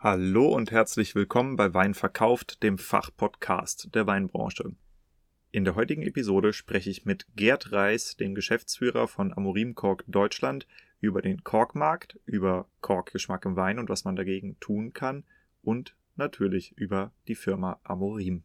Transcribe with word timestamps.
Hallo 0.00 0.54
und 0.54 0.70
herzlich 0.70 1.16
willkommen 1.16 1.56
bei 1.56 1.74
Wein 1.74 1.92
verkauft, 1.92 2.62
dem 2.62 2.78
Fachpodcast 2.78 3.96
der 3.96 4.06
Weinbranche. 4.06 4.76
In 5.50 5.64
der 5.64 5.74
heutigen 5.74 6.02
Episode 6.02 6.52
spreche 6.52 6.88
ich 6.88 7.04
mit 7.04 7.26
Gerd 7.34 7.72
Reis, 7.72 8.16
dem 8.16 8.36
Geschäftsführer 8.36 9.08
von 9.08 9.32
Amorim 9.36 9.74
Kork 9.74 10.04
Deutschland, 10.06 10.68
über 11.00 11.20
den 11.20 11.42
Korkmarkt, 11.42 12.16
über 12.26 12.68
Korkgeschmack 12.80 13.44
im 13.44 13.56
Wein 13.56 13.80
und 13.80 13.88
was 13.88 14.04
man 14.04 14.14
dagegen 14.14 14.56
tun 14.60 14.92
kann 14.92 15.24
und 15.62 15.96
natürlich 16.14 16.78
über 16.78 17.10
die 17.26 17.34
Firma 17.34 17.80
Amorim. 17.82 18.44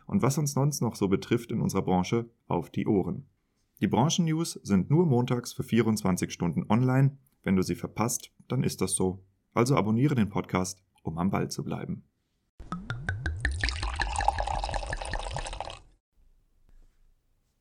und 0.11 0.21
was 0.21 0.37
uns 0.37 0.51
sonst 0.51 0.81
noch 0.81 0.97
so 0.97 1.07
betrifft 1.07 1.51
in 1.51 1.61
unserer 1.61 1.83
Branche 1.83 2.29
auf 2.47 2.69
die 2.69 2.85
Ohren. 2.85 3.27
Die 3.79 3.87
Branchennews 3.87 4.59
sind 4.61 4.89
nur 4.89 5.05
montags 5.05 5.53
für 5.53 5.63
24 5.63 6.33
Stunden 6.33 6.65
online. 6.69 7.17
Wenn 7.43 7.55
du 7.55 7.63
sie 7.63 7.75
verpasst, 7.75 8.29
dann 8.49 8.63
ist 8.63 8.81
das 8.81 8.93
so. 8.93 9.23
Also 9.53 9.77
abonniere 9.77 10.13
den 10.13 10.27
Podcast, 10.27 10.83
um 11.03 11.17
am 11.17 11.29
Ball 11.29 11.49
zu 11.49 11.63
bleiben. 11.63 12.03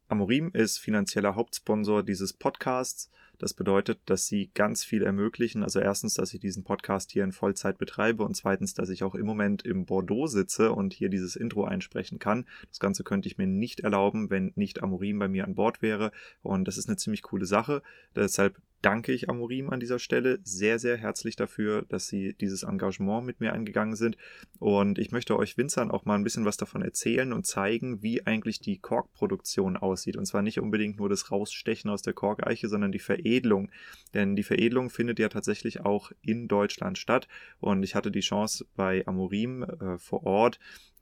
Amorim 0.09 0.51
ist 0.53 0.78
finanzieller 0.78 1.37
Hauptsponsor 1.37 2.03
dieses 2.03 2.32
Podcasts. 2.32 3.12
Das 3.41 3.55
bedeutet, 3.55 4.01
dass 4.05 4.27
sie 4.27 4.51
ganz 4.53 4.84
viel 4.84 5.03
ermöglichen. 5.03 5.62
Also 5.62 5.81
erstens, 5.81 6.12
dass 6.12 6.34
ich 6.34 6.41
diesen 6.41 6.62
Podcast 6.62 7.11
hier 7.11 7.25
in 7.25 7.33
Vollzeit 7.33 7.78
betreibe 7.78 8.23
und 8.23 8.37
zweitens, 8.37 8.75
dass 8.75 8.91
ich 8.91 9.03
auch 9.03 9.15
im 9.15 9.25
Moment 9.25 9.65
im 9.65 9.87
Bordeaux 9.87 10.27
sitze 10.27 10.73
und 10.73 10.93
hier 10.93 11.09
dieses 11.09 11.37
Intro 11.37 11.65
einsprechen 11.65 12.19
kann. 12.19 12.47
Das 12.69 12.81
Ganze 12.81 13.03
könnte 13.03 13.29
ich 13.29 13.39
mir 13.39 13.47
nicht 13.47 13.81
erlauben, 13.81 14.29
wenn 14.29 14.53
nicht 14.56 14.83
Amorim 14.83 15.19
bei 15.19 15.29
mir 15.29 15.45
an 15.45 15.55
Bord 15.55 15.81
wäre. 15.81 16.12
Und 16.43 16.69
das 16.69 16.77
ist 16.77 16.89
eine 16.89 16.99
ziemlich 16.99 17.23
coole 17.23 17.47
Sache. 17.47 17.83
Deshalb 18.15 18.61
danke 18.83 19.13
ich 19.13 19.29
Amorim 19.29 19.71
an 19.71 19.81
dieser 19.81 19.99
Stelle 19.99 20.39
sehr, 20.43 20.79
sehr 20.79 20.97
herzlich 20.97 21.37
dafür, 21.37 21.83
dass 21.83 22.09
sie 22.09 22.35
dieses 22.35 22.63
Engagement 22.63 23.27
mit 23.27 23.41
mir 23.41 23.53
eingegangen 23.53 23.97
sind. 23.97 24.17
Und 24.59 24.99
ich 24.99 25.11
möchte 25.13 25.39
euch 25.39 25.57
Winzern 25.57 25.91
auch 25.91 26.05
mal 26.05 26.15
ein 26.15 26.25
bisschen 26.25 26.45
was 26.45 26.57
davon 26.57 26.83
erzählen 26.83 27.33
und 27.33 27.47
zeigen, 27.47 28.03
wie 28.03 28.27
eigentlich 28.27 28.61
die 28.61 28.79
Korkproduktion 28.79 29.77
aussieht. 29.77 30.17
Und 30.17 30.27
zwar 30.27 30.43
nicht 30.43 30.61
unbedingt 30.61 30.99
nur 30.99 31.09
das 31.09 31.31
Rausstechen 31.31 31.91
aus 31.91 32.03
der 32.03 32.15
Korkeiche, 32.15 32.69
sondern 32.69 32.93
die 32.93 32.99
Veredelung. 32.99 33.71
Denn 34.15 34.37
die 34.37 34.43
Veredelung 34.43 34.91
findet 34.91 35.19
ja 35.19 35.29
tatsächlich 35.29 35.81
auch 35.81 36.12
in 36.23 36.49
Deutschland 36.49 36.99
statt. 36.99 37.29
Und 37.61 37.83
ich 37.83 37.95
hatte 37.95 38.11
die 38.11 38.21
Chance 38.21 38.67
bei 38.77 39.07
Amorim 39.07 39.62
äh, 39.62 39.99
vor 39.99 40.25
Ort 40.25 40.59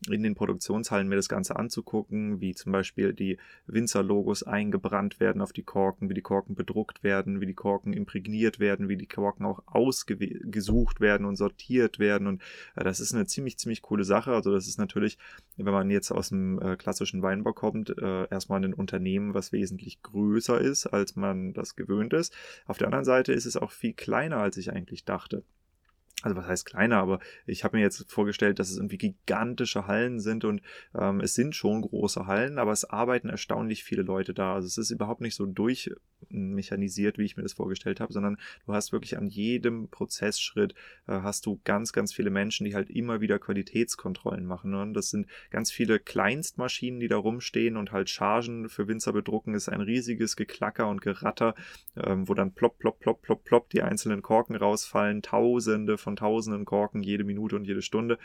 in 0.07 0.23
den 0.23 0.35
Produktionshallen 0.35 1.09
mir 1.09 1.17
das 1.17 1.29
Ganze 1.29 1.57
anzugucken, 1.57 2.41
wie 2.41 2.55
zum 2.55 2.73
Beispiel 2.73 3.13
die 3.13 3.39
Winzer-Logos 3.67 4.45
eingebrannt 4.45 5.19
werden 5.19 5.43
auf 5.43 5.53
die 5.53 5.65
Korken, 5.65 6.09
wie 6.09 6.15
die 6.15 6.23
Korken 6.23 6.55
bedruckt 6.55 7.03
werden, 7.03 7.41
wie 7.41 7.47
die 7.47 7.55
Korken 7.55 7.93
imprägniert 7.93 8.61
werden, 8.61 8.89
wie 8.89 8.97
die 8.97 9.07
Korken 9.07 9.45
auch 9.45 9.63
ausgesucht 9.67 11.01
werden 11.01 11.27
und 11.27 11.37
sortiert 11.37 11.99
werden. 11.99 12.29
Und 12.29 12.43
äh, 12.77 12.85
das 12.85 13.01
ist 13.01 13.15
eine 13.15 13.27
ziemlich, 13.27 13.59
ziemlich 13.59 13.83
coole 13.83 14.05
Sache. 14.05 14.33
Also 14.33 14.53
das 14.53 14.69
ist 14.69 14.79
natürlich, 14.79 15.19
wenn 15.57 15.73
man 15.73 15.91
jetzt 15.91 16.13
aus 16.13 16.29
dem 16.29 16.61
äh, 16.63 16.77
klassischen 16.77 17.23
Weinbau 17.23 17.53
kommt, 17.53 17.91
äh, 17.99 18.29
erstmal 18.29 18.65
ein 18.65 18.75
Unternehmen, 18.75 19.35
was 19.35 19.53
wesentlich 19.53 20.03
größer 20.03 20.61
ist, 20.61 20.87
als 20.87 21.17
man 21.17 21.53
das 21.55 21.75
gewöhnt 21.75 22.13
ist. 22.13 22.33
Auf 22.67 22.79
der 22.79 22.87
anderen 22.87 23.05
Seite 23.05 23.33
ist 23.33 23.47
es 23.47 23.57
auch 23.57 23.73
viel 23.73 23.95
kleiner, 23.95 24.37
als 24.37 24.57
ich 24.57 24.73
eigentlich 24.73 25.05
dachte 25.05 25.43
also 26.23 26.37
was 26.37 26.47
heißt 26.47 26.67
kleiner, 26.67 26.97
aber 26.97 27.21
ich 27.47 27.63
habe 27.63 27.77
mir 27.77 27.83
jetzt 27.83 28.11
vorgestellt, 28.11 28.59
dass 28.59 28.71
es 28.71 28.77
irgendwie 28.77 28.99
gigantische 28.99 29.87
Hallen 29.87 30.19
sind 30.19 30.45
und 30.45 30.63
ähm, 30.99 31.21
es 31.21 31.35
sind 31.35 31.55
schon 31.55 31.83
große 31.83 32.27
Hallen, 32.27 32.59
aber 32.59 32.73
es 32.73 32.85
arbeiten 32.85 33.29
erstaunlich 33.29 33.85
viele 33.85 34.03
Leute 34.03 34.35
da. 34.35 34.55
Also 34.55 34.67
es 34.67 34.79
ist 34.79 34.91
überhaupt 34.91 35.21
nicht 35.21 35.37
so 35.37 35.47
durchmechanisiert, 35.47 37.19
wie 37.19 37.25
ich 37.25 37.37
mir 37.37 37.45
das 37.45 37.53
vorgestellt 37.53 38.01
habe, 38.01 38.13
sondern 38.13 38.37
du 38.67 38.75
hast 38.75 38.93
wirklich 38.93 39.17
an 39.17 39.29
jedem 39.29 39.89
Prozessschritt 39.91 40.75
äh, 41.07 41.21
hast 41.23 41.47
du 41.47 41.61
ganz, 41.63 41.93
ganz 41.93 42.13
viele 42.13 42.31
Menschen, 42.31 42.65
die 42.65 42.75
halt 42.75 42.91
immer 42.91 43.21
wieder 43.21 43.39
Qualitätskontrollen 43.39 44.45
machen. 44.45 44.73
Ne? 44.73 44.83
Und 44.83 44.95
das 44.95 45.11
sind 45.11 45.29
ganz 45.51 45.71
viele 45.71 46.01
Kleinstmaschinen, 46.01 46.99
die 46.99 47.09
da 47.09 47.17
rumstehen 47.17 47.77
und 47.77 47.93
halt 47.93 48.11
Chargen 48.11 48.69
für 48.69 48.89
Winzer 48.89 49.13
bedrucken. 49.13 49.53
Das 49.53 49.65
ist 49.65 49.69
ein 49.69 49.83
riesiges 49.83 50.35
Geklacker 50.35 50.89
und 50.89 51.01
Geratter, 51.01 51.55
ähm, 51.97 52.29
wo 52.29 52.35
dann 52.35 52.55
plopp, 52.55 52.81
plopp, 52.81 52.99
plopp, 52.99 53.23
plopp, 53.23 53.45
plopp 53.45 53.71
die 53.71 53.83
einzelnen 53.83 54.21
Korken 54.21 54.57
rausfallen, 54.57 55.23
Tausende 55.23 55.97
von 55.97 56.08
von 56.09 56.17
tausenden 56.17 56.65
Korken 56.65 57.03
jede 57.03 57.23
Minute 57.23 57.55
und 57.55 57.67
jede 57.67 57.83
Stunde. 57.83 58.19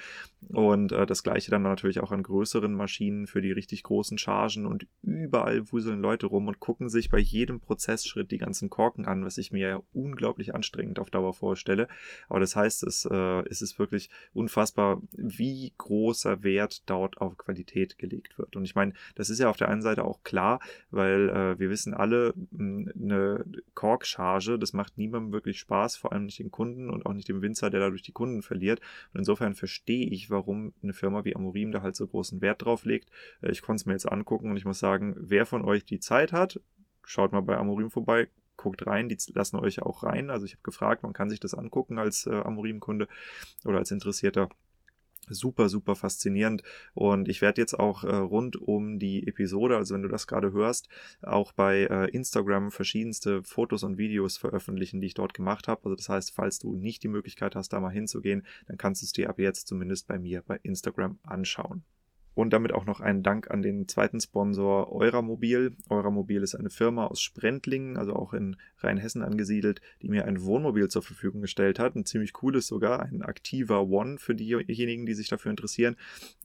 Und 0.47 0.94
äh, 0.94 1.05
das 1.05 1.21
gleiche 1.21 1.51
dann 1.51 1.63
natürlich 1.63 1.99
auch 1.99 2.13
an 2.13 2.23
größeren 2.23 2.73
Maschinen 2.73 3.27
für 3.27 3.41
die 3.41 3.51
richtig 3.51 3.83
großen 3.83 4.17
Chargen 4.17 4.66
und 4.66 4.88
überall 5.01 5.69
wuseln 5.69 5.99
Leute 5.99 6.27
rum 6.27 6.47
und 6.47 6.61
gucken 6.61 6.88
sich 6.88 7.09
bei 7.09 7.19
jedem 7.19 7.59
Prozessschritt 7.59 8.31
die 8.31 8.38
ganzen 8.38 8.69
Korken 8.69 9.05
an, 9.05 9.25
was 9.25 9.38
ich 9.38 9.51
mir 9.51 9.67
ja 9.67 9.81
unglaublich 9.91 10.55
anstrengend 10.55 10.97
auf 10.97 11.09
Dauer 11.09 11.33
vorstelle. 11.33 11.89
Aber 12.29 12.39
das 12.39 12.55
heißt, 12.55 12.83
es, 12.83 13.03
äh, 13.03 13.43
es 13.49 13.61
ist 13.61 13.77
wirklich 13.79 14.09
unfassbar, 14.33 15.01
wie 15.11 15.73
großer 15.77 16.41
Wert 16.41 16.89
dort 16.89 17.19
auf 17.19 17.38
Qualität 17.38 17.97
gelegt 17.97 18.38
wird. 18.38 18.55
Und 18.55 18.63
ich 18.63 18.75
meine, 18.75 18.93
das 19.16 19.29
ist 19.29 19.39
ja 19.39 19.49
auf 19.49 19.57
der 19.57 19.67
einen 19.67 19.81
Seite 19.81 20.05
auch 20.05 20.23
klar, 20.23 20.61
weil 20.89 21.27
äh, 21.27 21.59
wir 21.59 21.69
wissen 21.69 21.93
alle, 21.93 22.33
eine 22.57 23.43
Korkcharge, 23.73 24.57
das 24.57 24.72
macht 24.72 24.97
niemandem 24.97 25.33
wirklich 25.33 25.59
Spaß, 25.59 25.97
vor 25.97 26.13
allem 26.13 26.25
nicht 26.25 26.39
den 26.39 26.51
Kunden 26.51 26.89
und 26.89 27.05
auch 27.05 27.13
nicht 27.13 27.27
dem 27.27 27.41
Winzer, 27.41 27.69
der 27.73 27.81
dadurch 27.81 28.03
die 28.03 28.11
Kunden 28.11 28.41
verliert. 28.41 28.79
Und 29.13 29.19
insofern 29.19 29.56
verstehe 29.56 30.07
ich, 30.07 30.29
warum 30.29 30.73
eine 30.81 30.93
Firma 30.93 31.25
wie 31.25 31.35
Amorim 31.35 31.72
da 31.72 31.81
halt 31.81 31.96
so 31.96 32.08
großen 32.08 32.41
Wert 32.41 32.64
drauf 32.64 32.85
legt. 32.85 33.09
Äh, 33.41 33.52
ich 33.52 33.61
konnte 33.61 33.81
es 33.81 33.85
mir 33.85 33.93
jetzt 33.93 34.09
angucken 34.09 34.52
und 34.52 34.58
ich 34.58 34.66
muss 34.66 34.79
sagen, 34.79 35.16
wer 35.17 35.46
von 35.46 35.66
euch 35.66 35.85
die 35.85 35.99
Zeit 35.99 36.31
hat, 36.31 36.61
schaut 37.03 37.34
mal 37.34 37.41
bei 37.41 37.58
Amorim 37.58 37.90
vorbei, 37.91 38.29
guckt 38.55 38.85
rein, 38.87 39.09
die 39.09 39.17
lassen 39.34 39.58
euch 39.58 39.81
auch 39.81 40.03
rein. 40.03 40.29
Also 40.29 40.46
ich 40.46 40.53
habe 40.53 40.64
gefragt, 40.64 41.03
man 41.03 41.14
kann 41.14 41.29
sich 41.29 41.40
das 41.40 41.53
angucken 41.53 41.97
als 41.97 42.28
äh, 42.28 42.31
Amorim-Kunde 42.31 43.08
oder 43.66 43.79
als 43.79 43.91
Interessierter 43.91 44.49
super, 45.29 45.70
super 45.70 45.96
faszinierend. 45.96 46.64
Und 46.93 47.28
ich 47.28 47.41
werde 47.41 47.61
jetzt 47.61 47.79
auch 47.79 48.03
äh, 48.03 48.16
rund 48.16 48.55
um 48.55 48.99
die 48.99 49.28
Episode, 49.28 49.78
also 49.78 49.96
wenn 49.96 50.03
du 50.03 50.09
das 50.09 50.28
gerade 50.28 50.52
hörst, 50.52 50.90
auch 51.22 51.52
bei 51.53 51.84
äh, 51.85 52.09
Instagram 52.11 52.72
verschiedenste 52.72 53.43
Fotos 53.43 53.84
und 53.84 53.97
Videos 53.97 54.37
veröffentlichen, 54.37 55.02
die 55.02 55.08
ich 55.08 55.14
dort 55.14 55.34
gemacht 55.34 55.67
habe. 55.67 55.81
Also 55.85 55.96
das 55.96 56.09
heißt, 56.09 56.31
falls 56.31 56.59
du 56.59 56.75
nicht 56.75 57.03
die 57.03 57.08
Möglichkeit 57.08 57.55
hast, 57.55 57.73
da 57.73 57.79
mal 57.79 57.90
hinzugehen, 57.90 58.46
dann 58.67 58.78
kannst 58.78 59.02
du 59.02 59.05
es 59.05 59.14
dir 59.14 59.29
ab 59.29 59.40
jetzt 59.40 59.67
zumindest 59.67 60.08
bei 60.08 60.20
mir 60.20 60.41
bei 60.46 60.59
Instagram 60.64 61.20
anschauen. 61.23 61.84
Und 62.35 62.52
damit 62.52 62.74
auch 62.74 62.85
noch 62.85 63.00
einen 63.00 63.22
Dank 63.22 63.52
an 63.52 63.62
den 63.62 63.88
zweiten 63.88 64.20
Sponsor 64.20 64.91
Euramobil. 64.91 65.76
Euramobil 65.90 66.41
ist 66.41 66.56
eine 66.56 66.70
Firma 66.70 67.06
aus 67.06 67.22
Sprendlingen, 67.22 67.97
also 67.97 68.14
auch 68.14 68.34
in 68.34 68.56
Rheinhessen 68.80 69.22
angesiedelt, 69.22 69.82
die 70.02 70.09
mir 70.09 70.26
ein 70.26 70.44
Wohnmobil 70.44 70.88
zur 70.88 71.03
Verfügung 71.03 71.41
gestellt 71.41 71.80
hat. 71.80 71.96
Ein 71.96 72.06
ziemlich 72.06 72.34
cooles 72.34 72.68
sogar, 72.68 73.03
ein 73.03 73.22
aktiver 73.22 73.88
One 73.88 74.18
für 74.18 74.35
diejenigen, 74.35 75.06
die 75.06 75.14
sich 75.14 75.30
dafür 75.30 75.52
interessieren. 75.52 75.96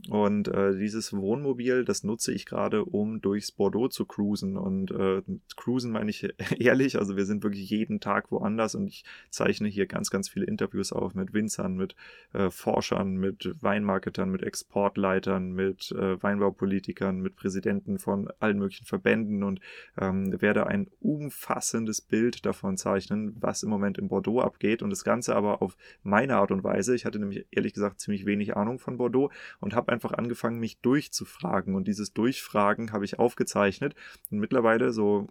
Und 0.08 0.48
äh, 0.48 0.76
dieses 0.76 1.12
Wohnmobil, 1.12 1.84
das 1.84 2.04
nutze 2.04 2.32
ich 2.32 2.44
gerade, 2.44 2.84
um 2.84 3.20
durchs 3.20 3.50
Bordeaux 3.50 3.88
zu 3.88 4.04
cruisen. 4.04 4.56
Und 4.56 4.90
äh, 4.90 5.22
cruisen 5.56 5.90
meine 5.90 6.10
ich 6.10 6.28
ehrlich, 6.58 6.98
also 6.98 7.16
wir 7.16 7.24
sind 7.24 7.42
wirklich 7.42 7.70
jeden 7.70 8.00
Tag 8.00 8.30
woanders 8.30 8.74
und 8.74 8.86
ich 8.88 9.04
zeichne 9.30 9.68
hier 9.68 9.86
ganz, 9.86 10.10
ganz 10.10 10.28
viele 10.28 10.46
Interviews 10.46 10.92
auf 10.92 11.14
mit 11.14 11.32
Winzern, 11.32 11.76
mit 11.76 11.96
äh, 12.34 12.50
Forschern, 12.50 13.16
mit 13.16 13.54
Weinmarketern, 13.60 14.30
mit 14.30 14.42
Exportleitern, 14.42 15.52
mit 15.52 15.77
mit 15.78 15.92
äh, 15.92 16.22
Weinbaupolitikern, 16.22 17.20
mit 17.20 17.36
Präsidenten 17.36 17.98
von 17.98 18.30
allen 18.40 18.58
möglichen 18.58 18.84
Verbänden 18.84 19.42
und 19.42 19.60
ähm, 20.00 20.40
werde 20.40 20.66
ein 20.66 20.88
umfassendes 21.00 22.00
Bild 22.00 22.44
davon 22.44 22.76
zeichnen, 22.76 23.36
was 23.40 23.62
im 23.62 23.70
Moment 23.70 23.98
in 23.98 24.08
Bordeaux 24.08 24.40
abgeht 24.40 24.82
und 24.82 24.90
das 24.90 25.04
Ganze 25.04 25.36
aber 25.36 25.62
auf 25.62 25.76
meine 26.02 26.36
Art 26.36 26.50
und 26.50 26.64
Weise. 26.64 26.94
Ich 26.94 27.04
hatte 27.04 27.18
nämlich 27.18 27.46
ehrlich 27.50 27.74
gesagt 27.74 28.00
ziemlich 28.00 28.26
wenig 28.26 28.56
Ahnung 28.56 28.78
von 28.78 28.98
Bordeaux 28.98 29.30
und 29.60 29.74
habe 29.74 29.92
einfach 29.92 30.12
angefangen, 30.12 30.58
mich 30.58 30.80
durchzufragen 30.80 31.74
und 31.74 31.86
dieses 31.86 32.12
Durchfragen 32.12 32.92
habe 32.92 33.04
ich 33.04 33.18
aufgezeichnet 33.18 33.94
und 34.30 34.38
mittlerweile 34.38 34.92
so 34.92 35.28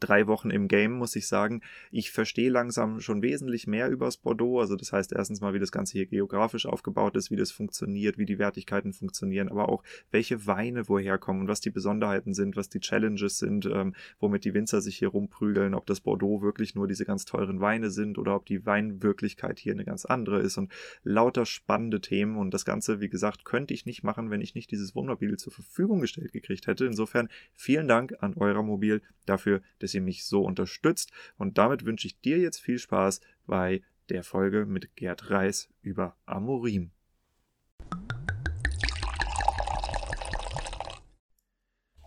drei 0.00 0.26
Wochen 0.26 0.50
im 0.50 0.68
Game, 0.68 0.92
muss 0.92 1.16
ich 1.16 1.26
sagen. 1.26 1.62
Ich 1.90 2.10
verstehe 2.10 2.50
langsam 2.50 3.00
schon 3.00 3.22
wesentlich 3.22 3.66
mehr 3.66 3.88
über 3.88 4.06
das 4.06 4.16
Bordeaux. 4.16 4.60
Also 4.60 4.76
das 4.76 4.92
heißt 4.92 5.12
erstens 5.12 5.40
mal, 5.40 5.54
wie 5.54 5.58
das 5.58 5.72
Ganze 5.72 5.92
hier 5.92 6.06
geografisch 6.06 6.66
aufgebaut 6.66 7.16
ist, 7.16 7.30
wie 7.30 7.36
das 7.36 7.50
funktioniert, 7.50 8.18
wie 8.18 8.26
die 8.26 8.38
Wertigkeiten 8.38 8.92
funktionieren, 8.92 9.48
aber 9.48 9.68
auch 9.68 9.82
welche 10.10 10.46
Weine 10.46 10.88
woher 10.88 11.18
kommen 11.18 11.42
und 11.42 11.48
was 11.48 11.60
die 11.60 11.70
Besonderheiten 11.70 12.34
sind, 12.34 12.56
was 12.56 12.68
die 12.68 12.80
Challenges 12.80 13.38
sind, 13.38 13.66
ähm, 13.66 13.94
womit 14.20 14.44
die 14.44 14.54
Winzer 14.54 14.80
sich 14.80 14.98
hier 14.98 15.08
rumprügeln, 15.08 15.74
ob 15.74 15.86
das 15.86 16.00
Bordeaux 16.00 16.42
wirklich 16.42 16.74
nur 16.74 16.88
diese 16.88 17.04
ganz 17.04 17.24
teuren 17.24 17.60
Weine 17.60 17.90
sind 17.90 18.18
oder 18.18 18.34
ob 18.34 18.46
die 18.46 18.66
Weinwirklichkeit 18.66 19.58
hier 19.58 19.72
eine 19.72 19.84
ganz 19.84 20.04
andere 20.04 20.40
ist 20.40 20.58
und 20.58 20.72
lauter 21.02 21.46
spannende 21.46 22.00
Themen. 22.00 22.36
Und 22.36 22.52
das 22.52 22.64
Ganze, 22.64 23.00
wie 23.00 23.08
gesagt, 23.08 23.44
könnte 23.44 23.74
ich 23.74 23.86
nicht 23.86 24.02
machen, 24.02 24.30
wenn 24.30 24.40
ich 24.40 24.54
nicht 24.54 24.70
dieses 24.70 24.94
Wohnmobil 24.94 25.36
zur 25.36 25.52
Verfügung 25.52 26.00
gestellt 26.00 26.32
gekriegt 26.32 26.66
hätte. 26.66 26.84
Insofern 26.84 27.28
vielen 27.54 27.88
Dank 27.88 28.14
an 28.20 28.34
Euramobil 28.34 29.02
dafür, 29.26 29.62
dass 29.78 29.94
ihr 29.94 30.02
mich 30.02 30.24
so 30.24 30.42
unterstützt. 30.42 31.12
Und 31.36 31.58
damit 31.58 31.84
wünsche 31.84 32.06
ich 32.06 32.20
dir 32.20 32.38
jetzt 32.38 32.60
viel 32.60 32.78
Spaß 32.78 33.20
bei 33.46 33.82
der 34.08 34.24
Folge 34.24 34.66
mit 34.66 34.96
Gerd 34.96 35.30
Reis 35.30 35.68
über 35.82 36.16
Amorim. 36.26 36.90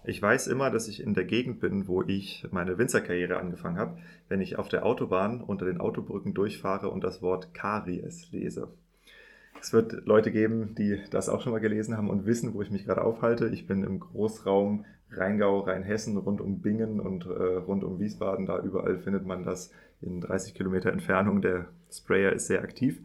Ich 0.04 0.20
weiß 0.20 0.48
immer, 0.48 0.72
dass 0.72 0.88
ich 0.88 1.04
in 1.04 1.14
der 1.14 1.26
Gegend 1.26 1.60
bin, 1.60 1.88
wo 1.88 2.02
ich 2.02 2.48
meine 2.50 2.80
Winzerkarriere 2.80 3.38
angefangen 3.38 3.78
habe, 3.78 4.00
wenn 4.30 4.42
ich 4.42 4.58
auf 4.58 4.68
der 4.68 4.84
Autobahn 4.84 5.42
unter 5.42 5.66
den 5.66 5.80
Autobrücken 5.80 6.34
durchfahre 6.34 6.90
und 6.90 7.04
das 7.04 7.22
Wort 7.22 7.54
Karies 7.54 8.32
lese. 8.32 8.74
Es 9.62 9.74
wird 9.74 10.08
Leute 10.08 10.32
geben, 10.32 10.74
die 10.74 11.00
das 11.12 11.30
auch 11.30 11.42
schon 11.42 11.52
mal 11.52 11.60
gelesen 11.60 11.96
haben 11.96 12.10
und 12.10 12.26
wissen, 12.26 12.56
wo 12.56 12.64
ich 12.64 12.72
mich 12.72 12.86
gerade 12.86 13.04
aufhalte. 13.04 13.50
Ich 13.50 13.68
bin 13.68 13.84
im 13.84 14.00
Großraum 14.00 14.86
Rheingau, 15.14 15.60
Rheinhessen, 15.60 16.18
rund 16.18 16.42
um 16.42 16.62
Bingen 16.62 17.00
und 17.00 17.26
äh, 17.26 17.30
rund 17.30 17.84
um 17.84 18.00
Wiesbaden. 18.00 18.46
Da 18.46 18.60
überall 18.60 18.98
findet 18.98 19.26
man 19.26 19.44
das 19.44 19.72
in 20.02 20.22
30 20.22 20.54
Kilometer 20.54 20.92
Entfernung. 20.92 21.42
Der 21.42 21.66
Sprayer 21.92 22.34
ist 22.34 22.48
sehr 22.48 22.62
aktiv 22.62 23.02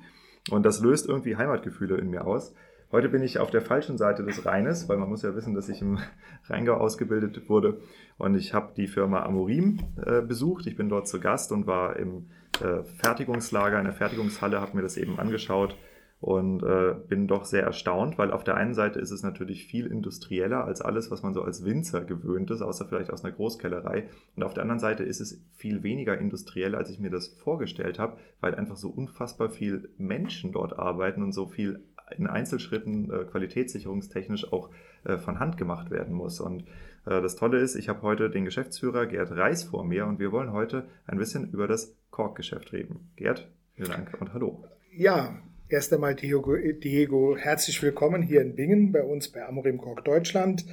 und 0.50 0.64
das 0.64 0.80
löst 0.80 1.08
irgendwie 1.08 1.36
Heimatgefühle 1.36 1.96
in 1.96 2.10
mir 2.10 2.26
aus. 2.26 2.54
Heute 2.92 3.08
bin 3.08 3.22
ich 3.22 3.40
auf 3.40 3.50
der 3.50 3.62
falschen 3.62 3.98
Seite 3.98 4.22
des 4.22 4.46
Rheines, 4.46 4.88
weil 4.88 4.96
man 4.96 5.08
muss 5.08 5.22
ja 5.22 5.34
wissen, 5.34 5.54
dass 5.54 5.68
ich 5.68 5.82
im 5.82 5.98
Rheingau 6.48 6.74
ausgebildet 6.74 7.48
wurde. 7.48 7.80
Und 8.16 8.36
ich 8.36 8.54
habe 8.54 8.72
die 8.76 8.86
Firma 8.86 9.24
Amorim 9.24 9.80
äh, 10.04 10.22
besucht. 10.22 10.66
Ich 10.66 10.76
bin 10.76 10.88
dort 10.88 11.08
zu 11.08 11.18
Gast 11.18 11.50
und 11.50 11.66
war 11.66 11.96
im 11.96 12.26
äh, 12.60 12.84
Fertigungslager, 12.84 13.78
in 13.78 13.84
der 13.84 13.92
Fertigungshalle, 13.92 14.60
habe 14.60 14.76
mir 14.76 14.82
das 14.82 14.96
eben 14.96 15.18
angeschaut 15.18 15.76
und 16.20 16.62
äh, 16.62 16.94
bin 17.08 17.28
doch 17.28 17.44
sehr 17.44 17.62
erstaunt, 17.62 18.16
weil 18.18 18.30
auf 18.30 18.42
der 18.42 18.56
einen 18.56 18.74
Seite 18.74 18.98
ist 18.98 19.10
es 19.10 19.22
natürlich 19.22 19.66
viel 19.66 19.86
industrieller 19.86 20.64
als 20.64 20.80
alles, 20.80 21.10
was 21.10 21.22
man 21.22 21.34
so 21.34 21.42
als 21.42 21.64
Winzer 21.64 22.04
gewöhnt 22.04 22.50
ist, 22.50 22.62
außer 22.62 22.86
vielleicht 22.86 23.10
aus 23.10 23.24
einer 23.24 23.34
Großkellerei. 23.34 24.08
Und 24.34 24.42
auf 24.42 24.54
der 24.54 24.62
anderen 24.62 24.80
Seite 24.80 25.04
ist 25.04 25.20
es 25.20 25.42
viel 25.54 25.82
weniger 25.82 26.18
industriell, 26.18 26.74
als 26.74 26.90
ich 26.90 26.98
mir 26.98 27.10
das 27.10 27.28
vorgestellt 27.28 27.98
habe, 27.98 28.16
weil 28.40 28.54
einfach 28.54 28.76
so 28.76 28.88
unfassbar 28.88 29.50
viel 29.50 29.90
Menschen 29.98 30.52
dort 30.52 30.78
arbeiten 30.78 31.22
und 31.22 31.32
so 31.32 31.46
viel 31.46 31.84
in 32.16 32.26
Einzelschritten 32.26 33.10
äh, 33.10 33.24
qualitätssicherungstechnisch 33.24 34.52
auch 34.52 34.70
äh, 35.04 35.18
von 35.18 35.38
Hand 35.38 35.56
gemacht 35.56 35.90
werden 35.90 36.14
muss. 36.14 36.40
Und 36.40 36.62
äh, 37.04 37.20
das 37.20 37.36
Tolle 37.36 37.58
ist, 37.58 37.74
ich 37.74 37.88
habe 37.88 38.02
heute 38.02 38.30
den 38.30 38.44
Geschäftsführer 38.44 39.06
Gerd 39.06 39.32
Reis 39.32 39.64
vor 39.64 39.84
mir 39.84 40.06
und 40.06 40.18
wir 40.18 40.32
wollen 40.32 40.52
heute 40.52 40.88
ein 41.06 41.18
bisschen 41.18 41.50
über 41.50 41.66
das 41.66 41.96
Korkgeschäft 42.10 42.72
reden. 42.72 43.10
Gerd, 43.16 43.50
vielen 43.74 43.90
Dank 43.90 44.16
und 44.20 44.32
hallo. 44.32 44.64
Ja, 44.92 45.36
Erst 45.68 45.92
einmal, 45.92 46.14
Diego, 46.14 46.54
Diego, 46.56 47.36
herzlich 47.36 47.82
willkommen 47.82 48.22
hier 48.22 48.40
in 48.40 48.54
Bingen 48.54 48.92
bei 48.92 49.02
uns 49.02 49.32
bei 49.32 49.44
Amorim 49.44 49.78
Kork 49.78 50.04
Deutschland. 50.04 50.64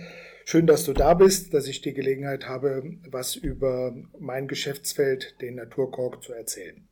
Schön, 0.45 0.67
dass 0.67 0.85
du 0.85 0.93
da 0.93 1.15
bist, 1.15 1.51
dass 1.55 1.67
ich 1.67 1.81
die 1.81 1.95
Gelegenheit 1.95 2.47
habe, 2.47 2.97
was 3.09 3.35
über 3.35 3.95
mein 4.19 4.47
Geschäftsfeld, 4.47 5.41
den 5.41 5.55
Naturkork, 5.55 6.21
zu 6.21 6.33
erzählen. 6.33 6.87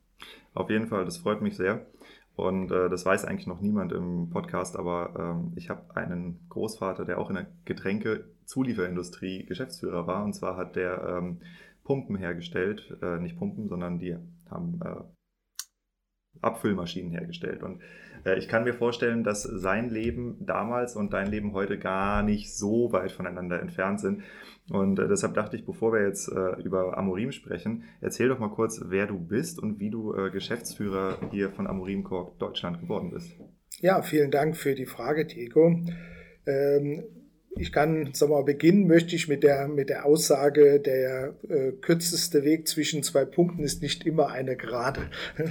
Auf 0.52 0.68
jeden 0.68 0.88
Fall, 0.88 1.04
das 1.04 1.18
freut 1.18 1.42
mich 1.42 1.56
sehr. 1.56 1.86
Und 2.34 2.72
äh, 2.72 2.88
das 2.88 3.06
weiß 3.06 3.24
eigentlich 3.24 3.46
noch 3.46 3.60
niemand 3.60 3.92
im 3.92 4.30
Podcast, 4.30 4.76
aber 4.76 5.36
ähm, 5.36 5.52
ich 5.54 5.70
habe 5.70 5.94
einen 5.94 6.44
Großvater, 6.48 7.04
der 7.04 7.18
auch 7.18 7.30
in 7.30 7.36
der 7.36 7.46
Getränke-Zulieferindustrie 7.66 9.46
Geschäftsführer 9.46 10.08
war. 10.08 10.24
Und 10.24 10.32
zwar 10.32 10.56
hat 10.56 10.74
der 10.74 11.18
ähm, 11.20 11.40
Pumpen 11.84 12.16
hergestellt, 12.16 12.98
äh, 13.00 13.20
nicht 13.20 13.38
Pumpen, 13.38 13.68
sondern 13.68 14.00
die 14.00 14.16
haben 14.50 14.80
äh, 14.84 15.04
Abfüllmaschinen 16.40 17.12
hergestellt. 17.12 17.62
Und 17.62 17.80
äh, 18.24 18.38
ich 18.38 18.48
kann 18.48 18.64
mir 18.64 18.74
vorstellen, 18.74 19.24
dass 19.24 19.42
sein 19.42 19.90
Leben 19.90 20.36
damals 20.40 20.96
und 20.96 21.12
dein 21.12 21.30
Leben 21.30 21.52
heute 21.52 21.78
gar 21.78 22.22
nicht 22.22 22.54
so 22.54 22.92
weit 22.92 23.12
voneinander 23.12 23.60
entfernt 23.60 24.00
sind. 24.00 24.22
Und 24.70 24.98
äh, 24.98 25.08
deshalb 25.08 25.34
dachte 25.34 25.56
ich, 25.56 25.64
bevor 25.64 25.92
wir 25.92 26.06
jetzt 26.06 26.28
äh, 26.28 26.62
über 26.62 26.96
Amorim 26.96 27.32
sprechen, 27.32 27.84
erzähl 28.00 28.28
doch 28.28 28.38
mal 28.38 28.50
kurz, 28.50 28.80
wer 28.86 29.06
du 29.06 29.18
bist 29.18 29.60
und 29.60 29.80
wie 29.80 29.90
du 29.90 30.14
äh, 30.14 30.30
Geschäftsführer 30.30 31.18
hier 31.30 31.50
von 31.50 31.66
Amorim 31.66 32.04
Corp 32.04 32.38
Deutschland 32.38 32.80
geworden 32.80 33.10
bist. 33.10 33.32
Ja, 33.80 34.02
vielen 34.02 34.30
Dank 34.30 34.56
für 34.56 34.74
die 34.74 34.86
Frage, 34.86 35.26
Diego. 35.26 35.80
Ähm, 36.46 37.04
ich 37.56 37.72
kann, 37.72 38.14
sagen 38.14 38.32
wir 38.32 38.38
mal, 38.38 38.44
beginnen 38.44 38.86
möchte 38.86 39.14
ich 39.14 39.28
mit 39.28 39.42
der, 39.42 39.68
mit 39.68 39.90
der 39.90 40.06
Aussage, 40.06 40.80
der 40.80 41.34
äh, 41.48 41.72
kürzeste 41.72 42.44
Weg 42.44 42.66
zwischen 42.66 43.02
zwei 43.02 43.24
Punkten 43.24 43.62
ist 43.62 43.82
nicht 43.82 44.06
immer 44.06 44.28
eine 44.28 44.56
Gerade. 44.56 45.02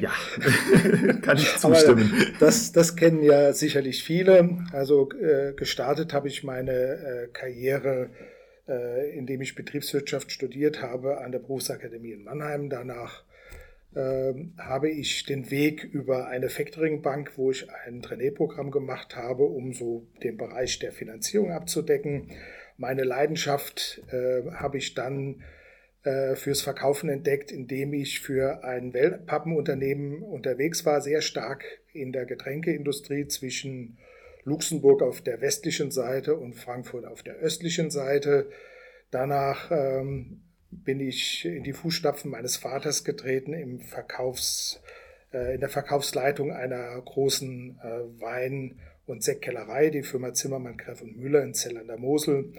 Ja, 0.00 0.12
kann 1.22 1.38
ich 1.38 1.56
zustimmen. 1.56 2.12
Aber 2.12 2.38
das, 2.38 2.72
das 2.72 2.94
kennen 2.94 3.22
ja 3.22 3.52
sicherlich 3.52 4.04
viele. 4.04 4.58
Also 4.72 5.10
äh, 5.12 5.54
gestartet 5.54 6.12
habe 6.12 6.28
ich 6.28 6.44
meine 6.44 6.72
äh, 6.72 7.28
Karriere, 7.32 8.10
äh, 8.68 9.16
indem 9.16 9.40
ich 9.40 9.54
Betriebswirtschaft 9.54 10.30
studiert 10.30 10.82
habe 10.82 11.18
an 11.18 11.32
der 11.32 11.40
Berufsakademie 11.40 12.12
in 12.12 12.24
Mannheim. 12.24 12.68
Danach 12.68 13.24
habe 14.58 14.90
ich 14.90 15.24
den 15.24 15.50
Weg 15.50 15.82
über 15.84 16.28
eine 16.28 16.48
Factoring-Bank, 16.48 17.32
wo 17.36 17.50
ich 17.50 17.66
ein 17.70 18.02
Trainee-Programm 18.02 18.70
gemacht 18.70 19.16
habe, 19.16 19.44
um 19.44 19.72
so 19.72 20.06
den 20.22 20.36
Bereich 20.36 20.78
der 20.78 20.92
Finanzierung 20.92 21.50
abzudecken. 21.50 22.30
Meine 22.76 23.02
Leidenschaft 23.02 24.02
äh, 24.12 24.50
habe 24.52 24.78
ich 24.78 24.94
dann 24.94 25.42
äh, 26.04 26.36
fürs 26.36 26.62
Verkaufen 26.62 27.10
entdeckt, 27.10 27.50
indem 27.50 27.92
ich 27.92 28.20
für 28.20 28.62
ein 28.62 28.94
Weltpappenunternehmen 28.94 30.22
unterwegs 30.22 30.86
war, 30.86 31.00
sehr 31.00 31.20
stark 31.20 31.64
in 31.92 32.12
der 32.12 32.24
Getränkeindustrie 32.24 33.26
zwischen 33.26 33.98
Luxemburg 34.44 35.02
auf 35.02 35.20
der 35.20 35.40
westlichen 35.40 35.90
Seite 35.90 36.36
und 36.36 36.54
Frankfurt 36.54 37.04
auf 37.04 37.22
der 37.22 37.34
östlichen 37.36 37.90
Seite. 37.90 38.48
Danach 39.10 39.70
ähm, 39.70 40.42
bin 40.70 41.00
ich 41.00 41.44
in 41.44 41.64
die 41.64 41.72
Fußstapfen 41.72 42.30
meines 42.30 42.56
Vaters 42.56 43.04
getreten 43.04 43.52
im 43.52 43.80
Verkaufs, 43.80 44.80
äh, 45.32 45.54
in 45.54 45.60
der 45.60 45.68
Verkaufsleitung 45.68 46.52
einer 46.52 47.00
großen 47.00 47.78
äh, 47.82 48.20
Wein- 48.20 48.78
und 49.06 49.22
Sektkellerei, 49.22 49.90
die 49.90 50.02
Firma 50.02 50.34
Zimmermann, 50.34 50.76
Greff 50.76 51.00
und 51.00 51.16
Müller 51.16 51.42
in 51.42 51.54
Zell 51.54 51.78
an 51.78 51.86
der 51.86 51.96
Mosel. 51.96 52.52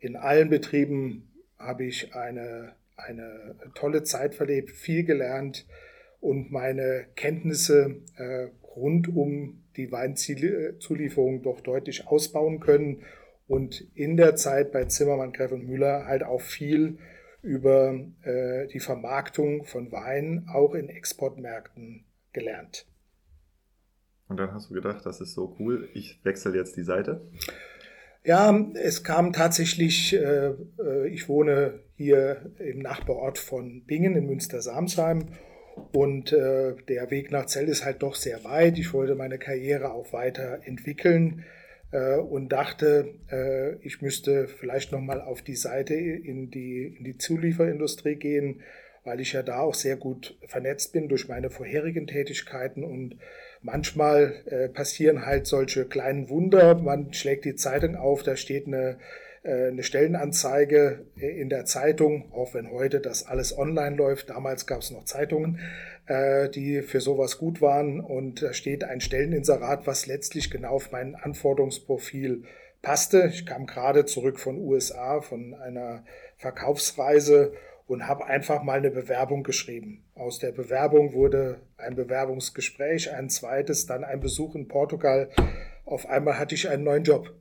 In 0.00 0.16
allen 0.16 0.50
Betrieben 0.50 1.32
habe 1.58 1.84
ich 1.84 2.14
eine, 2.14 2.74
eine 2.96 3.56
tolle 3.74 4.04
Zeit 4.04 4.34
verlebt, 4.34 4.70
viel 4.70 5.04
gelernt 5.04 5.66
und 6.20 6.52
meine 6.52 7.06
Kenntnisse 7.16 8.02
äh, 8.16 8.48
rund 8.76 9.08
um 9.08 9.64
die 9.76 9.90
Weinzulieferung 9.90 11.42
doch 11.42 11.60
deutlich 11.60 12.06
ausbauen 12.06 12.60
können 12.60 13.02
und 13.48 13.86
in 13.94 14.16
der 14.16 14.36
Zeit 14.36 14.72
bei 14.72 14.84
Zimmermann, 14.84 15.32
Greff 15.32 15.52
und 15.52 15.66
Müller 15.66 16.06
halt 16.06 16.22
auch 16.22 16.40
viel 16.40 16.98
über 17.46 17.94
äh, 18.22 18.66
die 18.66 18.80
Vermarktung 18.80 19.64
von 19.64 19.92
Wein 19.92 20.46
auch 20.52 20.74
in 20.74 20.88
Exportmärkten 20.88 22.04
gelernt. 22.32 22.86
Und 24.28 24.38
dann 24.38 24.52
hast 24.52 24.70
du 24.70 24.74
gedacht, 24.74 25.06
das 25.06 25.20
ist 25.20 25.34
so 25.34 25.56
cool, 25.60 25.88
ich 25.94 26.20
wechsle 26.24 26.54
jetzt 26.56 26.76
die 26.76 26.82
Seite? 26.82 27.20
Ja, 28.24 28.58
es 28.74 29.04
kam 29.04 29.32
tatsächlich, 29.32 30.12
äh, 30.12 30.54
äh, 30.80 31.08
ich 31.08 31.28
wohne 31.28 31.78
hier 31.94 32.50
im 32.58 32.80
Nachbarort 32.80 33.38
von 33.38 33.84
Bingen 33.84 34.16
in 34.16 34.26
Münster-Samsheim 34.26 35.28
und 35.92 36.32
äh, 36.32 36.74
der 36.88 37.10
Weg 37.12 37.30
nach 37.30 37.46
Zell 37.46 37.68
ist 37.68 37.84
halt 37.84 38.02
doch 38.02 38.16
sehr 38.16 38.42
weit. 38.42 38.78
Ich 38.78 38.92
wollte 38.92 39.14
meine 39.14 39.38
Karriere 39.38 39.92
auch 39.92 40.12
weiterentwickeln 40.12 41.44
äh, 41.92 42.16
und 42.16 42.50
dachte, 42.50 43.14
äh, 43.30 43.76
ich 43.86 44.02
müsste 44.02 44.48
vielleicht 44.48 44.92
nochmal 44.92 45.20
auf 45.20 45.42
die 45.42 45.56
Seite 45.56 45.94
in 45.94 46.50
die, 46.50 46.96
in 46.98 47.04
die 47.04 47.18
Zulieferindustrie 47.18 48.16
gehen, 48.16 48.62
weil 49.04 49.20
ich 49.20 49.32
ja 49.32 49.42
da 49.42 49.60
auch 49.60 49.74
sehr 49.74 49.96
gut 49.96 50.36
vernetzt 50.46 50.92
bin 50.92 51.08
durch 51.08 51.28
meine 51.28 51.48
vorherigen 51.48 52.06
Tätigkeiten 52.06 52.82
und 52.82 53.16
manchmal 53.62 54.34
äh, 54.46 54.68
passieren 54.68 55.24
halt 55.24 55.46
solche 55.46 55.86
kleinen 55.86 56.28
Wunder. 56.28 56.74
Man 56.74 57.12
schlägt 57.12 57.44
die 57.44 57.54
Zeitung 57.54 57.94
auf, 57.94 58.24
da 58.24 58.36
steht 58.36 58.66
eine, 58.66 58.98
äh, 59.44 59.68
eine 59.68 59.84
Stellenanzeige 59.84 61.06
in 61.16 61.48
der 61.48 61.66
Zeitung, 61.66 62.32
auch 62.32 62.54
wenn 62.54 62.70
heute 62.70 63.00
das 63.00 63.26
alles 63.26 63.56
online 63.56 63.94
läuft. 63.94 64.30
Damals 64.30 64.66
gab 64.66 64.80
es 64.80 64.90
noch 64.90 65.04
Zeitungen, 65.04 65.60
äh, 66.06 66.48
die 66.48 66.82
für 66.82 67.00
sowas 67.00 67.38
gut 67.38 67.60
waren. 67.60 68.00
Und 68.00 68.42
da 68.42 68.52
steht 68.52 68.84
ein 68.84 69.00
Stelleninserat, 69.00 69.86
was 69.86 70.06
letztlich 70.06 70.50
genau 70.50 70.70
auf 70.70 70.92
mein 70.92 71.14
Anforderungsprofil 71.14 72.44
passte. 72.82 73.30
Ich 73.32 73.46
kam 73.46 73.66
gerade 73.66 74.04
zurück 74.04 74.38
von 74.38 74.58
USA, 74.58 75.20
von 75.20 75.54
einer 75.54 76.04
Verkaufsreise 76.36 77.52
und 77.86 78.06
habe 78.06 78.26
einfach 78.26 78.62
mal 78.62 78.78
eine 78.78 78.90
Bewerbung 78.90 79.42
geschrieben. 79.42 80.04
Aus 80.14 80.38
der 80.38 80.52
Bewerbung 80.52 81.12
wurde 81.12 81.60
ein 81.76 81.94
Bewerbungsgespräch, 81.94 83.12
ein 83.12 83.30
zweites, 83.30 83.86
dann 83.86 84.04
ein 84.04 84.20
Besuch 84.20 84.54
in 84.54 84.68
Portugal. 84.68 85.30
Auf 85.84 86.06
einmal 86.06 86.38
hatte 86.38 86.54
ich 86.54 86.68
einen 86.68 86.84
neuen 86.84 87.04
Job. 87.04 87.32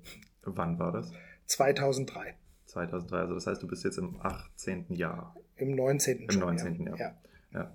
Wann 0.43 0.77
war 0.77 0.91
das? 0.91 1.11
2003. 1.47 2.35
2003, 2.65 3.17
also 3.17 3.33
das 3.33 3.47
heißt, 3.47 3.63
du 3.63 3.67
bist 3.67 3.83
jetzt 3.83 3.97
im 3.97 4.19
18. 4.21 4.85
Jahr. 4.89 5.35
Im 5.55 5.75
19. 5.75 6.27
Im 6.29 6.39
19. 6.39 6.87
Jahr. 6.87 6.97
Ja. 6.97 7.15
ja. 7.53 7.71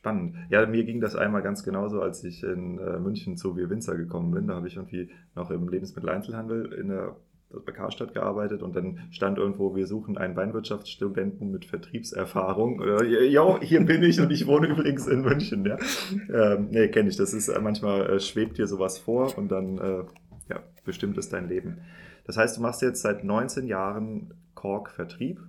Spannend. 0.00 0.34
Ja, 0.48 0.64
mir 0.64 0.84
ging 0.84 1.00
das 1.00 1.14
einmal 1.14 1.42
ganz 1.42 1.62
genauso, 1.62 2.00
als 2.00 2.24
ich 2.24 2.42
in 2.42 2.78
äh, 2.78 2.98
München 2.98 3.36
zu 3.36 3.54
Wir 3.56 3.68
Winzer 3.68 3.96
gekommen 3.96 4.30
bin. 4.30 4.46
Da 4.46 4.54
habe 4.54 4.66
ich 4.66 4.76
irgendwie 4.76 5.10
noch 5.34 5.50
im 5.50 5.68
Lebensmitteleinzelhandel 5.68 6.72
in 6.72 6.88
der 6.88 7.16
bei 7.50 7.72
Karstadt 7.72 8.14
gearbeitet 8.14 8.62
und 8.62 8.76
dann 8.76 9.00
stand 9.10 9.36
irgendwo, 9.36 9.74
wir 9.74 9.86
suchen 9.86 10.16
einen 10.16 10.36
Weinwirtschaftsstudenten 10.36 11.50
mit 11.50 11.64
Vertriebserfahrung. 11.64 12.80
Ja, 13.04 13.60
hier 13.60 13.84
bin 13.84 14.02
ich 14.02 14.20
und 14.20 14.30
ich 14.30 14.46
wohne 14.46 14.68
übrigens 14.68 15.06
in 15.06 15.22
München. 15.22 15.66
Ja, 15.66 15.76
ähm, 16.32 16.68
nee, 16.70 16.88
kenne 16.88 17.08
ich. 17.08 17.16
Das 17.16 17.34
ist 17.34 17.48
äh, 17.48 17.60
manchmal 17.60 18.08
äh, 18.08 18.20
schwebt 18.20 18.56
dir 18.56 18.66
sowas 18.66 18.98
vor 18.98 19.36
und 19.36 19.50
dann 19.50 19.78
äh, 19.78 20.04
ja, 20.48 20.62
bestimmt 20.84 21.18
es 21.18 21.28
dein 21.28 21.48
Leben. 21.48 21.78
Das 22.24 22.36
heißt, 22.36 22.56
du 22.56 22.62
machst 22.62 22.82
jetzt 22.82 23.02
seit 23.02 23.24
19 23.24 23.66
Jahren 23.66 24.32
Kork-Vertrieb. 24.54 25.40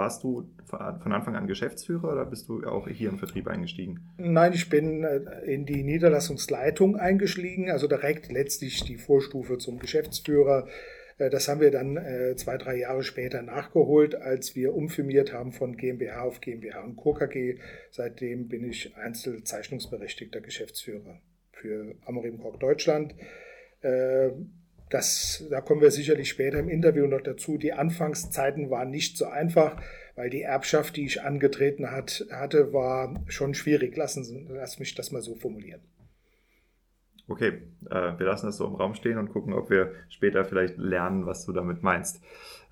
Warst 0.00 0.24
du 0.24 0.48
von 0.64 1.12
Anfang 1.12 1.36
an 1.36 1.46
Geschäftsführer 1.46 2.12
oder 2.12 2.24
bist 2.24 2.48
du 2.48 2.64
auch 2.64 2.88
hier 2.88 3.10
im 3.10 3.18
Vertrieb 3.18 3.46
eingestiegen? 3.46 4.00
Nein, 4.16 4.54
ich 4.54 4.70
bin 4.70 5.04
äh, 5.04 5.18
in 5.44 5.66
die 5.66 5.82
Niederlassungsleitung 5.82 6.96
eingestiegen, 6.96 7.70
also 7.70 7.86
direkt 7.86 8.32
letztlich 8.32 8.82
die 8.84 8.96
Vorstufe 8.96 9.58
zum 9.58 9.78
Geschäftsführer 9.78 10.66
äh, 11.18 11.28
das 11.28 11.48
haben 11.48 11.60
wir 11.60 11.70
dann 11.70 11.98
äh, 11.98 12.34
zwei, 12.36 12.56
drei 12.56 12.78
Jahre 12.78 13.02
später 13.02 13.42
nachgeholt, 13.42 14.14
als 14.14 14.56
wir 14.56 14.74
umfirmiert 14.74 15.34
haben 15.34 15.52
von 15.52 15.76
GmbH 15.76 16.22
auf 16.22 16.40
GmbH 16.40 16.80
und 16.80 16.96
Co. 16.96 17.12
KG. 17.12 17.58
Seitdem 17.90 18.48
bin 18.48 18.64
ich 18.64 18.96
einzelzeichnungsberechtigter 18.96 20.40
Geschäftsführer 20.40 21.20
für 21.52 21.94
Amorim 22.06 22.40
Kork 22.40 22.58
Deutschland. 22.58 23.14
Das, 24.90 25.46
da 25.50 25.60
kommen 25.60 25.80
wir 25.80 25.92
sicherlich 25.92 26.28
später 26.28 26.58
im 26.58 26.68
Interview 26.68 27.06
noch 27.06 27.20
dazu. 27.20 27.56
Die 27.56 27.72
Anfangszeiten 27.72 28.70
waren 28.70 28.90
nicht 28.90 29.16
so 29.16 29.26
einfach, 29.26 29.80
weil 30.16 30.30
die 30.30 30.42
Erbschaft, 30.42 30.96
die 30.96 31.06
ich 31.06 31.22
angetreten 31.22 31.92
hat, 31.92 32.26
hatte, 32.30 32.72
war 32.72 33.14
schon 33.28 33.54
schwierig. 33.54 33.96
Lassen 33.96 34.24
Sie 34.24 34.46
lass 34.50 34.80
mich 34.80 34.94
das 34.96 35.12
mal 35.12 35.22
so 35.22 35.36
formulieren. 35.36 35.80
Okay, 37.28 37.62
äh, 37.88 38.18
wir 38.18 38.26
lassen 38.26 38.46
das 38.46 38.56
so 38.56 38.66
im 38.66 38.74
Raum 38.74 38.94
stehen 38.94 39.16
und 39.16 39.30
gucken, 39.30 39.52
ob 39.52 39.70
wir 39.70 39.92
später 40.08 40.44
vielleicht 40.44 40.76
lernen, 40.76 41.26
was 41.26 41.46
du 41.46 41.52
damit 41.52 41.84
meinst. 41.84 42.20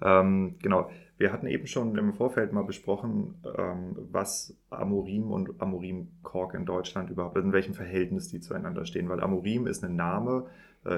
Ähm, 0.03 0.57
genau, 0.61 0.91
wir 1.17 1.33
hatten 1.33 1.47
eben 1.47 1.69
schon 1.69 1.97
im 1.97 2.13
Vorfeld 2.13 2.53
mal 2.53 2.65
besprochen, 2.65 3.37
ähm, 3.57 3.97
was 4.11 4.57
Amorim 4.71 5.31
und 5.31 5.61
Amorim 5.61 6.09
Kork 6.25 6.55
in 6.55 6.67
Deutschland 6.67 7.11
überhaupt, 7.11 7.37
in 7.37 7.53
welchem 7.53 7.75
Verhältnis 7.75 8.29
die 8.29 8.41
zueinander 8.41 8.85
stehen, 8.85 9.09
weil 9.09 9.21
Amorim 9.21 9.69
ist 9.69 9.85
ein 9.85 9.95
Name, 9.95 10.47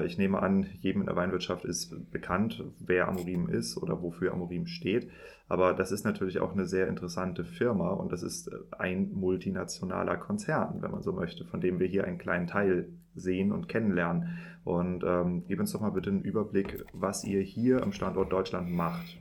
ich 0.05 0.17
nehme 0.17 0.41
an, 0.41 0.67
jedem 0.79 1.01
in 1.01 1.07
der 1.07 1.15
Weinwirtschaft 1.15 1.65
ist 1.65 2.11
bekannt, 2.11 2.63
wer 2.79 3.07
Amorim 3.07 3.49
ist 3.49 3.77
oder 3.77 4.01
wofür 4.01 4.33
Amorim 4.33 4.67
steht. 4.67 5.09
Aber 5.47 5.73
das 5.73 5.91
ist 5.91 6.05
natürlich 6.05 6.39
auch 6.39 6.53
eine 6.53 6.65
sehr 6.65 6.87
interessante 6.87 7.43
Firma 7.43 7.89
und 7.89 8.11
das 8.13 8.23
ist 8.23 8.47
äh, 8.47 8.55
ein 8.79 9.11
multinationaler 9.11 10.15
Konzern, 10.15 10.81
wenn 10.81 10.91
man 10.91 11.01
so 11.01 11.11
möchte, 11.11 11.43
von 11.43 11.59
dem 11.59 11.79
wir 11.79 11.87
hier 11.87 12.05
einen 12.05 12.17
kleinen 12.17 12.47
Teil 12.47 12.87
sehen 13.15 13.51
und 13.51 13.67
kennenlernen. 13.67 14.37
Und 14.63 15.03
ähm, 15.03 15.43
gib 15.47 15.59
uns 15.59 15.73
doch 15.73 15.81
mal 15.81 15.91
bitte 15.91 16.09
einen 16.09 16.21
Überblick, 16.21 16.85
was 16.93 17.25
ihr 17.25 17.41
hier 17.41 17.83
am 17.83 17.91
Standort 17.91 18.31
Deutschland 18.31 18.71
macht. 18.71 19.17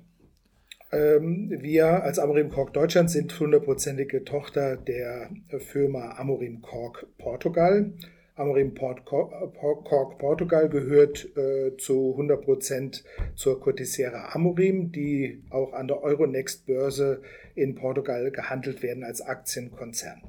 Ähm, 0.92 1.50
wir 1.60 2.04
als 2.04 2.20
Amorim 2.20 2.50
Kork 2.50 2.74
Deutschland 2.74 3.10
sind 3.10 3.38
hundertprozentige 3.40 4.22
Tochter 4.24 4.76
der 4.76 5.30
Firma 5.58 6.16
Amorim 6.16 6.62
Kork 6.62 7.06
Portugal. 7.18 7.92
Amorim 8.40 8.74
Port 8.74 9.04
Cork 9.04 10.18
Portugal 10.18 10.68
gehört 10.70 11.36
äh, 11.36 11.76
zu 11.76 12.12
100 12.12 12.42
Prozent 12.42 13.04
zur 13.34 13.60
Cotissera 13.60 14.30
Amorim, 14.34 14.90
die 14.92 15.42
auch 15.50 15.74
an 15.74 15.88
der 15.88 16.02
Euronext 16.02 16.66
Börse 16.66 17.20
in 17.54 17.74
Portugal 17.74 18.30
gehandelt 18.30 18.82
werden 18.82 19.04
als 19.04 19.20
Aktienkonzern. 19.20 20.22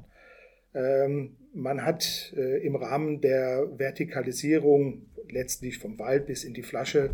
Ähm, 0.73 1.37
man 1.53 1.85
hat 1.85 2.33
äh, 2.35 2.65
im 2.65 2.75
Rahmen 2.75 3.21
der 3.21 3.67
Vertikalisierung 3.77 5.05
letztlich 5.29 5.79
vom 5.79 5.97
Wald 5.97 6.27
bis 6.27 6.43
in 6.43 6.53
die 6.53 6.63
Flasche 6.63 7.11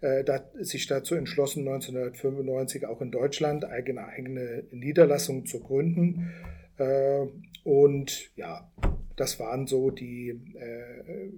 äh, 0.00 0.24
sich 0.60 0.86
dazu 0.86 1.14
entschlossen, 1.14 1.68
1995 1.68 2.86
auch 2.86 3.02
in 3.02 3.10
Deutschland 3.10 3.66
eigene, 3.66 4.06
eigene 4.06 4.64
Niederlassung 4.70 5.44
zu 5.44 5.60
gründen. 5.60 6.32
Äh, 6.78 7.26
und 7.64 8.30
ja, 8.36 8.70
das 9.18 9.40
waren 9.40 9.66
so 9.66 9.90
die, 9.90 10.30
äh, 10.54 11.30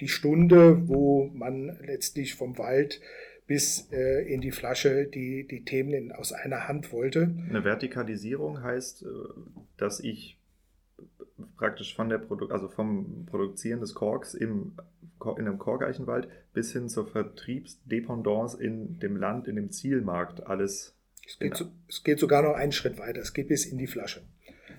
die 0.00 0.08
Stunde, 0.08 0.88
wo 0.88 1.30
man 1.34 1.78
letztlich 1.84 2.34
vom 2.34 2.58
Wald 2.58 3.00
bis 3.46 3.88
äh, 3.92 4.22
in 4.32 4.40
die 4.40 4.50
Flasche 4.50 5.06
die, 5.06 5.46
die 5.46 5.64
Themen 5.64 5.92
in, 5.92 6.12
aus 6.12 6.32
einer 6.32 6.68
Hand 6.68 6.92
wollte. 6.92 7.34
Eine 7.48 7.64
Vertikalisierung 7.64 8.62
heißt, 8.62 9.02
äh, 9.02 9.06
dass 9.76 10.00
ich 10.00 10.38
praktisch 11.56 11.94
von 11.94 12.08
der 12.08 12.18
Produ 12.18 12.48
also 12.48 12.68
vom 12.68 13.26
Produzieren 13.26 13.80
des 13.80 13.94
Korks 13.94 14.34
im, 14.34 14.72
in 15.24 15.46
einem 15.46 15.58
Korkeichenwald 15.58 16.28
bis 16.52 16.72
hin 16.72 16.88
zur 16.88 17.06
Vertriebsdependance 17.06 18.58
in 18.60 18.98
dem 18.98 19.16
Land, 19.16 19.48
in 19.48 19.56
dem 19.56 19.70
Zielmarkt 19.70 20.46
alles. 20.46 20.94
Es 21.26 21.38
geht, 21.38 21.56
so, 21.56 21.66
es 21.88 22.04
geht 22.04 22.18
sogar 22.18 22.42
noch 22.42 22.54
einen 22.54 22.72
Schritt 22.72 22.98
weiter. 22.98 23.20
Es 23.20 23.32
geht 23.32 23.48
bis 23.48 23.66
in 23.66 23.78
die 23.78 23.86
Flasche. 23.86 24.22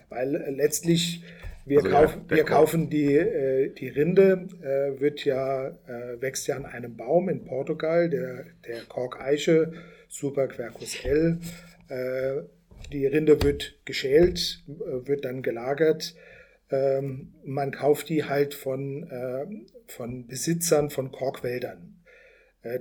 Weil 0.09 0.35
äh, 0.35 0.51
letztlich 0.51 1.23
wir, 1.67 1.79
also 1.79 1.89
kauf, 1.89 2.17
wir 2.27 2.43
kaufen 2.43 2.89
die, 2.89 3.15
äh, 3.15 3.73
die 3.73 3.89
Rinde, 3.89 4.47
äh, 4.61 4.99
wird 4.99 5.25
ja, 5.25 5.67
äh, 5.67 6.21
wächst 6.21 6.47
ja 6.47 6.55
an 6.55 6.65
einem 6.65 6.95
Baum 6.95 7.29
in 7.29 7.45
Portugal, 7.45 8.09
der, 8.09 8.45
der 8.65 8.81
Korkeiche, 8.87 9.73
Super 10.07 10.47
Quercus 10.47 11.03
L. 11.03 11.39
Äh, 11.89 12.43
die 12.91 13.05
Rinde 13.05 13.41
wird 13.43 13.75
geschält, 13.85 14.63
äh, 14.67 15.07
wird 15.07 15.25
dann 15.25 15.41
gelagert. 15.41 16.15
Ähm, 16.69 17.33
man 17.43 17.71
kauft 17.71 18.09
die 18.09 18.25
halt 18.25 18.53
von, 18.53 19.03
äh, 19.09 19.45
von 19.87 20.27
Besitzern 20.27 20.89
von 20.89 21.11
Korkwäldern. 21.11 21.93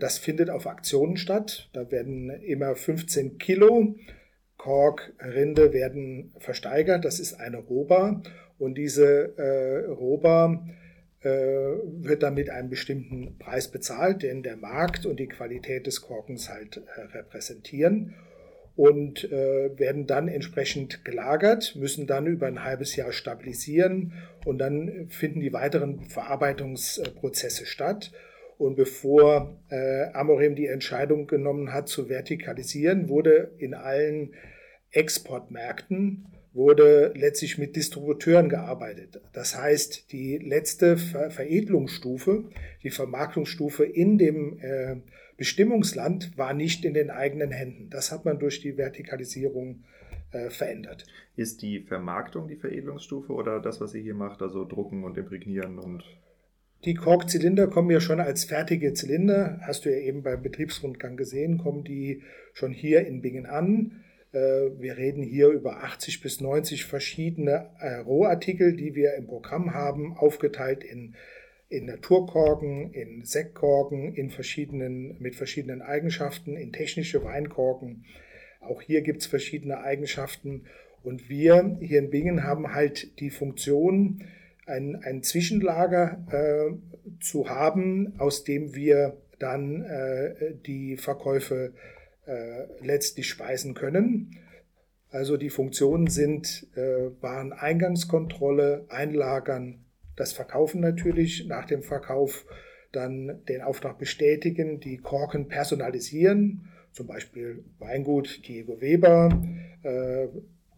das 0.00 0.18
findet 0.18 0.50
auf 0.50 0.66
Aktionen 0.66 1.16
statt. 1.16 1.68
Da 1.72 1.92
werden 1.92 2.30
immer 2.30 2.74
15 2.74 3.38
Kilo 3.38 3.94
Korkrinde 4.56 5.72
werden 5.72 6.34
versteigert. 6.38 7.04
Das 7.04 7.20
ist 7.20 7.34
eine 7.34 7.58
Roba 7.58 8.20
und 8.58 8.76
diese 8.76 9.36
äh, 9.36 9.86
Roba 9.90 10.64
äh, 11.20 11.28
wird 11.28 12.22
dann 12.22 12.34
mit 12.34 12.50
einem 12.50 12.70
bestimmten 12.70 13.36
Preis 13.38 13.68
bezahlt, 13.68 14.22
den 14.22 14.42
der 14.42 14.56
Markt 14.56 15.06
und 15.06 15.18
die 15.18 15.28
Qualität 15.28 15.86
des 15.86 16.02
Korkens 16.02 16.48
halt 16.48 16.76
äh, 16.76 17.00
repräsentieren 17.16 18.14
und 18.76 19.24
äh, 19.32 19.78
werden 19.78 20.06
dann 20.06 20.28
entsprechend 20.28 21.04
gelagert, 21.04 21.74
müssen 21.76 22.06
dann 22.06 22.26
über 22.26 22.46
ein 22.46 22.62
halbes 22.62 22.94
Jahr 22.94 23.12
stabilisieren 23.12 24.12
und 24.44 24.58
dann 24.58 25.08
finden 25.08 25.40
die 25.40 25.52
weiteren 25.52 26.04
Verarbeitungsprozesse 26.04 27.66
statt. 27.66 28.12
Und 28.58 28.76
bevor 28.76 29.58
äh, 29.70 30.04
Amorim 30.12 30.54
die 30.54 30.66
Entscheidung 30.66 31.26
genommen 31.26 31.72
hat 31.72 31.88
zu 31.88 32.08
vertikalisieren, 32.08 33.08
wurde 33.08 33.50
in 33.58 33.74
allen 33.74 34.34
Exportmärkten 34.90 36.26
wurde 36.56 37.12
letztlich 37.14 37.58
mit 37.58 37.76
Distributeuren 37.76 38.48
gearbeitet. 38.48 39.20
Das 39.32 39.56
heißt, 39.56 40.10
die 40.10 40.38
letzte 40.38 40.96
Ver 40.96 41.30
Veredelungsstufe, 41.30 42.44
die 42.82 42.90
Vermarktungsstufe 42.90 43.84
in 43.84 44.18
dem 44.18 44.58
äh, 44.60 44.96
Bestimmungsland 45.36 46.36
war 46.36 46.54
nicht 46.54 46.84
in 46.84 46.94
den 46.94 47.10
eigenen 47.10 47.52
Händen. 47.52 47.90
Das 47.90 48.10
hat 48.10 48.24
man 48.24 48.38
durch 48.38 48.60
die 48.60 48.76
Vertikalisierung 48.76 49.84
äh, 50.32 50.50
verändert. 50.50 51.06
Ist 51.36 51.62
die 51.62 51.80
Vermarktung 51.80 52.48
die 52.48 52.56
Veredelungsstufe 52.56 53.32
oder 53.32 53.60
das, 53.60 53.80
was 53.80 53.94
ihr 53.94 54.02
hier 54.02 54.14
macht, 54.14 54.40
also 54.42 54.64
drucken 54.64 55.04
und 55.04 55.18
imprägnieren 55.18 55.78
und 55.78 56.02
die 56.84 56.94
Korkzylinder 56.94 57.66
kommen 57.68 57.90
ja 57.90 58.00
schon 58.00 58.20
als 58.20 58.44
fertige 58.44 58.92
Zylinder, 58.92 59.58
hast 59.62 59.84
du 59.84 59.90
ja 59.90 59.98
eben 59.98 60.22
beim 60.22 60.42
Betriebsrundgang 60.42 61.16
gesehen, 61.16 61.58
kommen 61.58 61.84
die 61.84 62.22
schon 62.52 62.70
hier 62.70 63.06
in 63.06 63.22
Bingen 63.22 63.46
an. 63.46 64.04
Äh, 64.36 64.80
wir 64.80 64.98
reden 64.98 65.22
hier 65.22 65.48
über 65.48 65.82
80 65.82 66.20
bis 66.20 66.40
90 66.40 66.84
verschiedene 66.84 67.70
äh, 67.80 67.96
Rohartikel, 67.96 68.76
die 68.76 68.94
wir 68.94 69.14
im 69.14 69.26
Programm 69.26 69.72
haben, 69.72 70.14
aufgeteilt 70.16 70.84
in, 70.84 71.14
in 71.70 71.86
Naturkorken, 71.86 72.92
in 72.92 73.24
Sektkorken, 73.24 74.14
in 74.14 74.28
verschiedenen, 74.28 75.16
mit 75.20 75.36
verschiedenen 75.36 75.80
Eigenschaften, 75.80 76.56
in 76.56 76.72
technische 76.72 77.24
Weinkorken. 77.24 78.04
Auch 78.60 78.82
hier 78.82 79.00
gibt 79.00 79.22
es 79.22 79.26
verschiedene 79.26 79.78
Eigenschaften. 79.78 80.66
Und 81.02 81.30
wir 81.30 81.78
hier 81.80 82.00
in 82.00 82.10
Bingen 82.10 82.42
haben 82.42 82.74
halt 82.74 83.18
die 83.20 83.30
Funktion, 83.30 84.24
ein, 84.66 84.96
ein 84.96 85.22
Zwischenlager 85.22 86.26
äh, 86.30 87.20
zu 87.20 87.48
haben, 87.48 88.14
aus 88.18 88.42
dem 88.44 88.74
wir 88.74 89.16
dann 89.38 89.82
äh, 89.84 90.54
die 90.66 90.96
Verkäufe 90.96 91.72
äh, 91.72 91.95
letztlich 92.80 93.28
speisen 93.28 93.74
können. 93.74 94.36
Also 95.10 95.36
die 95.36 95.50
Funktionen 95.50 96.08
sind 96.08 96.66
äh, 96.74 97.10
Wareneingangskontrolle, 97.20 98.86
Einlagern, 98.88 99.84
das 100.16 100.32
Verkaufen 100.32 100.80
natürlich, 100.80 101.46
nach 101.46 101.64
dem 101.64 101.82
Verkauf 101.82 102.44
dann 102.92 103.42
den 103.48 103.62
Auftrag 103.62 103.98
bestätigen, 103.98 104.80
die 104.80 104.98
Korken 104.98 105.48
personalisieren, 105.48 106.68
zum 106.92 107.06
Beispiel 107.06 107.64
Weingut 107.78 108.46
Diego 108.48 108.80
Weber, 108.80 109.30
äh, 109.82 110.28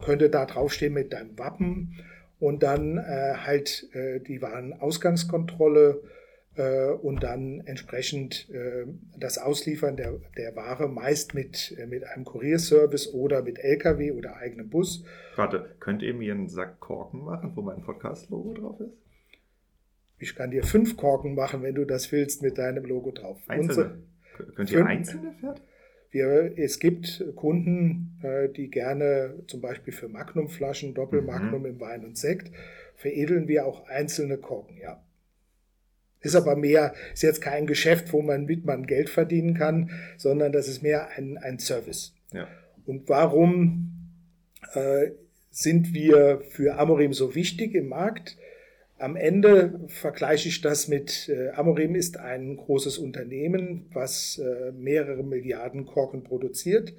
könnte 0.03 0.29
da 0.29 0.45
draufstehen 0.45 0.93
mit 0.93 1.11
deinem 1.13 1.37
Wappen 1.37 1.95
und 2.39 2.63
dann 2.63 2.97
äh, 2.97 3.33
halt 3.35 3.89
äh, 3.93 4.19
die 4.19 4.41
Warenausgangskontrolle 4.41 6.01
äh, 6.01 6.18
und 7.01 7.23
dann 7.23 7.61
entsprechend 7.65 8.49
äh, 8.49 8.85
das 9.17 9.37
Ausliefern 9.37 9.95
der, 9.95 10.19
der 10.37 10.55
Ware 10.55 10.89
meist 10.89 11.33
mit, 11.33 11.75
äh, 11.77 11.85
mit 11.85 12.03
einem 12.03 12.25
Kurierservice 12.25 13.13
oder 13.13 13.43
mit 13.43 13.59
LKW 13.59 14.11
oder 14.11 14.37
eigenem 14.37 14.69
Bus. 14.69 15.03
Warte, 15.35 15.75
könnt 15.79 16.01
ihr 16.01 16.13
mir 16.13 16.33
einen 16.33 16.49
Sack 16.49 16.79
Korken 16.79 17.23
machen, 17.23 17.53
wo 17.55 17.61
mein 17.61 17.81
Podcast-Logo 17.81 18.53
drauf 18.53 18.79
ist? 18.81 18.93
Ich 20.17 20.35
kann 20.35 20.51
dir 20.51 20.63
fünf 20.63 20.97
Korken 20.97 21.33
machen, 21.33 21.63
wenn 21.63 21.75
du 21.75 21.85
das 21.85 22.11
willst, 22.11 22.41
mit 22.41 22.57
deinem 22.57 22.83
Logo 22.83 23.11
drauf. 23.11 23.37
Einzelne? 23.47 24.03
Unsere, 24.37 24.55
Könnt 24.55 24.71
ihr 24.71 24.85
einzelne 24.85 25.31
fertig? 25.39 25.63
Wir, 26.11 26.57
es 26.57 26.79
gibt 26.79 27.23
Kunden, 27.35 28.19
äh, 28.23 28.49
die 28.49 28.69
gerne 28.69 29.35
zum 29.47 29.61
Beispiel 29.61 29.93
für 29.93 30.09
Magnumflaschen, 30.09 30.93
Doppelmagnum 30.93 31.61
mhm. 31.61 31.67
im 31.67 31.79
Wein 31.79 32.03
und 32.03 32.17
Sekt, 32.17 32.51
veredeln 32.95 33.47
wir 33.47 33.65
auch 33.65 33.87
einzelne 33.87 34.37
Korken, 34.37 34.77
ja. 34.77 35.03
Ist 36.21 36.35
aber 36.35 36.55
mehr, 36.55 36.93
ist 37.13 37.23
jetzt 37.23 37.41
kein 37.41 37.65
Geschäft, 37.65 38.11
wo 38.11 38.21
man 38.21 38.45
mit 38.45 38.65
man 38.65 38.85
Geld 38.85 39.09
verdienen 39.09 39.53
kann, 39.53 39.91
sondern 40.17 40.51
das 40.51 40.67
ist 40.67 40.83
mehr 40.83 41.09
ein, 41.15 41.37
ein 41.37 41.59
Service. 41.59 42.13
Ja. 42.33 42.47
Und 42.85 43.07
warum 43.07 44.11
äh, 44.73 45.11
sind 45.49 45.93
wir 45.93 46.41
für 46.49 46.77
Amorim 46.77 47.13
so 47.13 47.35
wichtig 47.35 47.73
im 47.75 47.87
Markt? 47.89 48.37
Am 48.97 49.15
Ende 49.15 49.79
vergleiche 49.87 50.49
ich 50.49 50.59
das 50.59 50.89
mit, 50.89 51.29
äh, 51.29 51.51
Amorim 51.51 51.95
ist 51.95 52.17
ein 52.17 52.57
großes 52.57 52.97
Unternehmen, 52.97 53.85
was 53.93 54.39
äh, 54.39 54.73
mehrere 54.73 55.23
Milliarden 55.23 55.85
Korken 55.85 56.23
produziert. 56.23 56.93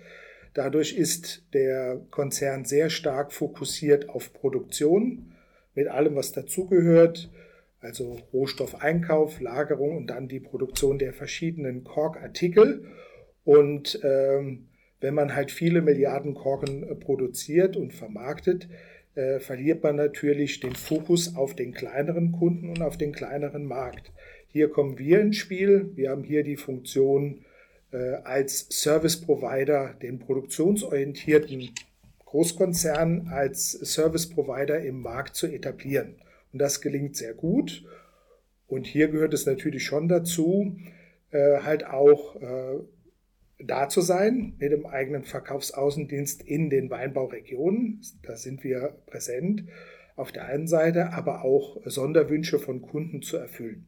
Dadurch 0.55 0.97
ist 0.97 1.45
der 1.53 2.01
Konzern 2.11 2.65
sehr 2.65 2.89
stark 2.89 3.33
fokussiert 3.33 4.09
auf 4.09 4.33
Produktion 4.33 5.33
mit 5.75 5.89
allem, 5.89 6.17
was 6.17 6.33
dazugehört, 6.33 7.31
also 7.81 8.19
Rohstoffeinkauf, 8.33 9.41
Lagerung 9.41 9.97
und 9.97 10.07
dann 10.09 10.29
die 10.29 10.41
Produktion 10.41 10.99
der 10.99 11.13
verschiedenen 11.13 11.85
Korkartikel. 11.85 12.85
Und 13.45 14.01
ähm, 14.03 14.69
wenn 15.01 15.15
man 15.15 15.35
halt 15.35 15.51
viele 15.51 15.81
Milliarden 15.83 16.35
Korken 16.35 16.83
äh, 16.83 16.95
produziert 16.95 17.77
und 17.77 17.93
vermarktet, 17.93 18.69
äh, 19.15 19.41
verliert 19.41 19.83
man 19.83 19.97
natürlich 19.97 20.61
den 20.61 20.75
Fokus 20.75 21.37
auf 21.37 21.55
den 21.55 21.73
kleineren 21.73 22.33
Kunden 22.33 22.69
und 22.69 22.83
auf 22.83 22.97
den 22.99 23.13
kleineren 23.13 23.65
Markt. 23.65 24.13
Hier 24.49 24.69
kommen 24.69 24.99
wir 24.99 25.21
ins 25.21 25.37
Spiel. 25.37 25.91
Wir 25.95 26.11
haben 26.11 26.25
hier 26.25 26.43
die 26.45 26.57
Funktion, 26.57 27.45
äh, 27.93 28.15
als 28.25 28.69
Service 28.71 29.21
Provider 29.21 29.95
den 30.01 30.19
produktionsorientierten 30.19 31.71
Großkonzern 32.25 33.29
als 33.33 33.73
Service 33.73 34.29
Provider 34.29 34.81
im 34.81 35.01
Markt 35.01 35.35
zu 35.35 35.49
etablieren. 35.49 36.15
Und 36.53 36.59
das 36.59 36.81
gelingt 36.81 37.17
sehr 37.17 37.35
gut. 37.35 37.85
Und 38.67 38.87
hier 38.87 39.09
gehört 39.09 39.35
es 39.35 39.47
natürlich 39.47 39.85
schon 39.85 40.09
dazu, 40.09 40.77
äh, 41.31 41.61
halt 41.61 41.85
auch 41.85 42.37
äh, 42.37 42.81
da 43.59 43.89
zu 43.89 44.01
sein 44.01 44.55
mit 44.59 44.73
dem 44.73 44.87
eigenen 44.87 45.25
Verkaufsaußendienst 45.25 46.43
in 46.43 46.71
den 46.71 46.91
Weinbauregionen. 46.91 48.01
Da 48.23 48.37
sind 48.37 48.65
wir 48.65 48.97
präsent 49.07 49.65
auf 50.17 50.33
der 50.33 50.47
einen 50.47 50.67
Seite, 50.67 51.13
aber 51.13 51.45
auch 51.45 51.79
Sonderwünsche 51.85 52.59
von 52.59 52.83
Kunden 52.83 53.23
zu 53.23 53.37
erfüllen. 53.37 53.87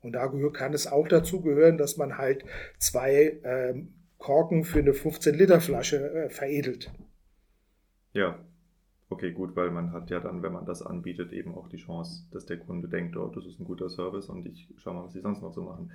Und 0.00 0.12
da 0.12 0.28
kann 0.52 0.74
es 0.74 0.86
auch 0.86 1.08
dazu 1.08 1.40
gehören, 1.40 1.78
dass 1.78 1.96
man 1.96 2.18
halt 2.18 2.44
zwei 2.78 3.38
ähm, 3.44 3.94
Korken 4.18 4.64
für 4.64 4.78
eine 4.78 4.92
15-Liter-Flasche 4.92 6.10
äh, 6.10 6.30
veredelt. 6.30 6.92
Ja, 8.12 8.38
okay, 9.10 9.32
gut, 9.32 9.56
weil 9.56 9.70
man 9.70 9.92
hat 9.92 10.10
ja 10.10 10.20
dann, 10.20 10.42
wenn 10.42 10.52
man 10.52 10.66
das 10.66 10.82
anbietet, 10.82 11.32
eben 11.32 11.54
auch 11.54 11.68
die 11.68 11.76
Chance, 11.76 12.24
dass 12.30 12.46
der 12.46 12.58
Kunde 12.58 12.88
denkt, 12.88 13.16
oh, 13.16 13.28
das 13.28 13.46
ist 13.46 13.58
ein 13.60 13.64
guter 13.64 13.88
Service 13.88 14.28
und 14.28 14.46
ich 14.46 14.68
schaue 14.76 14.94
mal, 14.94 15.04
was 15.04 15.12
sie 15.12 15.20
sonst 15.20 15.42
noch 15.42 15.52
so 15.52 15.62
machen. 15.62 15.92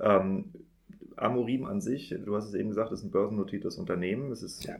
Ähm, 0.00 0.52
Amorim 1.16 1.64
an 1.64 1.80
sich, 1.80 2.14
du 2.24 2.36
hast 2.36 2.48
es 2.48 2.54
eben 2.54 2.70
gesagt, 2.70 2.92
ist 2.92 3.04
ein 3.04 3.10
börsennotiertes 3.10 3.78
Unternehmen. 3.78 4.30
Es 4.32 4.42
ist 4.42 4.64
ja. 4.64 4.76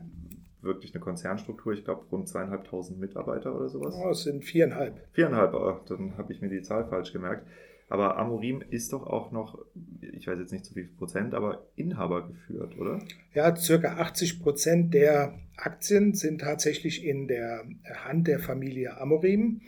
wirklich 0.61 0.93
eine 0.93 1.01
Konzernstruktur. 1.01 1.73
Ich 1.73 1.85
glaube, 1.85 2.03
rund 2.11 2.27
zweieinhalbtausend 2.27 2.99
Mitarbeiter 2.99 3.55
oder 3.55 3.69
sowas. 3.69 3.95
Oh, 3.97 4.09
es 4.09 4.23
sind 4.23 4.43
viereinhalb. 4.43 4.99
Viereinhalb, 5.13 5.53
oh, 5.53 5.79
dann 5.87 6.17
habe 6.17 6.33
ich 6.33 6.41
mir 6.41 6.49
die 6.49 6.61
Zahl 6.61 6.85
falsch 6.85 7.13
gemerkt. 7.13 7.47
Aber 7.87 8.17
Amorim 8.17 8.63
ist 8.71 8.93
doch 8.93 9.05
auch 9.05 9.31
noch, 9.31 9.59
ich 10.01 10.27
weiß 10.27 10.39
jetzt 10.39 10.51
nicht 10.51 10.65
zu 10.65 10.75
wie 10.75 10.83
viel 10.83 10.95
Prozent, 10.97 11.33
aber 11.35 11.67
Inhaber 11.75 12.27
geführt, 12.27 12.77
oder? 12.79 12.99
Ja, 13.33 13.55
circa 13.55 13.97
80 13.97 14.41
Prozent 14.41 14.93
der 14.93 15.37
Aktien 15.55 16.13
sind 16.13 16.41
tatsächlich 16.41 17.05
in 17.05 17.27
der 17.27 17.63
Hand 18.03 18.27
der 18.27 18.39
Familie 18.39 18.97
Amorim, 18.97 19.61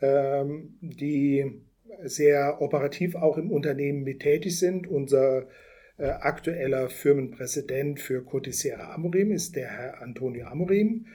ähm, 0.00 0.76
die 0.80 1.62
sehr 2.04 2.60
operativ 2.60 3.14
auch 3.14 3.38
im 3.38 3.50
Unternehmen 3.50 4.02
mit 4.02 4.20
tätig 4.20 4.58
sind. 4.58 4.86
Unser 4.86 5.46
äh, 5.98 6.08
aktueller 6.08 6.90
Firmenpräsident 6.90 8.00
für 8.00 8.22
Cotisiera 8.22 8.92
Amorim 8.92 9.32
ist 9.32 9.56
der 9.56 9.68
Herr 9.68 10.02
Antonio 10.02 10.46
Amorim, 10.46 11.06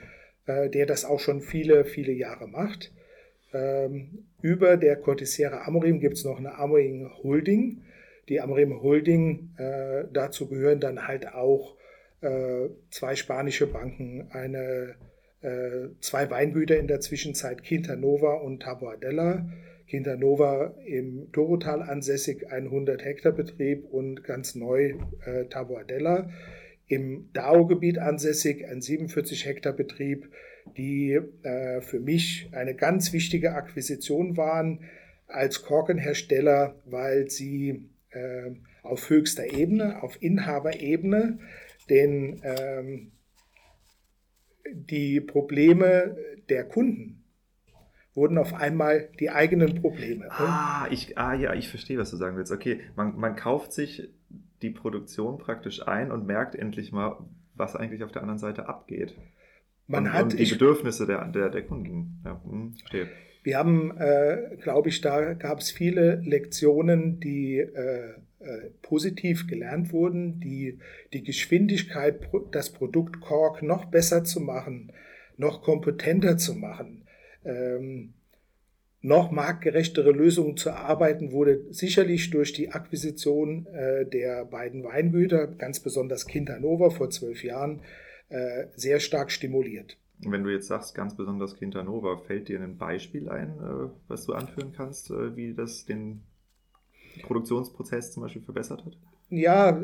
äh, 0.46 0.68
der 0.70 0.86
das 0.86 1.04
auch 1.04 1.20
schon 1.20 1.40
viele, 1.40 1.84
viele 1.84 2.12
Jahre 2.12 2.48
macht. 2.48 2.92
Über 4.42 4.76
der 4.76 4.96
Cotisiera 4.96 5.66
Amorim 5.66 6.00
gibt 6.00 6.18
es 6.18 6.24
noch 6.24 6.38
eine 6.38 6.56
Amorim 6.56 7.10
Holding. 7.22 7.82
Die 8.28 8.40
Amorim 8.40 8.82
Holding, 8.82 9.54
äh, 9.56 10.04
dazu 10.12 10.48
gehören 10.48 10.80
dann 10.80 11.06
halt 11.06 11.32
auch 11.32 11.76
äh, 12.20 12.68
zwei 12.90 13.16
spanische 13.16 13.66
Banken, 13.66 14.28
eine, 14.30 14.96
äh, 15.40 15.88
zwei 16.00 16.30
Weingüter 16.30 16.78
in 16.78 16.86
der 16.86 17.00
Zwischenzeit, 17.00 17.64
Quintanova 17.64 18.34
und 18.34 18.62
Taboadella 18.62 19.46
Quintanova 19.92 20.74
im 20.86 21.30
Dorotal 21.32 21.82
ansässig, 21.82 22.50
ein 22.50 22.64
100 22.64 23.04
Hektar 23.04 23.32
Betrieb 23.32 23.84
und 23.92 24.24
ganz 24.24 24.54
neu 24.54 24.94
äh, 25.26 25.44
Taboadella. 25.50 26.30
Im 26.86 27.28
Dao-Gebiet 27.34 27.98
ansässig, 27.98 28.66
ein 28.66 28.80
47 28.80 29.44
Hektar 29.44 29.74
Betrieb, 29.74 30.30
die 30.76 31.18
äh, 31.42 31.80
für 31.80 32.00
mich 32.00 32.48
eine 32.52 32.74
ganz 32.74 33.12
wichtige 33.12 33.54
Akquisition 33.54 34.36
waren 34.36 34.80
als 35.26 35.62
Korkenhersteller, 35.62 36.80
weil 36.84 37.30
sie 37.30 37.88
äh, 38.10 38.52
auf 38.82 39.08
höchster 39.08 39.52
Ebene, 39.52 40.02
auf 40.02 40.20
Inhaberebene, 40.20 41.38
den, 41.88 42.40
ähm, 42.44 43.12
die 44.72 45.20
Probleme 45.20 46.16
der 46.48 46.64
Kunden 46.64 47.24
wurden 48.14 48.38
auf 48.38 48.52
einmal 48.54 49.08
die 49.20 49.30
eigenen 49.30 49.80
Probleme. 49.80 50.30
Ah, 50.30 50.86
ich, 50.90 51.16
ah 51.16 51.34
ja, 51.34 51.54
ich 51.54 51.68
verstehe, 51.68 51.98
was 51.98 52.10
du 52.10 52.16
sagen 52.16 52.36
willst. 52.36 52.52
Okay, 52.52 52.80
man, 52.94 53.16
man 53.16 53.36
kauft 53.36 53.72
sich 53.72 54.10
die 54.60 54.70
Produktion 54.70 55.38
praktisch 55.38 55.86
ein 55.86 56.12
und 56.12 56.26
merkt 56.26 56.54
endlich 56.54 56.92
mal, 56.92 57.18
was 57.54 57.74
eigentlich 57.74 58.04
auf 58.04 58.12
der 58.12 58.22
anderen 58.22 58.38
Seite 58.38 58.68
abgeht. 58.68 59.14
Man 59.86 60.04
und, 60.04 60.12
hat 60.12 60.22
und 60.24 60.38
die 60.38 60.42
ich, 60.42 60.52
Bedürfnisse 60.52 61.06
der, 61.06 61.24
der, 61.28 61.50
der 61.50 61.62
Kunden. 61.62 62.20
Ja, 62.24 62.40
hm, 62.44 62.74
verstehe. 62.78 63.08
Wir 63.44 63.58
haben, 63.58 63.96
äh, 63.98 64.56
glaube 64.62 64.88
ich, 64.88 65.00
da 65.00 65.34
gab 65.34 65.58
es 65.58 65.70
viele 65.72 66.22
Lektionen, 66.24 67.18
die 67.18 67.58
äh, 67.58 68.14
äh, 68.38 68.70
positiv 68.82 69.46
gelernt 69.46 69.92
wurden, 69.92 70.40
die 70.40 70.78
die 71.12 71.22
Geschwindigkeit, 71.22 72.28
das 72.50 72.70
Produkt 72.70 73.20
Kork 73.20 73.62
noch 73.62 73.84
besser 73.86 74.24
zu 74.24 74.40
machen, 74.40 74.92
noch 75.36 75.62
kompetenter 75.62 76.36
zu 76.36 76.54
machen, 76.54 77.04
ähm, 77.44 78.14
noch 79.00 79.32
marktgerechtere 79.32 80.12
Lösungen 80.12 80.56
zu 80.56 80.70
erarbeiten, 80.70 81.32
wurde 81.32 81.66
sicherlich 81.70 82.30
durch 82.30 82.52
die 82.52 82.70
Akquisition 82.70 83.66
äh, 83.66 84.06
der 84.06 84.44
beiden 84.44 84.84
Weingüter, 84.84 85.48
ganz 85.48 85.80
besonders 85.80 86.26
Kind 86.26 86.50
Hannover 86.50 86.90
vor 86.90 87.10
zwölf 87.10 87.42
Jahren, 87.42 87.80
äh, 88.32 88.68
sehr 88.76 89.00
stark 89.00 89.30
stimuliert. 89.30 89.96
Wenn 90.24 90.44
du 90.44 90.50
jetzt 90.50 90.68
sagst, 90.68 90.94
ganz 90.94 91.16
besonders 91.16 91.56
Hannover, 91.60 92.18
fällt 92.18 92.48
dir 92.48 92.60
ein 92.60 92.78
Beispiel 92.78 93.28
ein, 93.28 93.50
äh, 93.50 93.90
was 94.08 94.26
du 94.26 94.34
anführen 94.34 94.72
kannst, 94.76 95.10
äh, 95.10 95.36
wie 95.36 95.54
das 95.54 95.84
den 95.84 96.22
Produktionsprozess 97.22 98.12
zum 98.12 98.22
Beispiel 98.22 98.42
verbessert 98.42 98.84
hat? 98.84 98.96
Ja, 99.28 99.82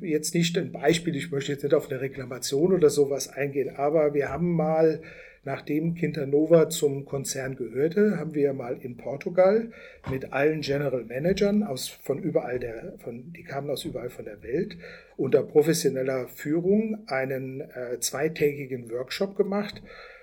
jetzt 0.00 0.34
nicht 0.34 0.58
ein 0.58 0.72
Beispiel, 0.72 1.14
ich 1.14 1.30
möchte 1.30 1.52
jetzt 1.52 1.62
nicht 1.62 1.74
auf 1.74 1.88
eine 1.88 2.00
Reklamation 2.00 2.72
oder 2.72 2.90
sowas 2.90 3.28
eingehen, 3.28 3.76
aber 3.76 4.14
wir 4.14 4.30
haben 4.30 4.52
mal, 4.52 5.02
nachdem 5.44 5.94
Quintanova 5.94 6.68
zum 6.68 7.04
Konzern 7.04 7.56
gehörte, 7.56 8.18
haben 8.18 8.34
wir 8.34 8.52
mal 8.52 8.78
in 8.80 8.96
Portugal 8.96 9.70
mit 10.10 10.32
allen 10.32 10.60
General 10.60 11.04
Managern 11.04 11.62
aus, 11.62 11.88
von 11.88 12.22
überall 12.22 12.58
der, 12.58 12.94
von, 12.98 13.32
die 13.32 13.44
kamen 13.44 13.70
aus 13.70 13.84
überall 13.84 14.10
von 14.10 14.24
der 14.24 14.42
Welt, 14.42 14.76
unter 15.16 15.42
professioneller 15.42 16.28
Führung 16.28 16.98
einen 17.06 17.60
äh, 17.60 17.98
zweitägigen 18.00 18.90
Workshop 18.90 19.36
gemacht. 19.36 19.82